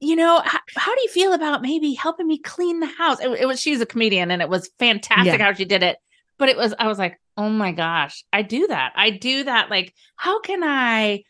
you 0.00 0.16
know 0.16 0.40
how, 0.44 0.58
how 0.76 0.94
do 0.94 1.02
you 1.02 1.08
feel 1.08 1.32
about 1.32 1.62
maybe 1.62 1.94
helping 1.94 2.26
me 2.26 2.38
clean 2.38 2.80
the 2.80 2.86
house 2.86 3.20
it, 3.20 3.28
it 3.30 3.46
was 3.46 3.60
she's 3.60 3.80
a 3.80 3.86
comedian 3.86 4.30
and 4.30 4.42
it 4.42 4.48
was 4.48 4.70
fantastic 4.78 5.38
yeah. 5.38 5.44
how 5.44 5.52
she 5.52 5.64
did 5.64 5.82
it 5.82 5.96
but 6.38 6.48
it 6.48 6.56
was 6.56 6.74
i 6.78 6.86
was 6.86 6.98
like 6.98 7.18
oh 7.36 7.48
my 7.48 7.72
gosh 7.72 8.24
i 8.32 8.42
do 8.42 8.66
that 8.66 8.92
i 8.96 9.10
do 9.10 9.44
that 9.44 9.70
like 9.70 9.94
how 10.16 10.40
can 10.40 10.62
i 10.62 11.22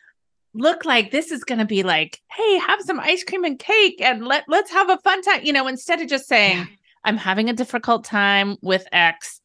look 0.54 0.84
like 0.84 1.10
this 1.10 1.30
is 1.30 1.44
going 1.44 1.58
to 1.58 1.64
be 1.64 1.82
like, 1.82 2.20
hey, 2.30 2.58
have 2.58 2.80
some 2.80 3.00
ice 3.00 3.24
cream 3.24 3.44
and 3.44 3.58
cake 3.58 4.00
and 4.00 4.24
let 4.24 4.44
let's 4.48 4.70
have 4.70 4.88
a 4.88 4.98
fun 4.98 5.20
time. 5.22 5.40
You 5.44 5.52
know, 5.52 5.66
instead 5.66 6.00
of 6.00 6.08
just 6.08 6.26
saying, 6.26 6.58
yeah. 6.58 6.66
I'm 7.04 7.16
having 7.16 7.50
a 7.50 7.52
difficult 7.52 8.04
time 8.04 8.56
with 8.62 8.86
X. 8.92 9.40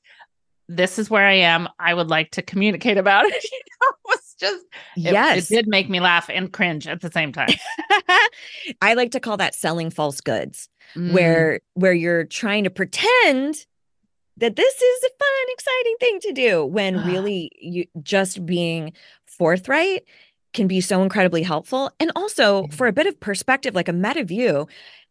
This 0.72 1.00
is 1.00 1.10
where 1.10 1.26
I 1.26 1.34
am. 1.34 1.68
I 1.80 1.96
would 1.96 2.10
like 2.10 2.32
to 2.32 2.44
communicate 2.44 2.98
about 2.98 3.26
it. 3.26 3.44
You 3.52 3.60
know, 3.82 3.88
it 3.90 4.18
was 4.18 4.36
just 4.40 4.66
it, 4.98 5.14
yes, 5.14 5.50
it 5.50 5.56
did 5.56 5.68
make 5.68 5.90
me 5.90 6.00
laugh 6.00 6.30
and 6.30 6.52
cringe 6.52 6.88
at 6.88 7.02
the 7.02 7.12
same 7.12 7.32
time. 7.32 7.50
I 8.82 8.94
like 8.94 9.12
to 9.12 9.20
call 9.20 9.38
that 9.38 9.56
selling 9.56 9.90
false 9.90 10.22
goods, 10.22 10.70
mm. 10.96 11.14
where 11.14 11.62
where 11.74 11.94
you're 11.94 12.26
trying 12.26 12.66
to 12.66 12.70
pretend 12.70 13.66
that 14.40 14.56
this 14.56 14.82
is 14.82 15.04
a 15.04 15.10
fun, 15.10 15.46
exciting 15.50 15.96
thing 16.00 16.20
to 16.22 16.32
do 16.32 16.66
when 16.66 17.06
really 17.06 17.52
you 17.60 17.86
just 18.02 18.46
being 18.46 18.94
forthright 19.26 20.04
can 20.54 20.68
be 20.68 20.82
so 20.82 21.04
incredibly 21.04 21.44
helpful. 21.44 21.92
And 22.00 22.12
also 22.16 22.68
for 22.72 22.88
a 22.88 22.94
bit 22.94 23.08
of 23.08 23.20
perspective, 23.20 23.76
like 23.76 23.88
a 23.88 23.94
meta 23.94 24.24
view, 24.24 24.68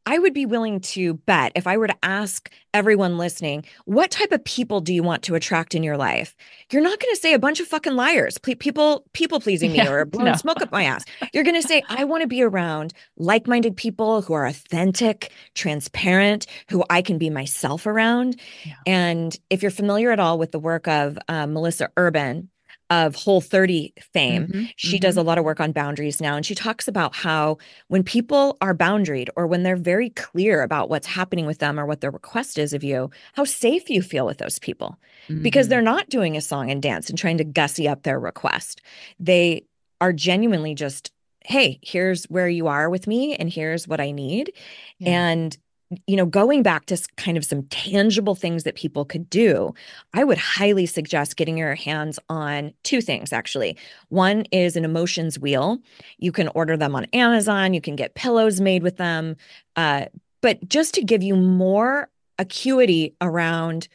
I 0.07 0.19
would 0.19 0.33
be 0.33 0.47
willing 0.47 0.81
to 0.81 1.15
bet 1.15 1.53
if 1.55 1.67
I 1.67 1.77
were 1.77 1.87
to 1.87 1.97
ask 2.03 2.51
everyone 2.73 3.19
listening, 3.19 3.65
what 3.85 4.11
type 4.11 4.33
of 4.33 4.43
people 4.45 4.81
do 4.81 4.95
you 4.95 5.03
want 5.03 5.23
to 5.25 5.35
attract 5.35 5.75
in 5.75 5.83
your 5.83 5.97
life? 5.97 6.35
You're 6.73 6.83
not 6.83 6.99
going 6.99 7.15
to 7.15 7.21
say 7.21 7.35
a 7.35 7.39
bunch 7.39 7.61
of 7.61 7.67
fucking 7.67 7.95
liars, 7.95 8.39
people 8.39 9.05
people 9.13 9.41
pleasing 9.41 9.73
me 9.73 9.79
yeah, 9.79 9.91
or 9.91 10.05
blowing 10.05 10.33
no. 10.33 10.37
smoke 10.37 10.63
up 10.63 10.73
my 10.73 10.85
ass. 10.85 11.05
You're 11.33 11.45
going 11.45 11.61
to 11.61 11.67
say 11.67 11.83
I 11.89 12.05
want 12.05 12.23
to 12.23 12.29
be 12.29 12.43
around 12.43 12.95
like-minded 13.17 13.77
people 13.77 14.23
who 14.23 14.33
are 14.33 14.47
authentic, 14.47 15.31
transparent, 15.55 16.47
who 16.71 16.85
I 16.89 17.03
can 17.03 17.19
be 17.19 17.31
myself 17.31 17.87
around. 17.87 18.41
Yeah. 18.65 18.75
And 18.87 19.39
if 19.51 19.63
you're 19.63 19.71
familiar 19.71 20.11
at 20.11 20.21
all 20.21 20.39
with 20.39 20.53
the 20.53 20.59
work 20.59 20.89
of 20.89 21.19
uh, 21.29 21.47
Melissa 21.47 21.91
Urban, 21.97 22.49
of 22.91 23.15
Whole 23.15 23.41
30 23.41 23.93
fame. 24.01 24.47
Mm-hmm, 24.47 24.65
she 24.77 24.97
mm-hmm. 24.97 25.03
does 25.03 25.17
a 25.17 25.23
lot 25.23 25.39
of 25.39 25.45
work 25.45 25.61
on 25.61 25.73
boundaries 25.73 26.21
now. 26.21 26.37
And 26.37 26.47
she 26.47 26.55
talks 26.55 26.89
about 26.89 27.15
how 27.15 27.59
when 27.89 28.03
people 28.03 28.57
are 28.61 28.75
boundaried 28.75 29.29
or 29.37 29.47
when 29.47 29.63
they're 29.63 29.77
very 29.77 30.11
clear 30.11 30.63
about 30.63 30.89
what's 30.89 31.07
happening 31.07 31.47
with 31.47 31.59
them 31.59 31.79
or 31.79 31.85
what 31.85 32.01
their 32.01 32.11
request 32.11 32.59
is 32.59 32.73
of 32.73 32.83
you, 32.83 33.11
how 33.35 33.45
safe 33.45 33.91
you 33.91 34.01
feel 34.01 34.25
with 34.25 34.39
those 34.39 34.59
people 34.59 34.99
mm-hmm. 35.29 35.43
because 35.43 35.69
they're 35.69 35.83
not 35.83 36.09
doing 36.09 36.37
a 36.37 36.41
song 36.41 36.71
and 36.71 36.83
dance 36.83 37.11
and 37.11 37.19
trying 37.19 37.39
to 37.39 37.45
gussy 37.45 37.87
up 37.87 38.03
their 38.05 38.19
request. 38.19 38.81
They 39.21 39.65
are 40.01 40.13
genuinely 40.13 40.75
just, 40.75 41.13
hey, 41.45 41.79
here's 41.83 42.25
where 42.25 42.49
you 42.49 42.69
are 42.69 42.89
with 42.89 43.07
me 43.07 43.37
and 43.37 43.51
here's 43.51 43.87
what 43.87 44.01
I 44.01 44.13
need. 44.13 44.53
Yeah. 44.99 45.11
And 45.11 45.59
you 46.07 46.17
know, 46.17 46.27
going 46.27 46.63
back 46.63 46.87
to 46.87 46.99
kind 47.17 47.37
of 47.39 47.45
some 47.45 47.63
tangible 47.65 48.35
things 48.35 48.65
that 48.65 48.75
people 48.75 49.05
could 49.05 49.31
do, 49.31 49.73
I 50.13 50.23
would 50.25 50.37
highly 50.37 50.85
suggest 50.85 51.37
getting 51.37 51.57
your 51.57 51.75
hands 51.75 52.19
on 52.29 52.75
two 52.83 53.01
things 53.01 53.33
actually. 53.33 53.77
One 54.09 54.45
is 54.53 54.77
an 54.77 54.85
emotions 54.85 55.39
wheel. 55.39 55.79
You 56.19 56.31
can 56.31 56.49
order 56.49 56.77
them 56.77 56.95
on 56.95 57.07
Amazon, 57.13 57.73
you 57.73 57.81
can 57.81 57.97
get 57.97 58.15
pillows 58.15 58.61
made 58.61 58.83
with 58.83 58.97
them. 58.97 59.37
Uh, 59.77 60.07
but 60.41 60.69
just 60.69 60.95
to 60.95 61.03
give 61.03 61.23
you 61.23 61.35
more 61.37 62.11
acuity 62.39 63.15
around 63.21 63.89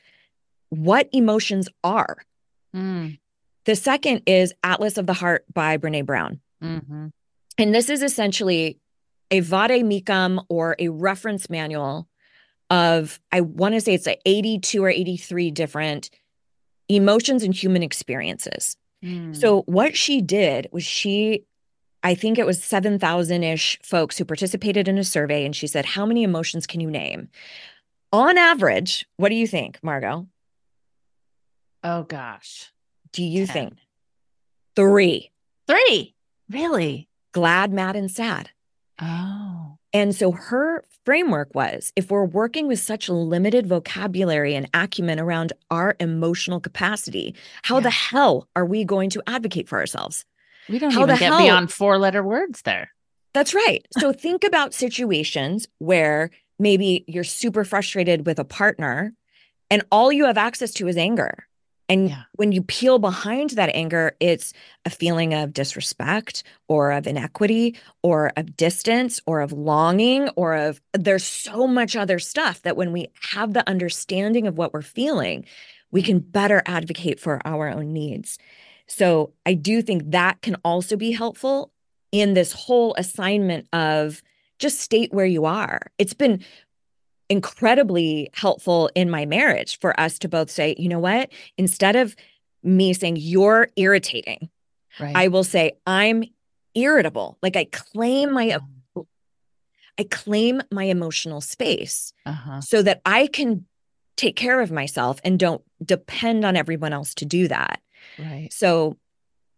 what 0.69 1.07
emotions 1.13 1.69
are. 1.83 2.17
Mm. 2.75 3.19
The 3.65 3.75
second 3.75 4.23
is 4.25 4.53
Atlas 4.63 4.97
of 4.97 5.05
the 5.05 5.13
Heart 5.13 5.45
by 5.53 5.77
Brene 5.77 6.05
Brown. 6.05 6.39
Mm-hmm. 6.61 7.07
And 7.57 7.75
this 7.75 7.89
is 7.89 8.01
essentially 8.01 8.79
a 9.33 9.39
vade 9.39 9.83
mecum 9.83 10.45
or 10.47 10.75
a 10.77 10.89
reference 10.89 11.49
manual 11.49 12.07
of 12.69 13.19
I 13.31 13.41
want 13.41 13.73
to 13.73 13.81
say 13.81 13.95
it's 13.95 14.05
like 14.05 14.21
82 14.25 14.83
or 14.83 14.89
83 14.89 15.49
different 15.51 16.11
emotions 16.87 17.41
and 17.41 17.53
human 17.53 17.81
experiences. 17.81 18.77
Mm. 19.03 19.35
So 19.35 19.63
what 19.63 19.97
she 19.97 20.21
did 20.21 20.69
was 20.71 20.83
she 20.83 21.45
I 22.05 22.15
think 22.15 22.37
it 22.37 22.45
was 22.45 22.59
7,000-ish 22.59 23.79
folks 23.81 24.17
who 24.17 24.25
participated 24.25 24.89
in 24.89 24.97
a 24.97 25.05
survey 25.05 25.45
and 25.45 25.55
she 25.55 25.67
said 25.67 25.85
how 25.85 26.05
many 26.05 26.23
emotions 26.23 26.67
can 26.67 26.79
you 26.79 26.91
name? 26.91 27.29
On 28.11 28.37
average, 28.37 29.07
what 29.17 29.29
do 29.29 29.35
you 29.35 29.47
think, 29.47 29.79
Margo? 29.81 30.27
Oh 31.83 32.03
gosh. 32.03 32.71
Do 33.13 33.23
you 33.23 33.47
10. 33.47 33.53
think 33.53 33.73
3? 34.75 35.31
3. 35.67 36.15
Really? 36.51 37.09
Glad, 37.31 37.73
mad 37.73 37.95
and 37.95 38.11
sad. 38.11 38.51
Oh. 39.01 39.77
And 39.93 40.15
so 40.15 40.31
her 40.31 40.83
framework 41.05 41.53
was 41.53 41.91
if 41.95 42.09
we're 42.09 42.25
working 42.25 42.67
with 42.67 42.79
such 42.79 43.09
limited 43.09 43.67
vocabulary 43.67 44.55
and 44.55 44.69
acumen 44.73 45.19
around 45.19 45.53
our 45.69 45.95
emotional 45.99 46.59
capacity, 46.59 47.35
how 47.63 47.75
yeah. 47.75 47.81
the 47.81 47.89
hell 47.89 48.47
are 48.55 48.65
we 48.65 48.83
going 48.83 49.09
to 49.11 49.21
advocate 49.27 49.69
for 49.69 49.79
ourselves? 49.79 50.25
We 50.69 50.79
don't 50.79 50.91
how 50.91 51.03
even 51.03 51.17
get 51.17 51.31
hell? 51.31 51.39
beyond 51.39 51.71
four 51.71 51.97
letter 51.97 52.23
words 52.23 52.61
there. 52.63 52.89
That's 53.33 53.53
right. 53.53 53.85
So 53.99 54.13
think 54.13 54.43
about 54.43 54.73
situations 54.73 55.67
where 55.79 56.29
maybe 56.59 57.03
you're 57.07 57.23
super 57.23 57.63
frustrated 57.63 58.25
with 58.25 58.39
a 58.39 58.45
partner 58.45 59.13
and 59.69 59.83
all 59.91 60.11
you 60.11 60.25
have 60.25 60.37
access 60.37 60.71
to 60.73 60.87
is 60.87 60.97
anger. 60.97 61.47
And 61.89 62.09
yeah. 62.09 62.23
when 62.33 62.51
you 62.51 62.61
peel 62.61 62.97
behind 62.97 63.51
that 63.51 63.69
anger, 63.73 64.15
it's 64.19 64.53
a 64.85 64.89
feeling 64.89 65.33
of 65.33 65.53
disrespect 65.53 66.43
or 66.67 66.91
of 66.91 67.07
inequity 67.07 67.75
or 68.01 68.31
of 68.37 68.55
distance 68.55 69.19
or 69.25 69.41
of 69.41 69.51
longing 69.51 70.29
or 70.29 70.53
of 70.53 70.81
there's 70.93 71.25
so 71.25 71.67
much 71.67 71.95
other 71.95 72.19
stuff 72.19 72.61
that 72.61 72.77
when 72.77 72.91
we 72.93 73.09
have 73.31 73.53
the 73.53 73.67
understanding 73.69 74.47
of 74.47 74.57
what 74.57 74.73
we're 74.73 74.81
feeling, 74.81 75.45
we 75.91 76.01
can 76.01 76.19
mm-hmm. 76.19 76.31
better 76.31 76.63
advocate 76.65 77.19
for 77.19 77.39
our 77.45 77.69
own 77.69 77.93
needs. 77.93 78.37
So 78.87 79.33
I 79.45 79.53
do 79.53 79.81
think 79.81 80.11
that 80.11 80.41
can 80.41 80.55
also 80.63 80.95
be 80.95 81.11
helpful 81.11 81.71
in 82.11 82.33
this 82.33 82.53
whole 82.53 82.93
assignment 82.97 83.67
of 83.73 84.21
just 84.59 84.79
state 84.79 85.13
where 85.13 85.25
you 85.25 85.45
are. 85.45 85.81
It's 85.97 86.13
been 86.13 86.43
incredibly 87.29 88.29
helpful 88.33 88.89
in 88.95 89.09
my 89.09 89.25
marriage 89.25 89.79
for 89.79 89.97
us 89.99 90.19
to 90.19 90.29
both 90.29 90.49
say, 90.49 90.75
you 90.77 90.89
know 90.89 90.99
what, 90.99 91.31
instead 91.57 91.95
of 91.95 92.15
me 92.63 92.93
saying 92.93 93.17
you're 93.17 93.69
irritating, 93.75 94.49
right. 94.99 95.15
I 95.15 95.27
will 95.27 95.43
say 95.43 95.73
I'm 95.85 96.23
irritable. 96.75 97.37
Like 97.41 97.55
I 97.55 97.65
claim 97.65 98.33
my. 98.33 98.57
I 99.99 100.05
claim 100.09 100.59
my 100.71 100.85
emotional 100.85 101.39
space 101.39 102.13
uh-huh. 102.25 102.61
so 102.61 102.81
that 102.81 102.99
I 103.05 103.27
can 103.27 103.67
take 104.17 104.35
care 104.35 104.59
of 104.59 104.71
myself 104.71 105.19
and 105.23 105.37
don't 105.37 105.61
depend 105.85 106.45
on 106.45 106.55
everyone 106.55 106.93
else 106.93 107.13
to 107.15 107.25
do 107.25 107.47
that. 107.47 107.79
Right. 108.17 108.49
So 108.51 108.97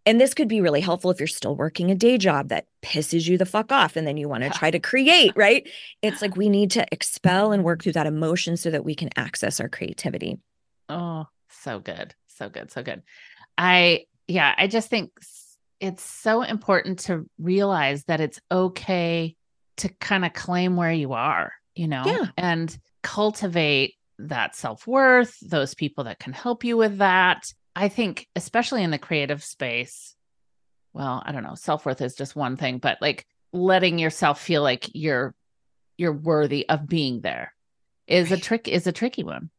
and 0.05 0.21
this 0.21 0.33
could 0.33 0.47
be 0.47 0.61
really 0.61 0.81
helpful 0.81 1.09
if 1.11 1.19
you're 1.19 1.27
still 1.27 1.55
working 1.55 1.89
a 1.89 1.95
day 1.95 2.17
job 2.17 2.49
that 2.49 2.67
pisses 2.83 3.27
you 3.27 3.37
the 3.37 3.45
fuck 3.45 3.71
off 3.71 3.95
and 3.95 4.05
then 4.05 4.17
you 4.17 4.29
want 4.29 4.43
to 4.43 4.49
try 4.51 4.69
to 4.69 4.79
create, 4.79 5.31
right? 5.35 5.67
It's 6.01 6.21
like 6.21 6.35
we 6.35 6.49
need 6.49 6.71
to 6.71 6.85
expel 6.91 7.51
and 7.51 7.63
work 7.63 7.81
through 7.81 7.93
that 7.93 8.05
emotion 8.05 8.55
so 8.55 8.69
that 8.69 8.85
we 8.85 8.93
can 8.93 9.09
access 9.15 9.59
our 9.59 9.69
creativity. 9.69 10.37
Oh, 10.89 11.25
so 11.49 11.79
good. 11.79 12.13
So 12.27 12.49
good. 12.49 12.71
So 12.71 12.83
good. 12.83 13.01
I, 13.57 14.05
yeah, 14.27 14.53
I 14.57 14.67
just 14.67 14.89
think 14.89 15.11
it's 15.79 16.03
so 16.03 16.43
important 16.43 16.99
to 16.99 17.27
realize 17.39 18.03
that 18.05 18.21
it's 18.21 18.39
okay 18.51 19.35
to 19.77 19.89
kind 19.89 20.23
of 20.23 20.33
claim 20.33 20.75
where 20.75 20.91
you 20.91 21.13
are, 21.13 21.51
you 21.73 21.87
know, 21.87 22.03
yeah. 22.05 22.27
and 22.37 22.77
cultivate 23.01 23.95
that 24.19 24.55
self 24.55 24.87
worth, 24.87 25.37
those 25.41 25.73
people 25.73 26.05
that 26.05 26.19
can 26.19 26.33
help 26.33 26.63
you 26.63 26.77
with 26.77 26.99
that. 26.99 27.51
I 27.75 27.89
think, 27.89 28.27
especially 28.35 28.83
in 28.83 28.91
the 28.91 28.97
creative 28.97 29.43
space, 29.43 30.15
well, 30.93 31.21
I 31.25 31.31
don't 31.31 31.43
know, 31.43 31.55
self 31.55 31.85
worth 31.85 32.01
is 32.01 32.15
just 32.15 32.35
one 32.35 32.55
thing, 32.55 32.77
but 32.77 33.01
like 33.01 33.25
letting 33.51 33.99
yourself 33.99 34.41
feel 34.41 34.61
like 34.61 34.89
you're 34.93 35.33
you're 35.97 36.13
worthy 36.13 36.67
of 36.67 36.87
being 36.87 37.21
there 37.21 37.53
is 38.07 38.29
right. 38.29 38.39
a 38.39 38.41
trick 38.41 38.67
is 38.67 38.87
a 38.87 38.91
tricky 38.91 39.23
one. 39.23 39.49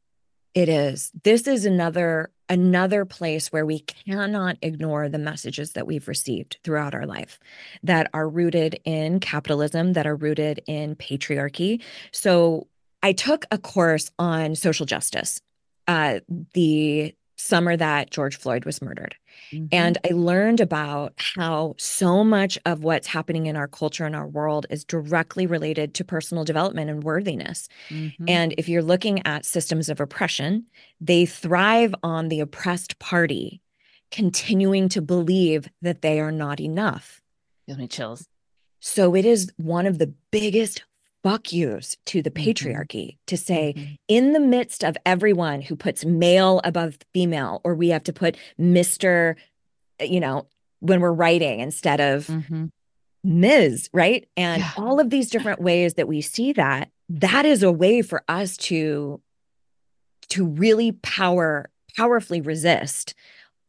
It 0.55 0.69
is. 0.69 1.13
This 1.23 1.47
is 1.47 1.67
another 1.67 2.31
another 2.49 3.05
place 3.05 3.53
where 3.53 3.67
we 3.67 3.81
cannot 3.81 4.57
ignore 4.63 5.09
the 5.09 5.19
messages 5.19 5.73
that 5.73 5.87
we've 5.87 6.09
received 6.09 6.59
throughout 6.65 6.95
our 6.95 7.07
life 7.07 7.39
that 7.83 8.09
are 8.15 8.29
rooted 8.29 8.81
in 8.85 9.21
capitalism, 9.21 9.95
that 9.95 10.07
are 10.07 10.17
rooted 10.17 10.63
in 10.67 10.95
patriarchy. 10.95 11.83
So 12.13 12.69
I 13.03 13.13
took 13.13 13.45
a 13.51 13.59
course 13.59 14.11
on 14.19 14.55
social 14.55 14.87
justice 14.87 15.41
uh, 15.89 16.21
the 16.55 17.15
summer 17.37 17.77
that 17.77 18.11
George 18.11 18.37
Floyd 18.37 18.65
was 18.65 18.83
murdered. 18.83 19.15
Mm-hmm. 19.53 19.67
And 19.73 19.99
I 20.05 20.15
learned 20.15 20.61
about 20.61 21.13
how 21.17 21.75
so 21.79 22.25
much 22.25 22.59
of 22.65 22.83
what's 22.83 23.07
happening 23.07 23.47
in 23.47 23.57
our 23.57 23.69
culture 23.69 24.05
and 24.05 24.17
our 24.17 24.27
world 24.27 24.67
is 24.71 24.85
directly 24.85 25.47
related 25.47 25.95
to 25.95 26.05
personal 26.05 26.45
development 26.45 26.91
and 26.91 27.05
worthiness. 27.05 27.69
Mm-hmm. 27.91 28.25
And 28.29 28.55
if 28.59 28.69
you're 28.69 28.83
looking 28.83 29.25
at 29.27 29.45
systems 29.45 29.89
of 29.89 30.01
oppression, 30.01 30.67
they 31.01 31.27
thrive 31.27 31.95
on 32.03 32.29
the 32.29 32.41
oppressed 32.41 32.99
party 32.99 33.61
continuing 34.11 34.89
to 34.91 35.03
believe 35.03 35.69
that 35.83 36.03
they 36.03 36.21
are 36.21 36.33
not 36.33 36.61
enough. 36.61 37.21
Gives 37.67 37.79
me 37.79 37.89
chills. 37.89 38.27
So 38.81 39.15
it 39.15 39.25
is 39.25 39.53
one 39.57 39.87
of 39.87 39.99
the 39.99 40.13
biggest 40.31 40.85
fuck 41.27 41.53
yous 41.53 41.97
to 42.07 42.23
the 42.23 42.31
mm-hmm. 42.31 42.51
patriarchy 42.51 43.07
mm-hmm. 43.07 43.27
to 43.27 43.37
say, 43.37 43.75
mm-hmm. 43.77 43.95
in 44.07 44.33
the 44.33 44.39
midst 44.39 44.85
of 44.85 44.97
everyone 45.05 45.61
who 45.61 45.75
puts 45.75 46.05
male 46.05 46.61
above 46.63 46.99
female, 47.13 47.61
or 47.65 47.75
we 47.75 47.89
have 47.89 48.05
to 48.05 48.13
put 48.13 48.37
Mr., 48.61 49.35
you 50.01 50.21
know, 50.21 50.47
when 50.79 51.01
we're 51.01 51.13
writing 51.13 51.59
instead 51.59 52.01
of 52.01 52.29
mm-hmm. 52.29 52.67
Ms., 53.25 53.91
right? 53.93 54.29
And 54.37 54.63
yeah. 54.63 54.71
all 54.77 55.01
of 55.01 55.11
these 55.11 55.29
different 55.29 55.61
ways 55.61 55.95
that 55.95 56.07
we 56.07 56.21
see 56.21 56.53
that, 56.53 56.91
that 57.09 57.45
is 57.45 57.65
a 57.65 57.73
way 57.73 58.03
for 58.03 58.23
us 58.29 58.57
to 58.59 59.21
to 60.29 60.45
really 60.45 60.93
power 60.93 61.71
powerfully 61.97 62.41
resist 62.41 63.15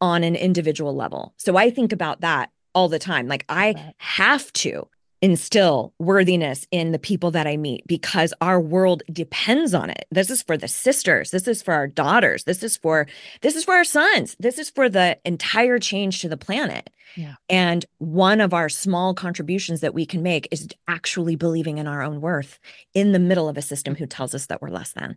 on 0.00 0.22
an 0.22 0.36
individual 0.36 0.94
level. 0.94 1.34
So 1.38 1.56
I 1.56 1.70
think 1.70 1.92
about 1.92 2.20
that 2.20 2.50
all 2.72 2.88
the 2.88 2.98
time. 2.98 3.26
Like 3.26 3.44
I 3.48 3.94
have 3.96 4.52
to 4.54 4.88
instill 5.20 5.92
worthiness 5.98 6.66
in 6.70 6.92
the 6.92 6.98
people 6.98 7.30
that 7.32 7.46
I 7.46 7.56
meet 7.56 7.86
because 7.86 8.32
our 8.40 8.60
world 8.60 9.02
depends 9.12 9.74
on 9.74 9.90
it. 9.90 10.06
This 10.10 10.30
is 10.30 10.42
for 10.42 10.56
the 10.56 10.68
sisters, 10.68 11.30
this 11.30 11.48
is 11.48 11.62
for 11.62 11.74
our 11.74 11.86
daughters, 11.86 12.44
this 12.44 12.62
is 12.62 12.76
for 12.76 13.06
this 13.40 13.56
is 13.56 13.64
for 13.64 13.74
our 13.74 13.84
sons. 13.84 14.36
This 14.38 14.58
is 14.58 14.70
for 14.70 14.88
the 14.88 15.18
entire 15.24 15.78
change 15.78 16.20
to 16.20 16.28
the 16.28 16.36
planet. 16.36 16.90
Yeah. 17.16 17.34
And 17.48 17.84
one 17.98 18.40
of 18.40 18.54
our 18.54 18.68
small 18.68 19.14
contributions 19.14 19.80
that 19.80 19.94
we 19.94 20.06
can 20.06 20.22
make 20.22 20.46
is 20.50 20.68
actually 20.86 21.36
believing 21.36 21.78
in 21.78 21.86
our 21.86 22.02
own 22.02 22.20
worth 22.20 22.58
in 22.94 23.12
the 23.12 23.18
middle 23.18 23.48
of 23.48 23.56
a 23.56 23.62
system 23.62 23.96
who 23.96 24.06
tells 24.06 24.34
us 24.34 24.46
that 24.46 24.62
we're 24.62 24.68
less 24.70 24.92
than. 24.92 25.16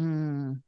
Mm, 0.00 0.62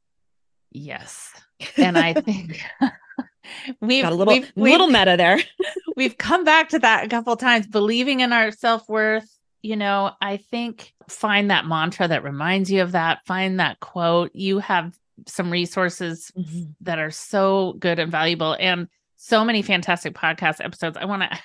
yes. 0.71 1.33
And 1.75 1.97
I 1.97 2.13
think 2.13 2.61
we've 3.81 4.03
got 4.03 4.13
a 4.13 4.15
little 4.15 4.33
we've, 4.33 4.51
little 4.55 4.87
we've, 4.87 4.93
meta 4.93 5.15
there. 5.17 5.39
we've 5.95 6.17
come 6.17 6.43
back 6.43 6.69
to 6.69 6.79
that 6.79 7.05
a 7.05 7.09
couple 7.09 7.35
times, 7.35 7.67
believing 7.67 8.19
in 8.19 8.33
our 8.33 8.51
self-worth. 8.51 9.29
You 9.61 9.75
know, 9.75 10.11
I 10.21 10.37
think 10.37 10.93
find 11.09 11.51
that 11.51 11.65
mantra 11.65 12.07
that 12.07 12.23
reminds 12.23 12.71
you 12.71 12.81
of 12.81 12.93
that, 12.93 13.25
find 13.25 13.59
that 13.59 13.79
quote. 13.79 14.31
You 14.33 14.59
have 14.59 14.97
some 15.27 15.51
resources 15.51 16.31
mm-hmm. 16.37 16.71
that 16.81 16.99
are 16.99 17.11
so 17.11 17.73
good 17.77 17.99
and 17.99 18.11
valuable 18.11 18.55
and 18.57 18.87
so 19.17 19.43
many 19.43 19.61
fantastic 19.61 20.13
podcast 20.13 20.63
episodes. 20.63 20.95
I 20.95 21.05
want 21.05 21.23
to 21.23 21.39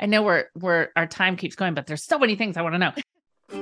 I 0.00 0.06
know 0.06 0.22
we're 0.22 0.46
we're 0.54 0.88
our 0.96 1.06
time 1.06 1.36
keeps 1.36 1.56
going, 1.56 1.74
but 1.74 1.86
there's 1.86 2.04
so 2.04 2.18
many 2.18 2.36
things 2.36 2.56
I 2.56 2.62
want 2.62 2.74
to 2.74 2.78
know. 2.78 2.92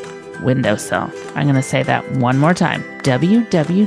windowsill. 0.44 1.12
I'm 1.36 1.44
going 1.44 1.56
to 1.56 1.62
say 1.62 1.84
that 1.84 2.10
one 2.14 2.38
more 2.38 2.54
time 2.54 2.84
www.bdi 3.00 3.78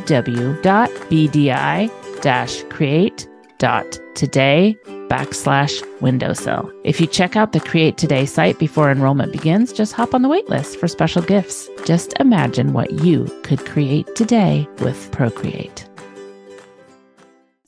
create.today 2.71 4.77
backslash 5.09 6.01
windowsill. 6.01 6.73
If 6.85 7.01
you 7.01 7.07
check 7.07 7.37
out 7.37 7.53
the 7.53 7.61
Create 7.61 7.97
Today 7.97 8.27
site 8.27 8.59
before 8.59 8.91
enrollment 8.91 9.33
begins, 9.33 9.73
just 9.73 9.93
hop 9.93 10.15
on 10.15 10.23
the 10.23 10.29
waitlist 10.29 10.77
for 10.77 10.89
special 10.89 11.23
gifts. 11.23 11.69
Just 11.85 12.15
imagine 12.21 12.73
what 12.73 12.91
you 13.05 13.27
could 13.45 13.65
create 13.65 14.15
today 14.17 14.69
with 14.81 15.11
Procreate. 15.13 15.89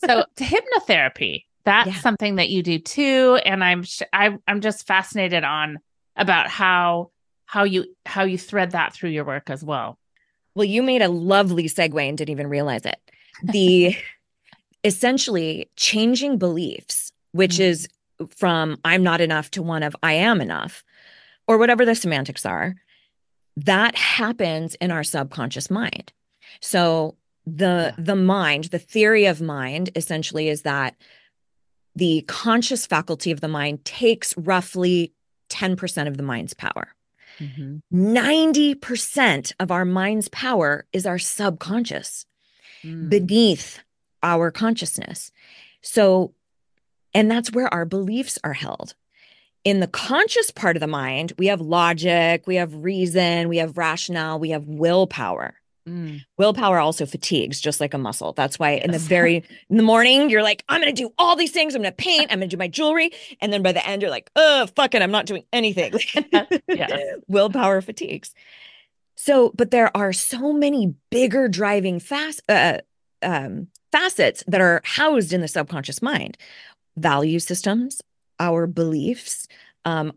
So, 0.05 0.25
to 0.37 0.45
hypnotherapy, 0.89 1.45
that's 1.65 1.89
yeah. 1.89 2.01
something 2.01 2.37
that 2.37 2.51
you 2.51 2.63
do 2.63 2.79
too, 2.79 3.39
and 3.45 3.63
I'm 3.63 3.85
I, 4.13 4.37
I'm 4.49 4.61
just 4.61 4.87
fascinated 4.87 5.45
on 5.45 5.79
about 6.21 6.49
how 6.49 7.11
how 7.47 7.65
you 7.65 7.87
how 8.07 8.23
you 8.23 8.39
thread 8.39 8.71
that 8.71 8.93
through 8.93 9.11
your 9.11 9.25
work 9.25 9.51
as 9.51 9.65
well. 9.65 9.99
Well, 10.55 10.65
you 10.65 10.83
made 10.83 11.03
a 11.03 11.09
lovely 11.09 11.65
segue 11.65 12.09
and 12.09 12.17
didn't 12.17 12.31
even 12.31 12.49
realize 12.49 12.87
it. 12.87 13.01
The 13.43 13.97
essentially 14.85 15.71
changing 15.77 16.37
beliefs, 16.37 17.11
which 17.33 17.55
mm-hmm. 17.55 17.63
is 17.63 17.89
from 18.29 18.79
I'm 18.85 19.03
not 19.03 19.23
enough 19.23 19.51
to 19.53 19.63
one 19.63 19.83
of 19.83 19.97
I 20.03 20.13
am 20.13 20.43
enough, 20.43 20.85
or 21.49 21.57
whatever 21.57 21.87
the 21.87 21.95
semantics 21.95 22.45
are, 22.45 22.75
that 23.57 23.97
happens 23.97 24.75
in 24.75 24.91
our 24.91 25.03
subconscious 25.03 25.71
mind. 25.71 26.13
So 26.61 27.17
the 27.47 27.95
yeah. 27.97 28.05
the 28.05 28.17
mind, 28.17 28.65
the 28.65 28.79
theory 28.79 29.25
of 29.25 29.41
mind 29.41 29.89
essentially 29.97 30.49
is 30.49 30.63
that 30.63 30.97
the 31.97 32.23
conscious 32.29 32.87
faculty 32.87 33.31
of 33.31 33.41
the 33.41 33.49
mind 33.49 33.85
takes 33.87 34.37
roughly 34.37 35.13
10% 35.51 36.07
of 36.07 36.17
the 36.17 36.23
mind's 36.23 36.55
power. 36.55 36.95
Mm-hmm. 37.39 37.79
90% 37.95 39.53
of 39.59 39.71
our 39.71 39.85
mind's 39.85 40.29
power 40.29 40.87
is 40.93 41.07
our 41.07 41.19
subconscious 41.19 42.27
mm. 42.85 43.09
beneath 43.09 43.81
our 44.23 44.51
consciousness. 44.51 45.33
So, 45.83 46.35
and 47.15 47.31
that's 47.31 47.53
where 47.53 47.73
our 47.73 47.85
beliefs 47.85 48.39
are 48.45 48.53
held. 48.53 48.95
In 49.65 49.81
the 49.81 49.87
conscious 49.87 50.51
part 50.51 50.77
of 50.77 50.81
the 50.81 50.87
mind, 50.87 51.33
we 51.39 51.47
have 51.49 51.61
logic, 51.61 52.47
we 52.47 52.57
have 52.57 52.75
reason, 52.75 53.49
we 53.49 53.59
have 53.59 53.77
rationale, 53.77 54.39
we 54.39 54.51
have 54.51 54.65
willpower, 54.67 55.60
Mm. 55.91 56.21
Willpower 56.39 56.79
also 56.79 57.05
fatigues 57.05 57.61
just 57.61 57.81
like 57.81 57.95
a 57.95 57.99
muscle. 57.99 58.33
That's 58.33 58.59
why 58.59 58.75
yes. 58.75 58.85
in 58.85 58.91
the 58.93 58.99
very 58.99 59.37
in 59.71 59.77
the 59.77 59.83
morning 59.83 60.31
you're 60.31 60.43
like, 60.43 60.65
I'm 60.69 60.81
gonna 60.81 60.93
do 60.93 61.13
all 61.19 61.35
these 61.35 61.51
things. 61.51 61.75
I'm 61.75 61.83
gonna 61.83 61.93
paint. 61.93 62.31
I'm 62.31 62.39
gonna 62.39 62.47
do 62.47 62.57
my 62.57 62.69
jewelry, 62.69 63.11
and 63.41 63.53
then 63.53 63.63
by 63.63 63.73
the 63.73 63.85
end 63.87 64.03
you're 64.03 64.11
like, 64.11 64.31
oh 64.37 64.69
fuck 64.77 64.95
it, 64.95 65.03
I'm 65.03 65.11
not 65.11 65.27
doing 65.27 65.45
anything. 65.53 65.95
yes. 66.69 67.01
Willpower 67.29 67.81
fatigues. 67.81 68.33
So, 69.17 69.53
but 69.55 69.71
there 69.71 69.95
are 69.97 70.13
so 70.13 70.53
many 70.53 70.95
bigger 71.11 71.49
driving 71.49 72.01
fast 72.01 72.41
uh, 72.49 72.79
um, 73.23 73.67
facets 73.93 74.45
that 74.47 74.61
are 74.61 74.81
housed 74.85 75.33
in 75.33 75.41
the 75.41 75.49
subconscious 75.49 76.01
mind 76.01 76.39
value 76.97 77.39
systems, 77.39 78.01
our 78.39 78.67
beliefs, 78.67 79.47
um, 79.85 80.13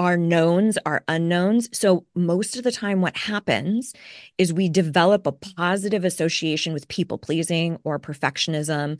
our 0.00 0.16
knowns, 0.16 0.78
our 0.86 1.04
unknowns. 1.08 1.68
So, 1.78 2.06
most 2.14 2.56
of 2.56 2.64
the 2.64 2.72
time, 2.72 3.02
what 3.02 3.16
happens 3.16 3.92
is 4.38 4.50
we 4.50 4.70
develop 4.70 5.26
a 5.26 5.32
positive 5.32 6.06
association 6.06 6.72
with 6.72 6.88
people 6.88 7.18
pleasing 7.18 7.78
or 7.84 7.98
perfectionism 7.98 8.98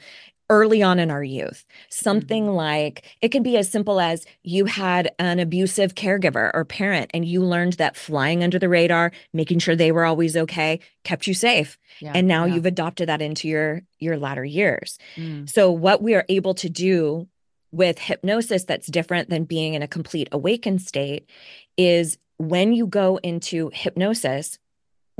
early 0.50 0.82
on 0.82 0.98
in 0.98 1.10
our 1.10 1.24
youth. 1.24 1.64
Something 1.88 2.44
mm-hmm. 2.44 2.54
like 2.54 3.16
it 3.22 3.30
can 3.30 3.42
be 3.42 3.56
as 3.56 3.70
simple 3.70 3.98
as 3.98 4.26
you 4.42 4.66
had 4.66 5.10
an 5.18 5.38
abusive 5.38 5.94
caregiver 5.94 6.50
or 6.52 6.66
parent, 6.66 7.10
and 7.14 7.24
you 7.24 7.42
learned 7.42 7.74
that 7.74 7.96
flying 7.96 8.44
under 8.44 8.58
the 8.58 8.68
radar, 8.68 9.10
making 9.32 9.60
sure 9.60 9.74
they 9.74 9.92
were 9.92 10.04
always 10.04 10.36
okay, 10.36 10.80
kept 11.04 11.26
you 11.26 11.32
safe. 11.32 11.78
Yeah, 12.00 12.12
and 12.14 12.28
now 12.28 12.44
yeah. 12.44 12.56
you've 12.56 12.66
adopted 12.66 13.08
that 13.08 13.22
into 13.22 13.48
your 13.48 13.80
your 13.98 14.18
latter 14.18 14.44
years. 14.44 14.98
Mm. 15.16 15.48
So 15.48 15.70
what 15.70 16.02
we 16.02 16.14
are 16.14 16.26
able 16.28 16.52
to 16.54 16.68
do 16.68 17.26
with 17.72 17.98
hypnosis 17.98 18.64
that's 18.64 18.86
different 18.88 19.30
than 19.30 19.44
being 19.44 19.74
in 19.74 19.82
a 19.82 19.88
complete 19.88 20.28
awakened 20.32 20.82
state 20.82 21.28
is 21.76 22.18
when 22.38 22.72
you 22.72 22.86
go 22.86 23.18
into 23.22 23.70
hypnosis 23.72 24.58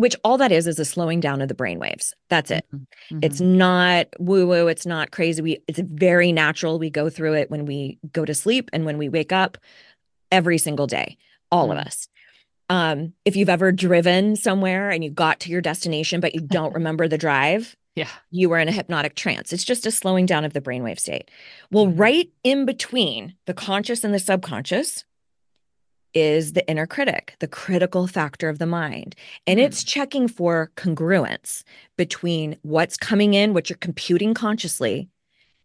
which 0.01 0.17
all 0.25 0.39
that 0.39 0.51
is 0.51 0.67
is 0.67 0.79
a 0.79 0.85
slowing 0.85 1.21
down 1.21 1.43
of 1.43 1.49
the 1.49 1.55
brain 1.55 1.79
waves. 1.79 2.15
That's 2.31 2.51
it. 2.51 2.65
Mm-hmm. 2.75 3.19
it's 3.23 3.41
not 3.41 4.07
woo 4.19 4.47
woo 4.47 4.67
it's 4.67 4.87
not 4.87 5.11
crazy. 5.11 5.43
We 5.43 5.63
it's 5.69 5.79
very 5.79 6.33
natural. 6.33 6.79
We 6.79 6.89
go 6.89 7.11
through 7.11 7.35
it 7.35 7.51
when 7.51 7.67
we 7.67 7.99
go 8.13 8.25
to 8.25 8.35
sleep 8.35 8.71
and 8.73 8.87
when 8.87 8.97
we 8.97 9.11
wake 9.11 9.31
up 9.31 9.59
every 10.33 10.57
single 10.57 10.87
day 10.87 11.19
all 11.53 11.69
mm-hmm. 11.69 11.79
of 11.79 11.87
us. 11.87 12.09
Um 12.71 13.13
if 13.27 13.37
you've 13.37 13.51
ever 13.51 13.73
driven 13.73 14.37
somewhere 14.37 14.91
and 14.91 15.05
you 15.05 15.11
got 15.11 15.41
to 15.41 15.51
your 15.51 15.61
destination 15.61 16.21
but 16.21 16.35
you 16.35 16.41
don't 16.41 16.75
remember 16.81 17.07
the 17.07 17.19
drive 17.19 17.77
yeah 18.01 18.09
you 18.31 18.49
were 18.49 18.59
in 18.59 18.69
a 18.69 18.73
hypnotic 18.73 19.15
trance 19.15 19.53
it's 19.53 19.65
just 19.65 19.85
a 19.85 19.91
slowing 19.91 20.25
down 20.25 20.45
of 20.45 20.55
the 20.55 20.61
brainwave 20.61 20.99
state 20.99 21.31
well 21.71 21.87
mm-hmm. 21.87 22.01
right 22.01 22.31
in 22.43 22.65
between 22.65 23.35
the 23.45 23.55
conscious 23.55 24.05
and 24.05 24.15
the 24.15 24.19
subconscious 24.19 25.05
is 26.13 26.55
the 26.55 26.69
inner 26.69 26.89
critic, 26.89 27.37
the 27.39 27.47
critical 27.47 28.09
factor 28.09 28.49
of 28.49 28.59
the 28.59 28.67
mind. 28.67 29.15
And 29.47 29.61
mm. 29.61 29.63
it's 29.63 29.85
checking 29.85 30.27
for 30.27 30.73
congruence 30.77 31.63
between 31.97 32.57
what's 32.63 32.97
coming 32.97 33.35
in, 33.35 33.55
what 33.55 33.71
you're 33.71 33.77
computing 33.77 34.35
consciously, 34.35 35.09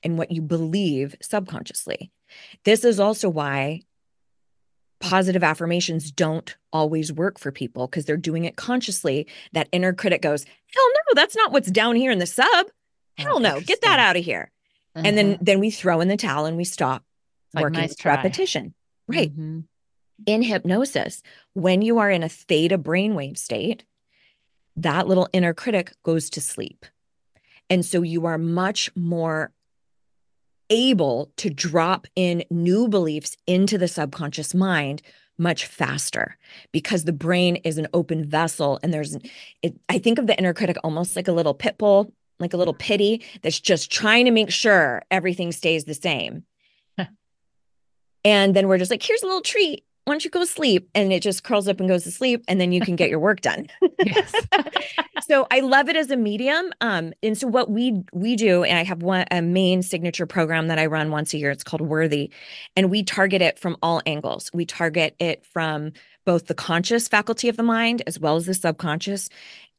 and 0.04 0.18
what 0.18 0.32
you 0.32 0.42
believe 0.42 1.16
subconsciously. 1.22 2.12
This 2.64 2.86
is 2.86 3.00
also 3.00 3.30
why 3.30 3.82
positive 5.00 5.44
affirmations 5.44 6.12
don't 6.12 6.56
always 6.72 7.12
work 7.12 7.40
for 7.40 7.52
people 7.52 7.88
because 7.88 8.06
they're 8.06 8.18
doing 8.18 8.46
it 8.46 8.56
consciously. 8.56 9.28
That 9.54 9.70
inner 9.72 9.94
critic 9.94 10.22
goes, 10.22 10.44
Hell 10.44 10.90
no, 10.94 11.14
that's 11.16 11.36
not 11.36 11.52
what's 11.52 11.72
down 11.72 11.96
here 11.96 12.12
in 12.12 12.20
the 12.20 12.26
sub. 12.26 12.48
Oh, 12.48 12.72
Hell 13.18 13.36
oh, 13.36 13.40
no, 13.40 13.62
get 13.62 13.82
that 13.82 14.00
out 14.00 14.18
of 14.18 14.26
here. 14.26 14.52
Mm-hmm. 14.96 15.06
And 15.06 15.18
then 15.18 15.34
mm-hmm. 15.34 15.44
then 15.44 15.60
we 15.60 15.72
throw 15.72 16.02
in 16.02 16.08
the 16.08 16.18
towel 16.18 16.46
and 16.46 16.58
we 16.58 16.64
stop 16.64 17.04
like 17.54 17.64
working 17.64 17.82
nice 17.82 17.92
with 17.92 18.06
repetition. 18.06 18.74
Right. 19.08 19.32
Mm-hmm 19.32 19.62
in 20.26 20.42
hypnosis, 20.42 21.22
when 21.54 21.82
you 21.82 22.00
are 22.00 22.10
in 22.10 22.24
a 22.24 22.30
theta 22.30 22.78
brainwave 22.78 23.38
state, 23.38 23.84
that 24.78 25.08
little 25.08 25.30
inner 25.34 25.54
critic 25.54 25.94
goes 26.04 26.30
to 26.32 26.42
sleep. 26.42 26.86
And 27.70 27.86
so 27.86 28.02
you 28.02 28.26
are 28.26 28.38
much 28.38 28.92
more 28.96 29.52
able 30.70 31.32
to 31.38 31.50
drop 31.50 32.08
in 32.16 32.44
new 32.50 32.88
beliefs 32.88 33.38
into 33.48 33.78
the 33.78 33.88
subconscious 33.88 34.54
mind 34.54 35.02
much 35.38 35.66
faster 35.66 36.38
because 36.72 37.04
the 37.04 37.12
brain 37.12 37.58
is 37.58 37.78
an 37.78 37.88
open 37.94 38.24
vessel 38.24 38.80
and 38.82 38.94
there's 38.94 39.18
it, 39.62 39.78
i 39.90 40.00
think 40.00 40.18
of 40.18 40.28
the 40.28 40.38
inner 40.38 40.54
critic 40.54 40.78
almost 40.82 41.16
like 41.18 41.28
a 41.28 41.34
little 41.34 41.54
pit 41.54 41.78
bull 41.78 42.14
like 42.40 42.54
a 42.54 42.58
little 42.58 42.74
pitty 42.74 43.24
that's 43.42 43.60
just 43.60 43.92
trying 43.92 44.26
to 44.26 44.32
make 44.32 44.52
sure 44.52 45.04
everything 45.12 45.52
stays 45.52 45.86
the 45.86 45.94
same. 45.94 46.44
And 48.24 48.56
then 48.56 48.68
we're 48.68 48.80
just 48.80 48.90
like 48.90 49.04
here's 49.04 49.22
a 49.22 49.28
little 49.28 49.42
treat 49.42 49.85
why 50.06 50.14
don't 50.14 50.24
you 50.24 50.30
go 50.30 50.40
to 50.40 50.46
sleep? 50.46 50.88
And 50.94 51.12
it 51.12 51.22
just 51.22 51.44
curls 51.44 51.68
up 51.68 51.80
and 51.80 51.90
goes 51.90 52.04
to 52.04 52.12
sleep, 52.12 52.44
and 52.48 52.62
then 52.62 52.72
you 52.72 52.80
can 52.80 52.96
get 52.96 53.10
your 53.10 53.20
work 53.20 53.42
done. 53.42 53.68
yes. 54.06 54.34
so 55.28 55.48
I 55.50 55.62
love 55.62 55.90
it 55.90 55.96
as 55.96 56.12
a 56.12 56.16
medium. 56.16 56.72
Um, 56.80 57.12
and 57.24 57.36
so 57.36 57.48
what 57.48 57.72
we 57.72 58.04
we 58.14 58.36
do, 58.36 58.64
and 58.64 58.78
I 58.78 58.84
have 58.84 59.02
one 59.02 59.26
a 59.32 59.42
main 59.42 59.82
signature 59.82 60.28
program 60.28 60.68
that 60.68 60.78
I 60.78 60.86
run 60.86 61.10
once 61.10 61.34
a 61.34 61.40
year. 61.40 61.50
It's 61.50 61.64
called 61.64 61.82
Worthy, 61.82 62.32
and 62.76 62.92
we 62.92 63.04
target 63.04 63.42
it 63.42 63.58
from 63.58 63.78
all 63.82 64.02
angles. 64.06 64.52
We 64.54 64.66
target 64.66 65.16
it 65.20 65.44
from 65.44 65.92
both 66.24 66.48
the 66.48 66.56
conscious 66.56 67.08
faculty 67.08 67.50
of 67.50 67.58
the 67.58 67.64
mind 67.64 68.04
as 68.06 68.20
well 68.20 68.36
as 68.36 68.46
the 68.46 68.54
subconscious. 68.54 69.30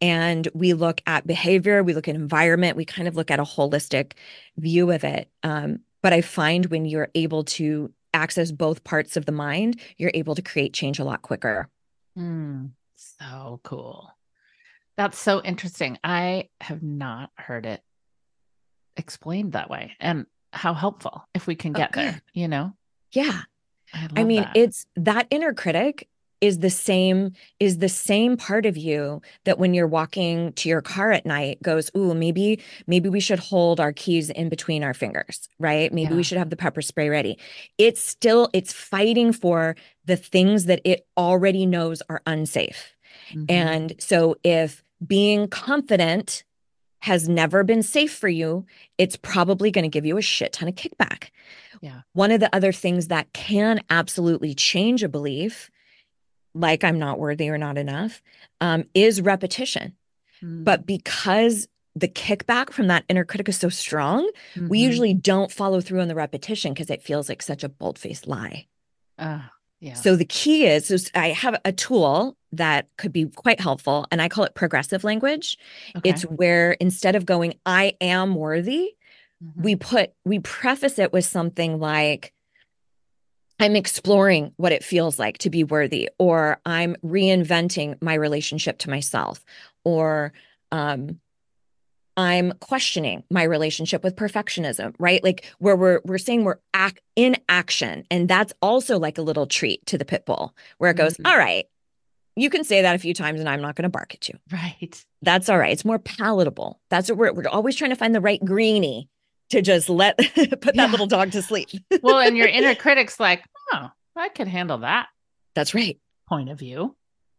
And 0.01 0.49
we 0.55 0.74
look 0.74 1.01
at 1.07 1.27
behavior, 1.27 1.83
we 1.83 1.95
look 1.95 2.09
at 2.09 2.14
environment, 2.14 2.77
we 2.77 2.85
kind 2.85 3.09
of 3.09 3.16
look 3.16 3.31
at 3.31 3.41
a 3.41 3.45
holistic 3.45 4.12
view 4.57 4.91
of 4.91 5.05
it. 5.05 5.29
Um, 5.43 5.81
but 6.03 6.12
I 6.12 6.20
find 6.20 6.66
when 6.66 6.85
you're 6.85 7.09
able 7.14 7.45
to 7.45 7.93
access 8.17 8.51
both 8.51 8.83
parts 8.83 9.17
of 9.17 9.27
the 9.27 9.33
mind, 9.33 9.81
you're 9.97 10.11
able 10.14 10.35
to 10.35 10.43
create 10.43 10.73
change 10.73 10.99
a 10.99 11.05
lot 11.05 11.23
quicker. 11.23 11.69
Mm, 12.19 12.71
so 12.97 13.61
cool. 13.62 14.11
That's 14.97 15.19
so 15.19 15.43
interesting. 15.43 15.99
I 16.03 16.49
have 16.61 16.83
not 16.83 17.31
heard 17.37 17.67
it 17.67 17.83
explained 18.97 19.53
that 19.53 19.69
way. 19.69 19.93
And 20.01 20.27
how 20.53 20.73
helpful 20.75 21.23
if 21.35 21.47
we 21.47 21.55
can 21.55 21.77
oh, 21.77 21.79
get 21.79 21.91
oh, 21.95 22.01
there, 22.01 22.23
you 22.33 22.49
know? 22.49 22.73
Yeah. 23.12 23.43
I, 23.93 24.09
I 24.17 24.25
mean, 24.25 24.43
that. 24.43 24.57
it's 24.57 24.87
that 24.97 25.27
inner 25.31 25.53
critic 25.53 26.09
is 26.41 26.59
the 26.59 26.70
same 26.70 27.32
is 27.61 27.78
the 27.78 27.89
same 27.89 28.37
part 28.37 28.66
of 28.66 28.76
you 28.76 29.22
that 29.45 29.59
when 29.59 29.74
you're 29.74 29.87
walking 29.87 30.53
to 30.55 30.68
your 30.68 30.82
car 30.82 31.12
at 31.12 31.24
night 31.24 31.62
goes 31.62 31.91
ooh 31.97 32.14
maybe 32.14 32.61
maybe 32.87 33.09
we 33.09 33.20
should 33.20 33.39
hold 33.39 33.80
our 33.80 33.93
keys 33.93 34.30
in 34.30 34.49
between 34.49 34.84
our 34.84 34.95
fingers 34.95 35.49
right? 35.59 35.93
Maybe 35.93 36.11
yeah. 36.11 36.16
we 36.16 36.22
should 36.22 36.39
have 36.39 36.51
the 36.51 36.57
pepper 36.57 36.82
spray 36.82 37.09
ready. 37.09 37.39
It's 37.78 38.01
still 38.01 38.49
it's 38.53 38.72
fighting 38.72 39.32
for 39.32 39.76
the 40.05 40.16
things 40.16 40.66
that 40.66 40.80
it 40.84 41.07
already 41.16 41.66
knows 41.66 42.03
are 42.09 42.22
unsafe. 42.26 42.93
Mm-hmm. 43.30 43.45
and 43.49 43.95
so 43.99 44.37
if 44.45 44.84
being 45.05 45.49
confident 45.49 46.45
has 47.01 47.28
never 47.28 47.64
been 47.64 47.82
safe 47.82 48.14
for 48.14 48.28
you 48.28 48.66
it's 48.99 49.16
probably 49.16 49.70
going 49.70 49.84
to 49.84 49.89
give 49.89 50.07
you 50.07 50.16
a 50.16 50.22
shit 50.22 50.53
ton 50.53 50.68
of 50.68 50.74
kickback. 50.74 51.30
Yeah. 51.80 52.03
One 52.12 52.30
of 52.30 52.41
the 52.41 52.55
other 52.55 52.72
things 52.72 53.09
that 53.09 53.32
can 53.32 53.80
absolutely 53.91 54.55
change 54.55 55.03
a 55.03 55.09
belief 55.09 55.70
like 56.61 56.85
I'm 56.85 56.99
not 56.99 57.19
worthy 57.19 57.49
or 57.49 57.59
not 57.59 57.79
enough, 57.79 58.23
um, 58.61 58.85
is 58.95 59.21
repetition. 59.21 59.95
Mm. 60.43 60.65
But 60.65 60.87
because 60.87 61.69
the 61.95 62.09
kickback 62.09 62.71
from 62.71 62.89
that 62.89 63.05
inner 63.09 63.25
critic 63.25 63.49
is 63.49 63.57
so 63.57 63.69
strong, 63.69 64.31
mm-hmm. 64.55 64.69
we 64.69 64.81
usually 64.81 65.15
don't 65.15 65.51
follow 65.51 65.81
through 65.81 66.01
on 66.01 66.09
the 66.09 66.15
repetition 66.15 66.73
because 66.73 66.91
it 66.91 67.03
feels 67.03 67.29
like 67.29 67.43
such 67.43 67.65
a 67.65 67.69
bold 67.69 67.99
faced 67.99 68.27
lie. 68.27 68.67
Uh, 69.19 69.41
yeah. 69.81 69.95
So 69.95 70.17
the 70.17 70.25
key 70.25 70.67
is, 70.67 70.91
is 70.91 71.11
I 71.15 71.29
have 71.29 71.59
a 71.65 71.73
tool 71.73 72.37
that 72.53 72.89
could 72.97 73.13
be 73.13 73.27
quite 73.27 73.61
helpful, 73.61 74.07
and 74.11 74.21
I 74.21 74.29
call 74.29 74.45
it 74.45 74.55
progressive 74.55 75.05
language. 75.05 75.59
Okay. 75.97 76.11
It's 76.11 76.23
where 76.23 76.73
instead 76.73 77.17
of 77.17 77.27
going, 77.27 77.55
I 77.65 77.95
am 78.01 78.35
worthy, 78.35 78.95
mm-hmm. 79.43 79.63
we 79.63 79.77
put, 79.77 80.13
we 80.25 80.39
preface 80.39 80.99
it 80.99 81.13
with 81.13 81.25
something 81.25 81.79
like, 81.79 82.33
I'm 83.59 83.77
exploring 83.77 84.53
what 84.57 84.73
it 84.73 84.85
feels 84.85 85.19
like 85.19 85.39
to 85.39 85.51
be 85.51 85.65
worthy, 85.65 86.09
or 86.19 86.61
I'm 86.67 86.97
reinventing 87.05 88.01
my 88.03 88.15
relationship 88.15 88.79
to 88.79 88.91
myself, 88.91 89.45
or 89.85 90.33
um, 90.73 91.21
I'm 92.17 92.53
questioning 92.61 93.25
my 93.31 93.43
relationship 93.43 94.05
with 94.05 94.17
perfectionism, 94.17 94.95
right? 94.99 95.23
Like 95.25 95.47
where 95.59 95.77
we're 95.77 96.01
we're 96.05 96.19
saying 96.19 96.45
we're 96.45 96.59
act 96.75 97.01
in 97.15 97.37
action, 97.49 98.05
and 98.11 98.29
that's 98.29 98.53
also 98.61 98.99
like 98.99 99.19
a 99.19 99.23
little 99.23 99.47
treat 99.47 99.85
to 99.87 99.97
the 99.97 100.05
pit 100.05 100.27
bull, 100.27 100.55
where 100.79 100.91
it 100.91 100.97
goes, 100.97 101.15
mm-hmm. 101.15 101.27
all 101.27 101.39
right, 101.39 101.67
you 102.37 102.51
can 102.51 102.63
say 102.63 102.83
that 102.83 102.95
a 102.95 102.99
few 102.99 103.15
times, 103.15 103.41
and 103.41 103.49
I'm 103.49 103.63
not 103.63 103.75
going 103.75 103.85
to 103.85 103.89
bark 103.89 104.15
at 104.15 104.29
you. 104.29 104.39
Right. 104.53 105.05
That's 105.23 105.49
all 105.49 105.59
right. 105.59 105.73
It's 105.73 105.85
more 105.85 105.99
palatable. 105.99 106.79
That's 106.91 107.09
what 107.09 107.19
we're 107.19 107.33
we're 107.33 107.49
always 107.49 107.75
trying 107.75 107.91
to 107.91 107.97
find 107.97 108.15
the 108.15 108.21
right 108.21 108.43
greenie 108.45 109.09
to 109.51 109.62
just 109.62 109.88
let 109.88 110.16
put 110.34 110.36
yeah. 110.36 110.72
that 110.74 110.90
little 110.90 111.07
dog 111.07 111.32
to 111.32 111.42
sleep. 111.42 111.68
well, 112.03 112.18
and 112.18 112.36
your 112.36 112.49
inner 112.49 112.74
critic's 112.74 113.20
like, 113.20 113.44
oh, 113.72 113.90
I 114.16 114.28
could 114.28 114.49
handle 114.49 114.78
that. 114.78 115.09
That's 115.55 115.74
right. 115.74 115.99
Point 116.28 116.51
of 116.51 116.59
view. 116.59 116.97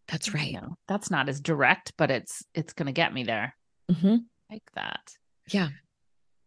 That's 0.07 0.33
right. 0.33 0.51
You 0.51 0.61
know, 0.61 0.77
that's 0.87 1.11
not 1.11 1.27
as 1.27 1.41
direct, 1.41 1.93
but 1.97 2.09
it's 2.11 2.43
it's 2.53 2.73
going 2.73 2.85
to 2.85 2.93
get 2.93 3.13
me 3.13 3.23
there. 3.23 3.55
Mm-hmm. 3.91 4.17
Like 4.49 4.63
that. 4.75 5.01
Yeah. 5.49 5.69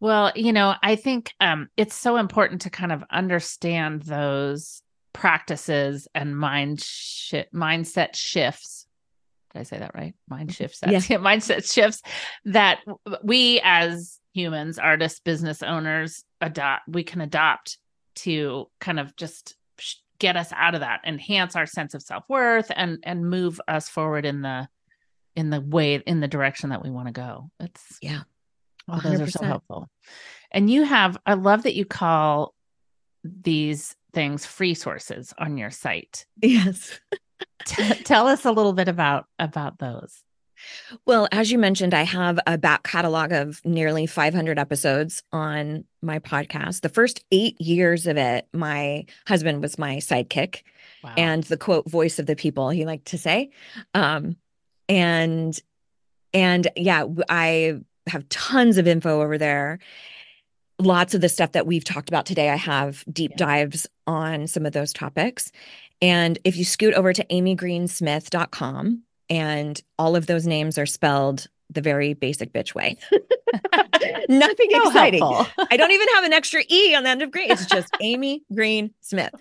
Well, 0.00 0.32
you 0.34 0.54
know, 0.54 0.74
I 0.82 0.96
think 0.96 1.32
um, 1.40 1.68
it's 1.76 1.94
so 1.94 2.16
important 2.16 2.62
to 2.62 2.70
kind 2.70 2.90
of 2.90 3.04
understand 3.10 4.02
those 4.02 4.82
practices 5.12 6.08
and 6.14 6.36
mind 6.36 6.80
shi- 6.80 7.44
mindset 7.54 8.14
shifts 8.14 8.86
Did 9.52 9.60
I 9.60 9.62
say 9.64 9.78
that 9.78 9.94
right? 9.94 10.14
Mind 10.28 10.54
shifts. 10.54 10.80
That's, 10.80 11.10
yeah. 11.10 11.18
mindset 11.18 11.70
shifts 11.70 12.00
that 12.46 12.78
we 13.22 13.60
as 13.62 14.19
humans, 14.32 14.78
artists, 14.78 15.20
business 15.20 15.62
owners, 15.62 16.24
adopt. 16.40 16.88
We 16.88 17.04
can 17.04 17.20
adopt 17.20 17.78
to 18.16 18.68
kind 18.80 19.00
of 19.00 19.16
just 19.16 19.56
get 20.18 20.36
us 20.36 20.52
out 20.54 20.74
of 20.74 20.80
that, 20.80 21.00
enhance 21.06 21.56
our 21.56 21.66
sense 21.66 21.94
of 21.94 22.02
self 22.02 22.24
worth, 22.28 22.70
and 22.74 22.98
and 23.02 23.28
move 23.28 23.60
us 23.66 23.88
forward 23.88 24.24
in 24.26 24.42
the 24.42 24.68
in 25.36 25.50
the 25.50 25.60
way 25.60 25.94
in 25.94 26.20
the 26.20 26.28
direction 26.28 26.70
that 26.70 26.82
we 26.82 26.90
want 26.90 27.08
to 27.08 27.12
go. 27.12 27.50
It's 27.60 27.98
yeah. 28.00 28.22
Oh, 28.88 29.00
those 29.00 29.20
are 29.20 29.30
so 29.30 29.44
helpful. 29.44 29.88
And 30.50 30.68
you 30.68 30.82
have, 30.82 31.16
I 31.24 31.34
love 31.34 31.62
that 31.62 31.76
you 31.76 31.84
call 31.84 32.54
these 33.22 33.94
things 34.12 34.44
free 34.44 34.74
sources 34.74 35.32
on 35.38 35.56
your 35.56 35.70
site. 35.70 36.26
Yes. 36.42 36.98
T- 37.66 37.94
tell 38.04 38.26
us 38.26 38.44
a 38.44 38.52
little 38.52 38.72
bit 38.72 38.88
about 38.88 39.26
about 39.38 39.78
those. 39.78 40.22
Well, 41.06 41.28
as 41.32 41.50
you 41.50 41.58
mentioned, 41.58 41.94
I 41.94 42.02
have 42.02 42.38
a 42.46 42.58
back 42.58 42.82
catalog 42.84 43.32
of 43.32 43.60
nearly 43.64 44.06
500 44.06 44.58
episodes 44.58 45.22
on 45.32 45.84
my 46.02 46.18
podcast. 46.18 46.80
The 46.80 46.88
first 46.88 47.24
eight 47.30 47.60
years 47.60 48.06
of 48.06 48.16
it, 48.16 48.46
my 48.52 49.06
husband 49.26 49.62
was 49.62 49.78
my 49.78 49.96
sidekick 49.96 50.62
wow. 51.02 51.14
and 51.16 51.44
the 51.44 51.56
quote 51.56 51.88
voice 51.88 52.18
of 52.18 52.26
the 52.26 52.36
people, 52.36 52.70
he 52.70 52.84
liked 52.84 53.06
to 53.06 53.18
say. 53.18 53.50
Um, 53.94 54.36
and 54.88 55.58
and 56.32 56.68
yeah, 56.76 57.06
I 57.28 57.80
have 58.06 58.28
tons 58.28 58.78
of 58.78 58.86
info 58.86 59.20
over 59.20 59.38
there. 59.38 59.78
Lots 60.78 61.14
of 61.14 61.20
the 61.20 61.28
stuff 61.28 61.52
that 61.52 61.66
we've 61.66 61.84
talked 61.84 62.08
about 62.08 62.26
today, 62.26 62.50
I 62.50 62.56
have 62.56 63.04
deep 63.12 63.32
yeah. 63.32 63.44
dives 63.44 63.86
on 64.06 64.46
some 64.46 64.64
of 64.64 64.72
those 64.72 64.92
topics. 64.92 65.52
And 66.00 66.38
if 66.44 66.56
you 66.56 66.64
scoot 66.64 66.94
over 66.94 67.12
to 67.12 67.24
amygreensmith.com, 67.24 69.02
and 69.30 69.80
all 69.98 70.16
of 70.16 70.26
those 70.26 70.46
names 70.46 70.76
are 70.76 70.86
spelled 70.86 71.46
the 71.72 71.80
very 71.80 72.14
basic 72.14 72.52
bitch 72.52 72.74
way. 72.74 72.96
Nothing 74.28 74.70
so 74.70 74.88
exciting. 74.88 75.22
I 75.22 75.76
don't 75.76 75.90
even 75.90 76.08
have 76.14 76.24
an 76.24 76.32
extra 76.32 76.62
E 76.68 76.94
on 76.94 77.04
the 77.04 77.10
end 77.10 77.22
of 77.22 77.30
green. 77.30 77.50
It's 77.50 77.66
just 77.66 77.88
Amy 78.00 78.42
Green 78.54 78.92
Smith. 79.00 79.34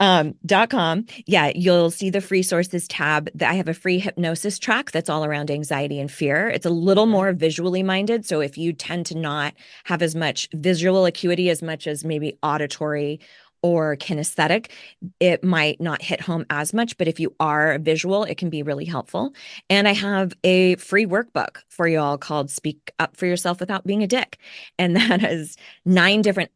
Um, 0.00 0.34
dot 0.44 0.70
com. 0.70 1.06
Yeah, 1.26 1.52
you'll 1.54 1.90
see 1.90 2.10
the 2.10 2.20
free 2.20 2.42
sources 2.42 2.88
tab. 2.88 3.28
That 3.34 3.50
I 3.50 3.54
have 3.54 3.68
a 3.68 3.74
free 3.74 3.98
hypnosis 3.98 4.58
track 4.58 4.90
that's 4.90 5.08
all 5.08 5.24
around 5.24 5.50
anxiety 5.50 6.00
and 6.00 6.10
fear. 6.10 6.48
It's 6.48 6.66
a 6.66 6.70
little 6.70 7.06
more 7.06 7.32
visually 7.32 7.82
minded. 7.82 8.26
So 8.26 8.40
if 8.40 8.58
you 8.58 8.72
tend 8.72 9.06
to 9.06 9.18
not 9.18 9.54
have 9.84 10.02
as 10.02 10.14
much 10.14 10.48
visual 10.52 11.06
acuity 11.06 11.50
as 11.50 11.62
much 11.62 11.86
as 11.86 12.04
maybe 12.04 12.38
auditory 12.42 13.20
or 13.66 13.96
kinesthetic, 13.96 14.70
it 15.18 15.42
might 15.42 15.80
not 15.80 16.00
hit 16.00 16.20
home 16.20 16.46
as 16.50 16.72
much. 16.72 16.96
But 16.96 17.08
if 17.08 17.18
you 17.18 17.34
are 17.40 17.78
visual, 17.80 18.22
it 18.22 18.38
can 18.38 18.48
be 18.48 18.62
really 18.62 18.84
helpful. 18.84 19.34
And 19.68 19.88
I 19.88 19.92
have 19.92 20.34
a 20.44 20.76
free 20.76 21.04
workbook 21.04 21.58
for 21.68 21.88
you 21.88 21.98
all 21.98 22.16
called 22.16 22.48
Speak 22.48 22.92
Up 23.00 23.16
for 23.16 23.26
Yourself 23.26 23.58
Without 23.58 23.84
Being 23.84 24.04
a 24.04 24.06
Dick. 24.06 24.38
And 24.78 24.94
that 24.96 25.20
has 25.20 25.56
nine 25.84 26.22
different 26.22 26.52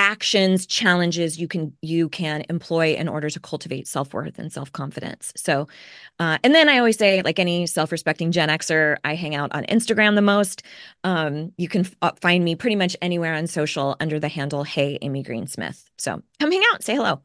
actions 0.00 0.64
challenges 0.64 1.38
you 1.38 1.46
can 1.46 1.74
you 1.82 2.08
can 2.08 2.42
employ 2.48 2.94
in 2.94 3.06
order 3.06 3.28
to 3.28 3.38
cultivate 3.38 3.86
self-worth 3.86 4.38
and 4.38 4.50
self-confidence. 4.50 5.34
So 5.36 5.68
uh, 6.18 6.38
and 6.42 6.54
then 6.54 6.70
i 6.70 6.78
always 6.78 6.96
say 6.96 7.20
like 7.20 7.38
any 7.38 7.66
self-respecting 7.66 8.32
gen 8.32 8.48
xer 8.48 8.96
i 9.04 9.14
hang 9.14 9.34
out 9.34 9.54
on 9.54 9.64
instagram 9.64 10.14
the 10.14 10.22
most. 10.22 10.62
Um, 11.04 11.52
you 11.58 11.68
can 11.68 11.82
f- 11.82 11.94
uh, 12.00 12.12
find 12.18 12.42
me 12.42 12.54
pretty 12.54 12.76
much 12.76 12.96
anywhere 13.02 13.34
on 13.34 13.46
social 13.46 13.96
under 14.00 14.18
the 14.18 14.28
handle 14.28 14.64
hey 14.64 14.98
amy 15.02 15.22
greensmith. 15.22 15.84
So 15.98 16.22
come 16.40 16.50
hang 16.50 16.62
out 16.72 16.82
say 16.82 16.94
hello. 16.94 17.20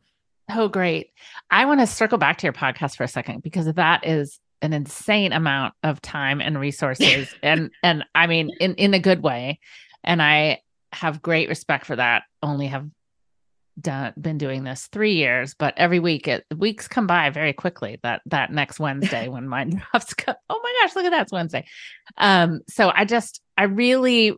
Oh 0.52 0.68
great. 0.68 1.12
I 1.50 1.64
want 1.66 1.80
to 1.80 1.88
circle 1.88 2.18
back 2.18 2.40
to 2.40 2.46
your 2.46 2.54
podcast 2.54 2.98
for 2.98 3.04
a 3.04 3.08
second 3.08 3.42
because 3.42 3.72
that 3.72 4.06
is 4.06 4.38
an 4.62 4.74
insane 4.74 5.32
amount 5.32 5.76
of 5.82 6.02
time 6.02 6.42
and 6.42 6.60
resources 6.60 7.34
and 7.42 7.72
and 7.84 8.04
i 8.16 8.28
mean 8.28 8.52
in 8.60 8.76
in 8.76 8.94
a 8.94 9.00
good 9.00 9.24
way. 9.24 9.60
And 10.04 10.22
i 10.22 10.60
have 10.92 11.22
great 11.22 11.50
respect 11.50 11.86
for 11.86 11.96
that. 11.96 12.24
Only 12.42 12.68
have 12.68 12.88
done 13.80 14.14
been 14.20 14.38
doing 14.38 14.64
this 14.64 14.88
three 14.88 15.16
years, 15.16 15.54
but 15.54 15.74
every 15.78 16.00
week 16.00 16.28
it 16.28 16.46
weeks 16.56 16.88
come 16.88 17.08
by 17.08 17.30
very 17.30 17.54
quickly. 17.54 18.00
That 18.04 18.22
that 18.28 18.52
next 18.52 18.80
Wednesday 18.80 19.28
when 19.30 19.48
mine 19.48 19.82
drops, 19.92 20.14
come, 20.14 20.36
oh 20.50 20.60
my 20.62 20.74
gosh, 20.82 20.96
look 20.96 21.06
at 21.06 21.12
that, 21.12 21.24
it's 21.24 21.32
Wednesday. 21.32 21.66
Um, 22.18 22.62
so 22.70 22.92
I 22.94 23.06
just 23.06 23.42
I 23.58 23.64
really 23.64 24.34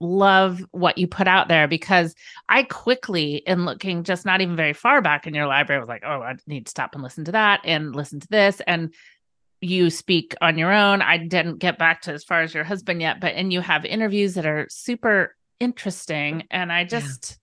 love 0.00 0.64
what 0.72 0.98
you 0.98 1.06
put 1.06 1.28
out 1.28 1.48
there 1.48 1.68
because 1.68 2.14
I 2.48 2.64
quickly, 2.64 3.36
in 3.36 3.64
looking 3.64 4.02
just 4.02 4.26
not 4.26 4.40
even 4.40 4.56
very 4.56 4.72
far 4.72 5.00
back 5.00 5.26
in 5.26 5.34
your 5.34 5.46
library, 5.46 5.80
was 5.80 5.88
like, 5.88 6.02
oh, 6.04 6.20
I 6.20 6.36
need 6.46 6.66
to 6.66 6.70
stop 6.70 6.94
and 6.94 7.02
listen 7.02 7.24
to 7.26 7.32
that 7.32 7.60
and 7.64 7.94
listen 7.94 8.20
to 8.20 8.28
this 8.28 8.60
and 8.66 8.92
you 9.60 9.90
speak 9.90 10.34
on 10.40 10.58
your 10.58 10.72
own. 10.72 11.00
I 11.00 11.18
didn't 11.18 11.58
get 11.58 11.78
back 11.78 12.02
to 12.02 12.12
as 12.12 12.24
far 12.24 12.42
as 12.42 12.52
your 12.52 12.64
husband 12.64 13.00
yet, 13.00 13.20
but 13.20 13.34
and 13.34 13.52
you 13.52 13.60
have 13.60 13.84
interviews 13.84 14.34
that 14.34 14.44
are 14.44 14.66
super 14.68 15.36
interesting. 15.62 16.44
And 16.50 16.72
i 16.72 16.84
just 16.84 17.38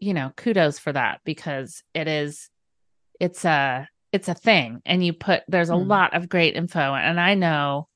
yeah. 0.00 0.08
you 0.08 0.14
know 0.14 0.32
kudos 0.36 0.78
for 0.78 0.92
that 0.92 1.20
because 1.24 1.82
it 1.94 2.06
is 2.06 2.50
it's 3.18 3.44
a 3.44 3.88
it's 4.12 4.28
a 4.28 4.34
thing. 4.34 4.82
And 4.84 5.04
you 5.04 5.12
put 5.12 5.42
there's 5.48 5.70
a 5.70 5.74
mm. 5.74 5.86
lot 5.86 6.14
of 6.14 6.28
great 6.28 6.54
info. 6.54 6.94
And 6.94 7.18
i 7.18 7.34
know 7.34 7.88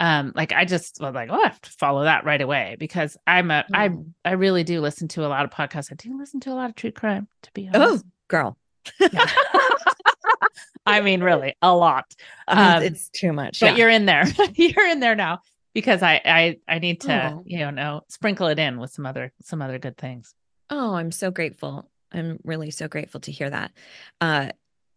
um 0.00 0.32
like 0.34 0.52
i 0.52 0.64
just 0.64 1.00
was 1.00 1.14
like 1.14 1.30
oh 1.30 1.40
i 1.40 1.44
have 1.44 1.60
to 1.60 1.70
follow 1.70 2.02
that 2.02 2.24
right 2.24 2.40
away 2.40 2.74
because 2.80 3.16
i'm 3.28 3.52
a 3.52 3.64
mm. 3.72 4.04
i 4.24 4.28
i 4.28 4.32
really 4.32 4.64
do 4.64 4.80
listen 4.80 5.06
to 5.06 5.24
a 5.24 5.28
lot 5.28 5.44
of 5.44 5.52
podcasts. 5.52 5.92
I 5.92 5.94
do 5.94 6.18
listen 6.18 6.40
to 6.40 6.52
a 6.52 6.54
lot 6.54 6.68
of 6.68 6.74
true 6.74 6.90
crime 6.90 7.28
to 7.42 7.52
be 7.52 7.70
oh, 7.72 7.80
honest. 7.80 8.04
oh 8.04 8.10
girl 8.26 8.58
i 10.86 11.00
mean 11.00 11.22
really 11.22 11.54
a 11.62 11.74
lot. 11.74 12.06
Um, 12.46 12.82
it's 12.82 13.08
too 13.08 13.32
much 13.32 13.60
but 13.60 13.70
yeah. 13.72 13.76
you're 13.76 13.88
in 13.88 14.04
there. 14.04 14.26
You're 14.54 14.86
in 14.86 15.00
there 15.00 15.14
now 15.14 15.40
because 15.74 16.02
I 16.02 16.20
I 16.24 16.56
I 16.66 16.78
need 16.78 17.02
to 17.02 17.32
oh. 17.34 17.42
you 17.44 17.70
know 17.70 18.02
sprinkle 18.08 18.46
it 18.46 18.58
in 18.58 18.78
with 18.78 18.92
some 18.92 19.04
other 19.04 19.32
some 19.42 19.60
other 19.60 19.78
good 19.78 19.98
things. 19.98 20.34
Oh, 20.70 20.94
I'm 20.94 21.12
so 21.12 21.30
grateful. 21.30 21.90
I'm 22.12 22.38
really 22.44 22.70
so 22.70 22.88
grateful 22.88 23.20
to 23.22 23.32
hear 23.32 23.50
that. 23.50 23.72
Uh, 24.20 24.50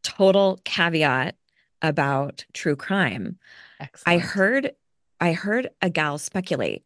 total 0.03 0.59
caveat 0.63 1.35
about 1.81 2.45
true 2.53 2.75
crime. 2.75 3.37
Excellent. 3.79 4.07
I 4.07 4.23
heard 4.23 4.71
I 5.19 5.33
heard 5.33 5.69
a 5.81 5.89
gal 5.89 6.17
speculate 6.17 6.83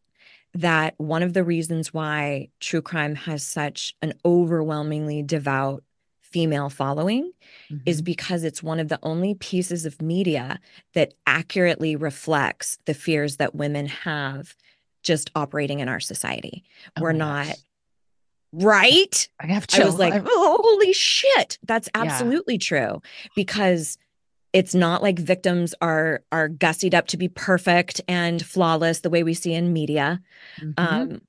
that 0.54 0.96
one 0.98 1.24
of 1.24 1.34
the 1.34 1.44
reasons 1.44 1.94
why 1.94 2.50
true 2.60 2.82
crime 2.82 3.16
has 3.16 3.46
such 3.46 3.96
an 4.02 4.14
overwhelmingly 4.26 5.24
devout 5.24 5.84
female 6.32 6.70
following 6.70 7.32
mm-hmm. 7.70 7.78
is 7.86 8.02
because 8.02 8.44
it's 8.44 8.64
one 8.64 8.80
of 8.80 8.90
the 8.90 9.00
only 9.04 9.36
pieces 9.36 9.86
of 9.86 10.02
media 10.02 10.60
that 10.94 11.14
accurately 11.28 11.96
reflects 11.96 12.78
the 12.86 12.94
fears 12.94 13.38
that 13.38 13.56
women 13.56 13.86
have 13.88 14.56
just 15.04 15.32
operating 15.36 15.80
in 15.80 15.90
our 15.90 16.00
society. 16.00 16.64
Oh 16.98 17.02
We're 17.02 17.12
not 17.14 17.48
gosh. 17.48 17.56
right. 18.54 19.30
I 19.40 19.48
have 19.48 19.68
chills. 19.68 19.84
I 19.84 19.90
was 19.90 20.00
like, 20.00 20.24
oh, 20.26 20.60
holy 20.64 20.94
shit. 20.94 21.58
That's 21.64 21.90
absolutely 21.94 22.56
yeah. 22.56 22.60
true 22.60 23.02
because 23.36 23.98
it's 24.54 24.76
not 24.76 25.02
like 25.02 25.18
victims 25.18 25.74
are 25.82 26.24
are 26.32 26.50
gussied 26.50 26.94
up 26.94 27.08
to 27.08 27.18
be 27.18 27.30
perfect 27.30 28.02
and 28.08 28.46
flawless 28.46 29.00
the 29.00 29.10
way 29.10 29.24
we 29.24 29.34
see 29.34 29.54
in 29.54 29.74
media. 29.74 30.22
Mm-hmm. 30.60 30.74
Um, 30.78 31.22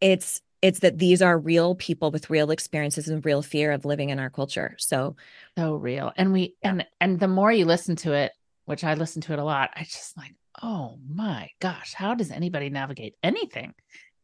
it's 0.00 0.42
it's 0.66 0.80
that 0.80 0.98
these 0.98 1.22
are 1.22 1.38
real 1.38 1.76
people 1.76 2.10
with 2.10 2.28
real 2.28 2.50
experiences 2.50 3.06
and 3.08 3.24
real 3.24 3.40
fear 3.40 3.70
of 3.70 3.84
living 3.84 4.10
in 4.10 4.18
our 4.18 4.30
culture 4.30 4.74
so 4.78 5.14
so 5.56 5.76
real 5.76 6.12
and 6.16 6.32
we 6.32 6.56
yeah. 6.60 6.70
and 6.70 6.86
and 7.00 7.20
the 7.20 7.28
more 7.28 7.52
you 7.52 7.64
listen 7.64 7.94
to 7.94 8.12
it 8.12 8.32
which 8.64 8.82
i 8.82 8.94
listen 8.94 9.22
to 9.22 9.32
it 9.32 9.38
a 9.38 9.44
lot 9.44 9.70
i 9.76 9.84
just 9.84 10.16
like 10.16 10.34
oh 10.64 10.98
my 11.08 11.48
gosh 11.60 11.94
how 11.94 12.14
does 12.14 12.32
anybody 12.32 12.68
navigate 12.68 13.14
anything 13.22 13.74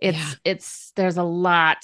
it's 0.01 0.19
yeah. 0.19 0.35
it's 0.45 0.93
there's 0.97 1.17
a 1.17 1.23
lot 1.23 1.79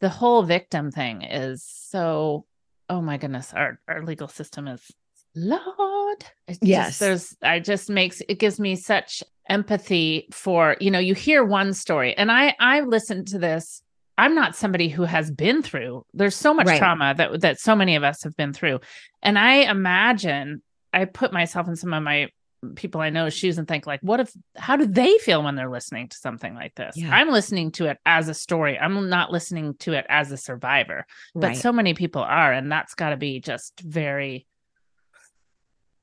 the 0.00 0.10
whole 0.10 0.42
victim 0.42 0.90
thing 0.90 1.22
is 1.22 1.64
so 1.64 2.44
oh 2.90 3.00
my 3.00 3.16
goodness 3.16 3.54
our 3.54 3.80
our 3.88 4.04
legal 4.04 4.28
system 4.28 4.68
is 4.68 4.92
lord 5.34 6.24
it's 6.48 6.58
yes 6.62 6.88
just, 6.88 7.00
there's 7.00 7.36
i 7.42 7.60
just 7.60 7.88
makes 7.88 8.20
it 8.28 8.38
gives 8.38 8.58
me 8.58 8.74
such 8.74 9.22
empathy 9.48 10.28
for 10.32 10.76
you 10.80 10.90
know 10.90 10.98
you 10.98 11.14
hear 11.14 11.44
one 11.44 11.72
story 11.72 12.16
and 12.16 12.32
i 12.32 12.54
i 12.58 12.80
listened 12.80 13.28
to 13.28 13.38
this 13.38 13.82
i'm 14.18 14.34
not 14.34 14.56
somebody 14.56 14.88
who 14.88 15.02
has 15.02 15.30
been 15.30 15.62
through 15.62 16.04
there's 16.14 16.36
so 16.36 16.52
much 16.52 16.66
right. 16.66 16.78
trauma 16.78 17.14
that 17.16 17.40
that 17.40 17.60
so 17.60 17.76
many 17.76 17.96
of 17.96 18.02
us 18.02 18.22
have 18.22 18.36
been 18.36 18.52
through 18.52 18.80
and 19.22 19.38
i 19.38 19.56
imagine 19.70 20.62
i 20.92 21.04
put 21.04 21.32
myself 21.32 21.68
in 21.68 21.76
some 21.76 21.92
of 21.92 22.02
my 22.02 22.28
people 22.74 23.00
i 23.00 23.08
know 23.08 23.30
shoes 23.30 23.56
and 23.56 23.66
think 23.66 23.86
like 23.86 24.00
what 24.02 24.20
if 24.20 24.30
how 24.56 24.76
do 24.76 24.84
they 24.84 25.16
feel 25.18 25.42
when 25.42 25.54
they're 25.54 25.70
listening 25.70 26.08
to 26.08 26.16
something 26.16 26.54
like 26.54 26.74
this 26.74 26.94
yeah. 26.96 27.14
i'm 27.14 27.30
listening 27.30 27.72
to 27.72 27.86
it 27.86 27.98
as 28.04 28.28
a 28.28 28.34
story 28.34 28.78
i'm 28.78 29.08
not 29.08 29.32
listening 29.32 29.74
to 29.74 29.94
it 29.94 30.04
as 30.08 30.30
a 30.30 30.36
survivor 30.36 31.06
but 31.34 31.48
right. 31.48 31.56
so 31.56 31.72
many 31.72 31.94
people 31.94 32.22
are 32.22 32.52
and 32.52 32.70
that's 32.70 32.94
got 32.94 33.10
to 33.10 33.16
be 33.16 33.40
just 33.40 33.80
very 33.80 34.46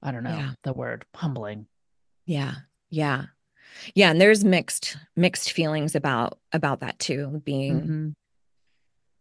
i 0.02 0.12
don't 0.12 0.24
know 0.24 0.30
yeah. 0.30 0.52
the 0.64 0.74
word 0.74 1.06
humbling 1.16 1.68
yeah 2.26 2.54
yeah 2.90 3.26
yeah 3.96 4.12
and 4.12 4.22
there's 4.22 4.44
mixed 4.44 4.98
mixed 5.16 5.52
feelings 5.52 5.96
about 5.96 6.38
about 6.54 6.80
that 6.82 6.98
too 7.00 7.42
being 7.46 7.82
mm-hmm. 7.82 8.10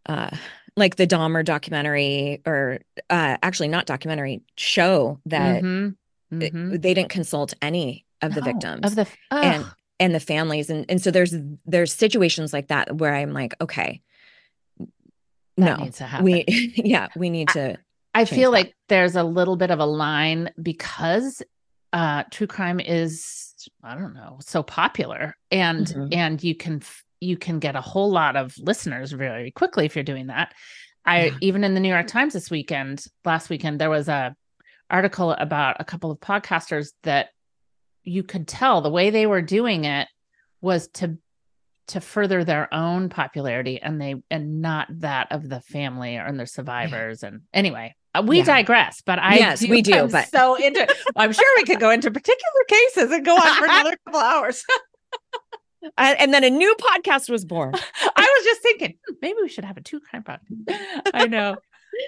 uh 0.06 0.36
like 0.78 0.96
the 0.96 1.06
Dahmer 1.06 1.44
documentary 1.44 2.42
or 2.46 2.80
uh 3.10 3.36
actually 3.42 3.68
not 3.68 3.86
documentary 3.86 4.42
show 4.56 5.20
that 5.26 5.62
mm-hmm. 5.62 6.36
Mm-hmm. 6.36 6.70
they 6.76 6.94
didn't 6.94 7.10
consult 7.10 7.54
any 7.62 8.04
of 8.22 8.34
the 8.34 8.40
No, 8.40 8.46
victims 8.46 8.86
of 8.86 8.94
the 8.94 9.06
and 9.30 9.64
ugh, 9.64 9.74
and 10.00 10.14
the 10.14 10.20
families 10.20 10.70
and 10.70 10.84
and 10.88 11.00
so 11.00 11.10
there's 11.10 11.34
there's 11.64 11.92
situations 11.92 12.52
like 12.52 12.68
that 12.68 12.96
where 12.96 13.14
i'm 13.14 13.32
like 13.32 13.54
okay 13.60 14.02
that 15.56 15.78
no 15.78 15.84
needs 15.84 15.98
to 15.98 16.04
happen. 16.04 16.24
we 16.24 16.44
yeah 16.76 17.08
we 17.16 17.30
need 17.30 17.48
to 17.48 17.78
I 18.16 18.24
feel 18.24 18.50
that. 18.50 18.56
like 18.58 18.74
there's 18.88 19.16
a 19.16 19.22
little 19.24 19.56
bit 19.56 19.70
of 19.70 19.78
a 19.80 19.86
line 19.86 20.50
because 20.60 21.42
uh 21.92 22.24
true 22.30 22.46
crime 22.46 22.80
is 22.80 23.52
I 23.82 23.94
don't 23.94 24.14
know, 24.14 24.38
so 24.40 24.62
popular 24.62 25.36
and 25.50 25.86
Mhm. 25.86 26.14
and 26.14 26.42
you 26.44 26.54
can 26.54 26.76
f- 26.82 27.04
you 27.20 27.36
can 27.36 27.58
get 27.58 27.76
a 27.76 27.80
whole 27.80 28.10
lot 28.10 28.36
of 28.36 28.54
listeners 28.58 29.12
very 29.12 29.50
quickly 29.50 29.86
if 29.86 29.94
you're 29.96 30.04
doing 30.04 30.26
that. 30.28 30.52
I 31.04 31.26
Yeah. 31.26 31.38
even 31.40 31.64
in 31.64 31.74
the 31.74 31.80
New 31.80 31.88
York 31.88 32.06
Times 32.08 32.32
this 32.34 32.50
weekend, 32.50 33.04
last 33.24 33.48
weekend 33.50 33.80
there 33.80 33.90
was 33.90 34.08
a 34.08 34.34
article 34.90 35.32
about 35.32 35.76
a 35.80 35.84
couple 35.84 36.10
of 36.10 36.20
podcasters 36.20 36.92
that 37.04 37.30
you 38.04 38.22
could 38.22 38.46
tell 38.46 38.80
the 38.82 38.90
way 38.90 39.10
they 39.10 39.26
were 39.26 39.42
doing 39.42 39.84
it 39.84 40.06
was 40.60 40.88
to 40.88 41.18
to 41.88 42.00
further 42.00 42.42
their 42.44 42.72
own 42.74 43.08
popularity 43.08 43.80
and 43.80 44.00
they 44.00 44.16
and 44.30 44.60
not 44.60 44.86
that 44.90 45.30
of 45.30 45.48
the 45.48 45.60
family 45.60 46.16
or 46.18 46.30
the 46.32 46.46
survivors 46.46 47.22
and 47.22 47.42
anyway 47.54 47.94
we 48.24 48.38
Yeah. 48.38 48.44
digress 48.44 49.02
but 49.04 49.18
i 49.18 49.36
Yes, 49.36 49.60
we 49.66 49.82
do, 49.82 49.94
I'm 49.94 50.08
but- 50.10 50.28
so 50.28 50.54
into 50.54 50.86
i'm 51.16 51.32
sure 51.32 51.46
we 51.56 51.64
could 51.64 51.80
go 51.80 51.90
into 51.90 52.10
particular 52.10 52.62
cases 52.68 53.10
and 53.12 53.24
go 53.24 53.34
on 53.36 53.54
for 53.58 53.64
another 53.64 53.96
couple 54.06 54.20
hours. 54.20 54.64
I- 55.98 56.14
and 56.14 56.34
then 56.34 56.42
a 56.42 56.50
new 56.50 56.74
podcast 56.80 57.30
was 57.30 57.44
born. 57.44 57.72
I 57.74 58.36
was 58.38 58.44
just 58.44 58.60
thinking 58.62 58.94
hmm, 59.06 59.14
maybe 59.22 59.36
we 59.40 59.48
should 59.48 59.64
have 59.64 59.76
a 59.76 59.80
two 59.80 60.00
crime 60.00 60.24
podcast 60.24 61.08
i 61.14 61.26
know. 61.26 61.56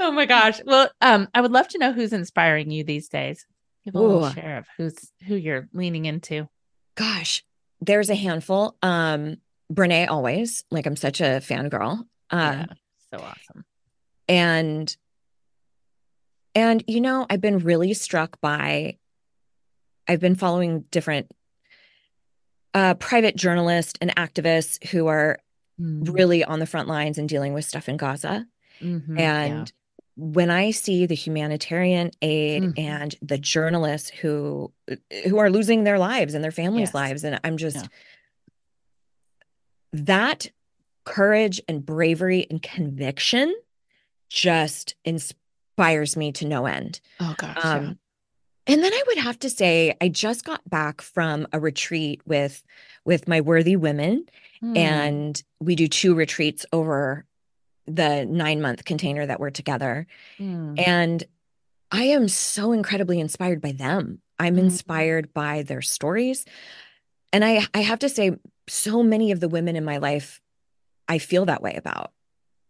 Oh 0.00 0.10
my 0.10 0.26
gosh. 0.26 0.60
Well 0.64 0.90
um 1.00 1.28
i 1.34 1.40
would 1.40 1.52
love 1.52 1.68
to 1.68 1.78
know 1.78 1.92
who's 1.92 2.12
inspiring 2.12 2.70
you 2.70 2.82
these 2.84 3.08
days. 3.08 3.46
Give 3.84 3.94
a 3.94 4.00
little 4.00 4.30
share 4.30 4.58
of 4.58 4.66
who's 4.76 4.96
who 5.26 5.34
you're 5.36 5.68
leaning 5.72 6.06
into. 6.06 6.48
Gosh 6.96 7.44
there's 7.80 8.10
a 8.10 8.14
handful. 8.16 8.76
Um 8.82 9.36
Brené 9.72 10.08
always 10.08 10.64
like 10.70 10.86
i'm 10.86 10.96
such 10.96 11.20
a 11.20 11.40
fangirl. 11.40 12.00
Uh 12.30 12.36
yeah 12.36 12.66
so 13.10 13.18
awesome. 13.18 13.64
and 14.28 14.94
and 16.58 16.82
you 16.88 17.00
know 17.00 17.24
i've 17.30 17.40
been 17.40 17.58
really 17.58 17.94
struck 17.94 18.40
by 18.40 18.96
i've 20.08 20.20
been 20.20 20.34
following 20.34 20.80
different 20.90 21.30
uh 22.74 22.94
private 22.94 23.36
journalists 23.36 23.94
and 24.00 24.14
activists 24.16 24.84
who 24.88 25.06
are 25.06 25.38
Mm, 25.80 26.12
really 26.16 26.42
on 26.42 26.58
the 26.58 26.66
front 26.66 26.88
lines 26.88 27.18
and 27.18 27.28
dealing 27.28 27.54
with 27.54 27.64
stuff 27.64 27.88
in 27.88 27.96
gaza 27.96 28.44
mhm, 28.82 29.16
yeah. 29.16 29.58
and 29.60 29.72
when 30.16 30.50
i 30.50 30.72
see 30.72 31.06
the 31.06 31.14
humanitarian 31.14 32.10
aid 32.20 32.64
Mhm. 32.64 32.74
and 32.76 33.14
the 33.22 33.38
journalists 33.38 34.10
who 34.10 34.72
who 35.28 35.38
are 35.38 35.50
losing 35.50 35.84
their 35.84 36.00
lives 36.00 36.34
and 36.34 36.42
their 36.42 36.50
families 36.50 36.88
Yes. 36.88 36.94
lives 36.94 37.22
and 37.24 37.38
i'm 37.44 37.56
just 37.56 37.76
Yeah. 37.76 37.86
that 39.92 40.50
courage 41.04 41.60
and 41.68 41.86
bravery 41.86 42.46
and 42.50 42.60
conviction 42.60 43.54
just 44.28 44.96
inspires 45.78 46.16
me 46.16 46.32
to 46.32 46.46
no 46.46 46.66
end 46.66 47.00
oh 47.20 47.34
gosh 47.36 47.56
yeah. 47.56 47.74
um 47.74 47.98
and 48.66 48.82
then 48.82 48.92
i 48.92 49.02
would 49.06 49.18
have 49.18 49.38
to 49.38 49.48
say 49.48 49.96
i 50.00 50.08
just 50.08 50.44
got 50.44 50.68
back 50.68 51.00
from 51.00 51.46
a 51.52 51.60
retreat 51.60 52.20
with 52.26 52.62
with 53.04 53.28
my 53.28 53.40
worthy 53.40 53.76
women 53.76 54.26
Mm, 54.60 54.76
and 54.76 55.42
we 55.60 55.76
do 55.76 55.86
two 55.86 56.16
retreats 56.16 56.66
over 56.72 57.24
the 57.86 58.26
nine 58.26 58.60
month 58.60 58.84
container 58.84 59.24
that 59.24 59.38
we're 59.38 59.50
together 59.50 60.06
mm, 60.40 60.74
and 60.80 61.22
I 61.90 62.02
am 62.04 62.28
so 62.28 62.72
incredibly 62.72 63.18
inspired 63.18 63.62
by 63.62 63.72
them. 63.72 64.20
I'm 64.38 64.56
Mhm. 64.56 64.64
inspired 64.64 65.32
by 65.32 65.62
their 65.62 65.80
stories. 65.80 66.44
And 67.32 67.42
I 67.44 67.66
I 67.72 67.80
have 67.80 68.00
to 68.00 68.10
say 68.10 68.32
so 68.68 69.02
many 69.02 69.30
of 69.32 69.40
the 69.40 69.48
women 69.48 69.74
in 69.74 69.86
my 69.86 69.96
life 69.96 70.42
I 71.08 71.16
feel 71.18 71.46
that 71.46 71.62
way 71.62 71.76
about. 71.76 72.12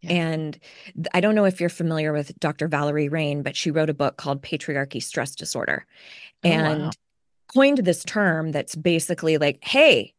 Yeah. 0.02 0.12
And 0.12 0.58
I 1.12 1.20
don't 1.20 1.34
know 1.34 1.44
if 1.44 1.60
you're 1.60 1.68
familiar 1.68 2.12
with 2.12 2.38
Dr. 2.38 2.68
Valerie 2.68 3.08
Rein, 3.08 3.42
but 3.42 3.56
she 3.56 3.70
wrote 3.70 3.90
a 3.90 3.94
book 3.94 4.16
called 4.16 4.42
Patriarchy 4.42 5.02
Stress 5.02 5.34
Disorder 5.34 5.86
Oh, 6.44 6.48
and 6.48 6.82
wow. 6.84 6.90
coined 7.52 7.78
this 7.78 8.04
term 8.04 8.52
that's 8.52 8.76
basically 8.76 9.38
like, 9.38 9.58
hey, 9.62 10.14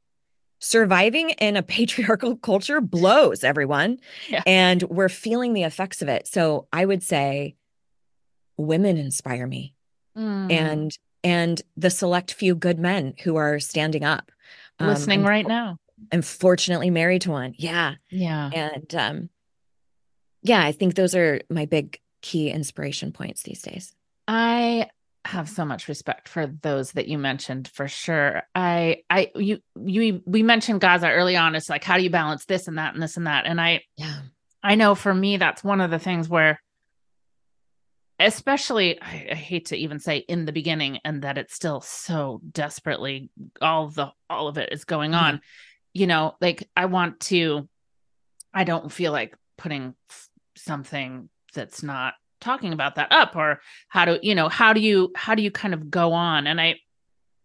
surviving 0.60 1.30
in 1.32 1.56
a 1.56 1.64
patriarchal 1.78 2.36
culture 2.36 2.82
blows 2.82 3.44
everyone. 3.46 4.00
Yeah. 4.28 4.44
And 4.46 4.84
we're 4.84 5.08
feeling 5.10 5.54
the 5.54 5.64
effects 5.64 6.02
of 6.02 6.10
it. 6.10 6.28
So 6.28 6.68
I 6.74 6.84
would 6.86 7.04
say 7.04 7.56
women 8.58 8.98
inspire 8.98 9.48
me 9.48 9.74
Mm, 10.18 10.52
and 10.52 10.98
and 11.24 11.62
the 11.78 11.90
select 11.92 12.34
few 12.34 12.56
good 12.56 12.80
men 12.80 13.14
who 13.24 13.36
are 13.36 13.60
standing 13.60 14.04
up. 14.04 14.32
Um, 14.80 14.88
listening 14.88 15.20
I'm, 15.22 15.28
right 15.28 15.48
now 15.48 15.78
I'm 16.12 16.24
fortunately 16.24 16.90
married 16.90 17.22
to 17.22 17.32
one. 17.32 17.54
Yeah. 17.58 17.96
yeah 18.10 18.50
And 18.52 18.96
um 18.96 19.30
yeah, 20.42 20.64
I 20.64 20.72
think 20.72 20.96
those 20.96 21.16
are 21.16 21.42
my 21.50 21.66
big 21.66 22.00
key 22.22 22.50
inspiration 22.50 23.12
points 23.12 23.44
these 23.44 23.62
days. 23.62 23.94
I 24.28 24.90
have 25.26 25.50
so 25.50 25.66
much 25.66 25.88
respect 25.88 26.30
for 26.30 26.48
those 26.48 26.94
that 26.94 27.08
you 27.08 27.18
mentioned 27.18 27.68
for 27.68 27.88
sure. 27.88 28.44
I 28.56 29.04
I 29.10 29.32
you 29.36 29.60
you 29.76 30.22
we 30.26 30.44
mentioned 30.44 30.82
Gaza 30.82 31.10
early 31.10 31.36
on. 31.36 31.56
It's 31.56 31.70
like 31.70 31.84
how 31.84 31.98
do 31.98 32.04
you 32.04 32.10
balance 32.10 32.46
this 32.46 32.68
and 32.68 32.78
that 32.78 32.94
and 32.94 33.04
this 33.04 33.18
and 33.18 33.28
that? 33.28 33.46
And 33.46 33.60
I 33.60 33.84
Yeah. 33.98 34.22
I 34.64 34.76
know 34.76 34.96
for 34.96 35.14
me 35.14 35.38
that's 35.38 35.64
one 35.64 35.82
of 35.82 35.92
the 35.92 36.00
things 36.00 36.30
where 36.30 36.62
especially 38.20 39.02
I, 39.02 39.30
I 39.32 39.36
hate 39.36 39.68
to 39.68 39.78
even 39.78 40.00
say 40.00 40.18
in 40.18 40.46
the 40.46 40.52
beginning 40.52 41.00
and 41.06 41.22
that 41.22 41.38
it's 41.38 41.54
still 41.54 41.82
so 41.82 42.42
desperately 42.50 43.30
all 43.62 43.90
the 43.90 44.12
all 44.30 44.48
of 44.48 44.58
it 44.58 44.72
is 44.72 44.86
going 44.86 45.16
on. 45.16 45.42
You 45.94 46.08
know, 46.08 46.36
like 46.40 46.70
I 46.78 46.86
want 46.86 47.20
to 47.22 47.68
I 48.54 48.64
don't 48.64 48.92
feel 48.92 49.12
like 49.12 49.36
putting 49.58 49.94
f- 50.10 50.29
something 50.64 51.30
that's 51.54 51.82
not 51.84 52.14
talking 52.42 52.72
about 52.74 52.96
that 52.96 53.12
up 53.12 53.36
or 53.36 53.60
how 53.90 54.06
do 54.06 54.18
you 54.22 54.34
know 54.34 54.48
how 54.48 54.72
do 54.72 54.80
you 54.80 55.12
how 55.16 55.36
do 55.36 55.42
you 55.42 55.52
kind 55.52 55.74
of 55.74 55.90
go 55.92 56.14
on 56.14 56.48
and 56.48 56.62
i 56.62 56.76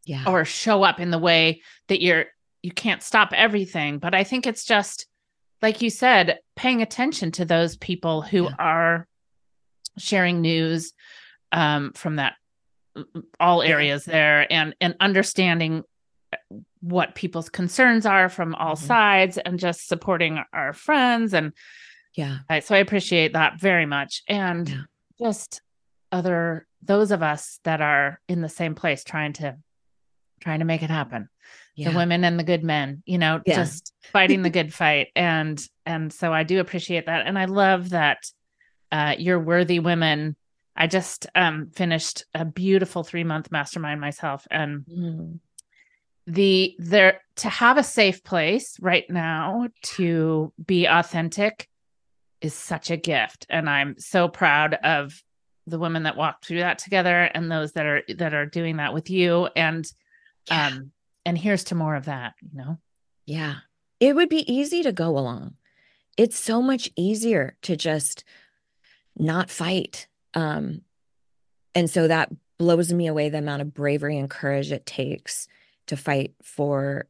Yeah. 0.05 0.25
or 0.27 0.45
show 0.45 0.83
up 0.85 1.01
in 1.01 1.11
the 1.11 1.19
way 1.19 1.62
that 1.89 2.01
you're 2.01 2.27
you 2.62 2.71
can't 2.71 3.03
stop 3.03 3.33
everything 3.33 3.99
but 3.99 4.15
i 4.15 4.23
think 4.23 4.47
it's 4.47 4.65
just 4.65 5.07
like 5.62 5.83
you 5.83 5.91
said 5.91 6.39
paying 6.55 6.81
attention 6.83 7.33
to 7.33 7.45
those 7.45 7.77
people 7.77 8.23
who 8.23 8.45
Yeah. 8.45 8.55
are 8.59 9.09
sharing 9.99 10.41
news 10.41 10.93
um 11.51 11.93
from 11.95 12.17
that 12.17 12.35
all 13.41 13.62
areas 13.62 14.05
there 14.05 14.47
and 14.53 14.77
and 14.81 14.95
understanding 15.01 15.83
what 16.81 17.15
people's 17.15 17.49
concerns 17.49 18.07
are 18.07 18.29
from 18.29 18.55
all 18.55 18.75
Mhm. 18.77 18.87
sides 18.87 19.39
and 19.39 19.59
just 19.59 19.89
supporting 19.89 20.39
our 20.53 20.73
friends 20.73 21.33
and 21.35 21.53
yeah. 22.15 22.39
I- 22.49 22.61
so 22.61 22.75
I 22.75 22.79
appreciate 22.79 23.33
that 23.35 23.61
very 23.61 23.87
much. 23.87 24.23
And 24.29 24.69
Yeah. 24.69 24.83
just 25.19 25.61
other 26.12 26.67
those 26.83 27.11
of 27.12 27.23
us 27.23 27.61
that 27.65 27.81
are 27.81 28.21
in 28.29 28.43
the 28.43 28.49
same 28.49 28.75
place 28.75 29.05
trying 29.05 29.33
to 29.35 29.57
trying 30.41 30.59
to 30.59 30.65
make 30.67 30.83
it 30.83 30.91
happen. 30.91 31.29
Yeah. 31.75 31.91
The 31.91 31.97
women 31.97 32.25
and 32.25 32.39
the 32.39 32.45
good 32.45 32.62
men, 32.62 33.03
you 33.07 33.17
know, 33.19 33.41
Yeah. 33.47 33.57
just 33.57 33.95
fighting 34.12 34.43
the 34.43 34.51
good 34.51 34.73
fight. 34.75 35.09
And 35.17 35.59
and 35.87 36.12
so 36.12 36.33
I 36.33 36.43
do 36.43 36.61
appreciate 36.61 37.07
that. 37.07 37.27
And 37.27 37.39
I 37.39 37.47
love 37.47 37.91
that 37.91 38.19
uh 38.93 39.15
your 39.19 39.41
worthy 39.41 39.79
women. 39.81 40.37
I 40.77 40.87
just 40.89 41.27
um 41.35 41.71
finished 41.71 42.25
a 42.35 42.45
beautiful 42.45 43.03
three 43.03 43.25
month 43.25 43.51
mastermind 43.51 44.01
myself 44.01 44.47
and 44.51 44.85
Mm. 44.85 45.41
the 46.27 46.77
there 46.79 47.23
to 47.37 47.49
have 47.49 47.79
a 47.79 47.83
safe 47.83 48.23
place 48.23 48.77
right 48.81 49.09
now 49.09 49.69
to 49.97 50.53
be 50.65 50.87
authentic 50.87 51.69
is 52.45 52.55
such 52.55 52.90
a 52.90 52.97
gift 52.97 53.47
and 53.49 53.68
i'm 53.70 53.95
so 53.99 54.28
proud 54.28 54.74
of 54.74 55.22
the 55.66 55.78
women 55.78 56.03
that 56.03 56.16
walked 56.16 56.45
through 56.45 56.59
that 56.61 56.78
together 56.78 57.22
and 57.34 57.51
those 57.51 57.72
that 57.72 57.86
are 57.86 58.03
that 58.16 58.34
are 58.34 58.45
doing 58.47 58.76
that 58.76 58.92
with 58.95 59.09
you 59.11 59.49
and 59.57 59.86
Yeah. 60.51 60.66
um 60.68 60.92
and 61.24 61.38
here's 61.38 61.64
to 61.64 61.74
more 61.74 61.97
of 61.97 62.05
that 62.05 62.34
you 62.42 62.51
know 62.59 62.78
Yeah. 63.26 63.57
It 64.01 64.14
would 64.14 64.28
be 64.28 64.45
easy 64.53 64.82
to 64.82 64.92
go 64.92 65.16
along. 65.16 65.55
It's 66.18 66.38
so 66.38 66.61
much 66.61 66.90
easier 66.97 67.57
to 67.62 67.74
just 67.76 68.24
not 69.16 69.49
fight. 69.49 70.09
Um, 70.34 70.82
and 71.74 71.88
so 71.88 72.07
that 72.09 72.30
blows 72.59 72.92
me 72.92 73.07
away 73.07 73.30
the 73.30 73.38
amount 73.38 73.62
of 73.62 73.72
bravery 73.72 74.18
and 74.18 74.28
courage 74.28 74.70
it 74.72 74.84
takes 74.84 75.49
to 75.86 75.97
fight 75.97 76.34
for 76.42 77.07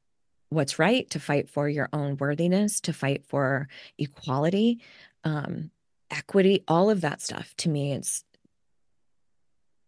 what's 0.50 0.78
right, 0.78 1.08
to 1.10 1.18
fight 1.18 1.48
for 1.50 1.68
your 1.68 1.88
own 1.92 2.16
worthiness, 2.18 2.80
to 2.82 2.92
fight 2.92 3.24
for 3.26 3.66
equality, 3.98 4.80
um, 5.24 5.70
equity, 6.10 6.64
all 6.68 6.90
of 6.90 7.00
that 7.02 7.20
stuff. 7.22 7.54
To 7.58 7.68
me, 7.68 7.92
it's 7.92 8.24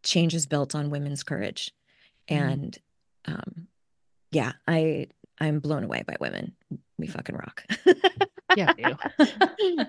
change 0.03 0.35
is 0.35 0.47
built 0.47 0.75
on 0.75 0.91
women's 0.91 1.23
courage. 1.23 1.73
Mhm. 2.31 2.37
And 2.37 2.79
um, 3.27 3.69
yeah, 4.31 4.53
I 4.67 5.09
I'm 5.39 5.61
blown 5.61 5.85
away 5.85 6.03
by 6.07 6.17
women. 6.21 6.55
We 6.99 7.07
fucking 7.07 7.37
rock. 7.37 7.65
yeah 8.57 8.73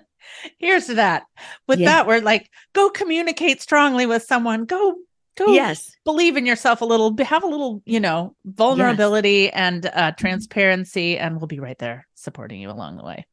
here's 0.58 0.88
to 0.88 0.96
that 0.96 1.24
with 1.68 1.80
Yeah. 1.80 1.86
that 1.90 2.08
we're 2.08 2.20
like 2.20 2.50
go 2.74 2.90
communicate 2.90 3.62
strongly 3.62 4.06
with 4.06 4.24
someone 4.24 4.66
go 4.66 4.96
Go 5.38 5.54
yes. 5.54 5.92
believe 6.04 6.36
in 6.36 6.48
yourself 6.48 6.82
a 6.82 6.86
little, 6.86 7.16
have 7.24 7.44
a 7.44 7.48
little, 7.48 7.84
you 7.86 8.00
know, 8.00 8.36
vulnerability 8.44 9.44
yes. 9.44 9.52
and 9.54 9.86
uh, 9.86 10.12
transparency, 10.14 11.20
and 11.20 11.38
we'll 11.38 11.46
be 11.46 11.60
right 11.60 11.78
there 11.78 12.08
supporting 12.16 12.60
you 12.60 12.72
along 12.72 12.98
the 12.98 13.04
way. 13.04 13.28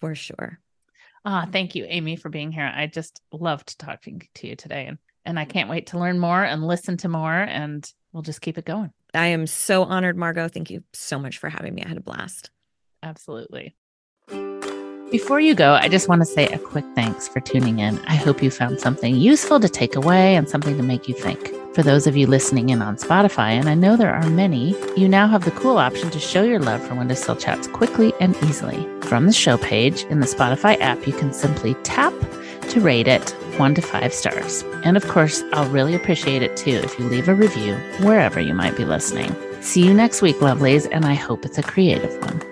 For 0.00 0.14
sure. 0.14 0.60
Ah, 1.24 1.46
thank 1.50 1.74
you, 1.74 1.84
Amy, 1.88 2.16
for 2.16 2.28
being 2.28 2.50
here. 2.50 2.70
I 2.74 2.86
just 2.86 3.20
loved 3.32 3.78
talking 3.78 4.22
to 4.36 4.46
you 4.46 4.56
today, 4.56 4.86
and 4.86 4.98
and 5.26 5.38
I 5.38 5.44
can't 5.44 5.68
wait 5.68 5.88
to 5.88 5.98
learn 5.98 6.18
more 6.18 6.42
and 6.42 6.66
listen 6.66 6.96
to 6.98 7.08
more, 7.08 7.34
and 7.34 7.86
we'll 8.12 8.22
just 8.22 8.40
keep 8.40 8.56
it 8.56 8.64
going. 8.64 8.90
I 9.14 9.26
am 9.28 9.46
so 9.46 9.84
honored, 9.84 10.16
Margo. 10.16 10.48
Thank 10.48 10.70
you 10.70 10.82
so 10.92 11.18
much 11.18 11.38
for 11.38 11.50
having 11.50 11.74
me. 11.74 11.82
I 11.84 11.88
had 11.88 11.98
a 11.98 12.02
blast. 12.02 12.50
Absolutely. 13.02 13.74
Before 15.10 15.40
you 15.40 15.56
go, 15.56 15.72
I 15.72 15.88
just 15.88 16.08
want 16.08 16.20
to 16.20 16.24
say 16.24 16.46
a 16.46 16.58
quick 16.58 16.84
thanks 16.94 17.26
for 17.26 17.40
tuning 17.40 17.80
in. 17.80 17.98
I 18.06 18.14
hope 18.14 18.44
you 18.44 18.48
found 18.48 18.78
something 18.78 19.16
useful 19.16 19.58
to 19.58 19.68
take 19.68 19.96
away 19.96 20.36
and 20.36 20.48
something 20.48 20.76
to 20.76 20.84
make 20.84 21.08
you 21.08 21.14
think. 21.14 21.52
For 21.74 21.82
those 21.82 22.06
of 22.06 22.16
you 22.16 22.28
listening 22.28 22.68
in 22.68 22.80
on 22.80 22.94
Spotify, 22.94 23.50
and 23.50 23.68
I 23.68 23.74
know 23.74 23.96
there 23.96 24.14
are 24.14 24.30
many, 24.30 24.76
you 24.96 25.08
now 25.08 25.26
have 25.26 25.44
the 25.44 25.50
cool 25.50 25.78
option 25.78 26.10
to 26.10 26.20
show 26.20 26.44
your 26.44 26.60
love 26.60 26.80
for 26.86 26.94
Windowsill 26.94 27.34
Chats 27.34 27.66
quickly 27.66 28.12
and 28.20 28.36
easily. 28.44 28.86
From 29.02 29.26
the 29.26 29.32
show 29.32 29.58
page 29.58 30.04
in 30.04 30.20
the 30.20 30.26
Spotify 30.26 30.80
app, 30.80 31.04
you 31.04 31.12
can 31.12 31.32
simply 31.32 31.74
tap 31.82 32.14
to 32.68 32.80
rate 32.80 33.08
it 33.08 33.30
one 33.56 33.74
to 33.74 33.82
five 33.82 34.14
stars. 34.14 34.62
And 34.84 34.96
of 34.96 35.08
course, 35.08 35.42
I'll 35.52 35.68
really 35.70 35.96
appreciate 35.96 36.42
it 36.42 36.56
too 36.56 36.80
if 36.84 36.96
you 37.00 37.06
leave 37.06 37.28
a 37.28 37.34
review 37.34 37.74
wherever 38.02 38.38
you 38.38 38.54
might 38.54 38.76
be 38.76 38.84
listening. 38.84 39.34
See 39.60 39.84
you 39.84 39.92
next 39.92 40.22
week, 40.22 40.36
lovelies, 40.36 40.88
and 40.92 41.04
I 41.04 41.14
hope 41.14 41.44
it's 41.44 41.58
a 41.58 41.64
creative 41.64 42.16
one. 42.22 42.49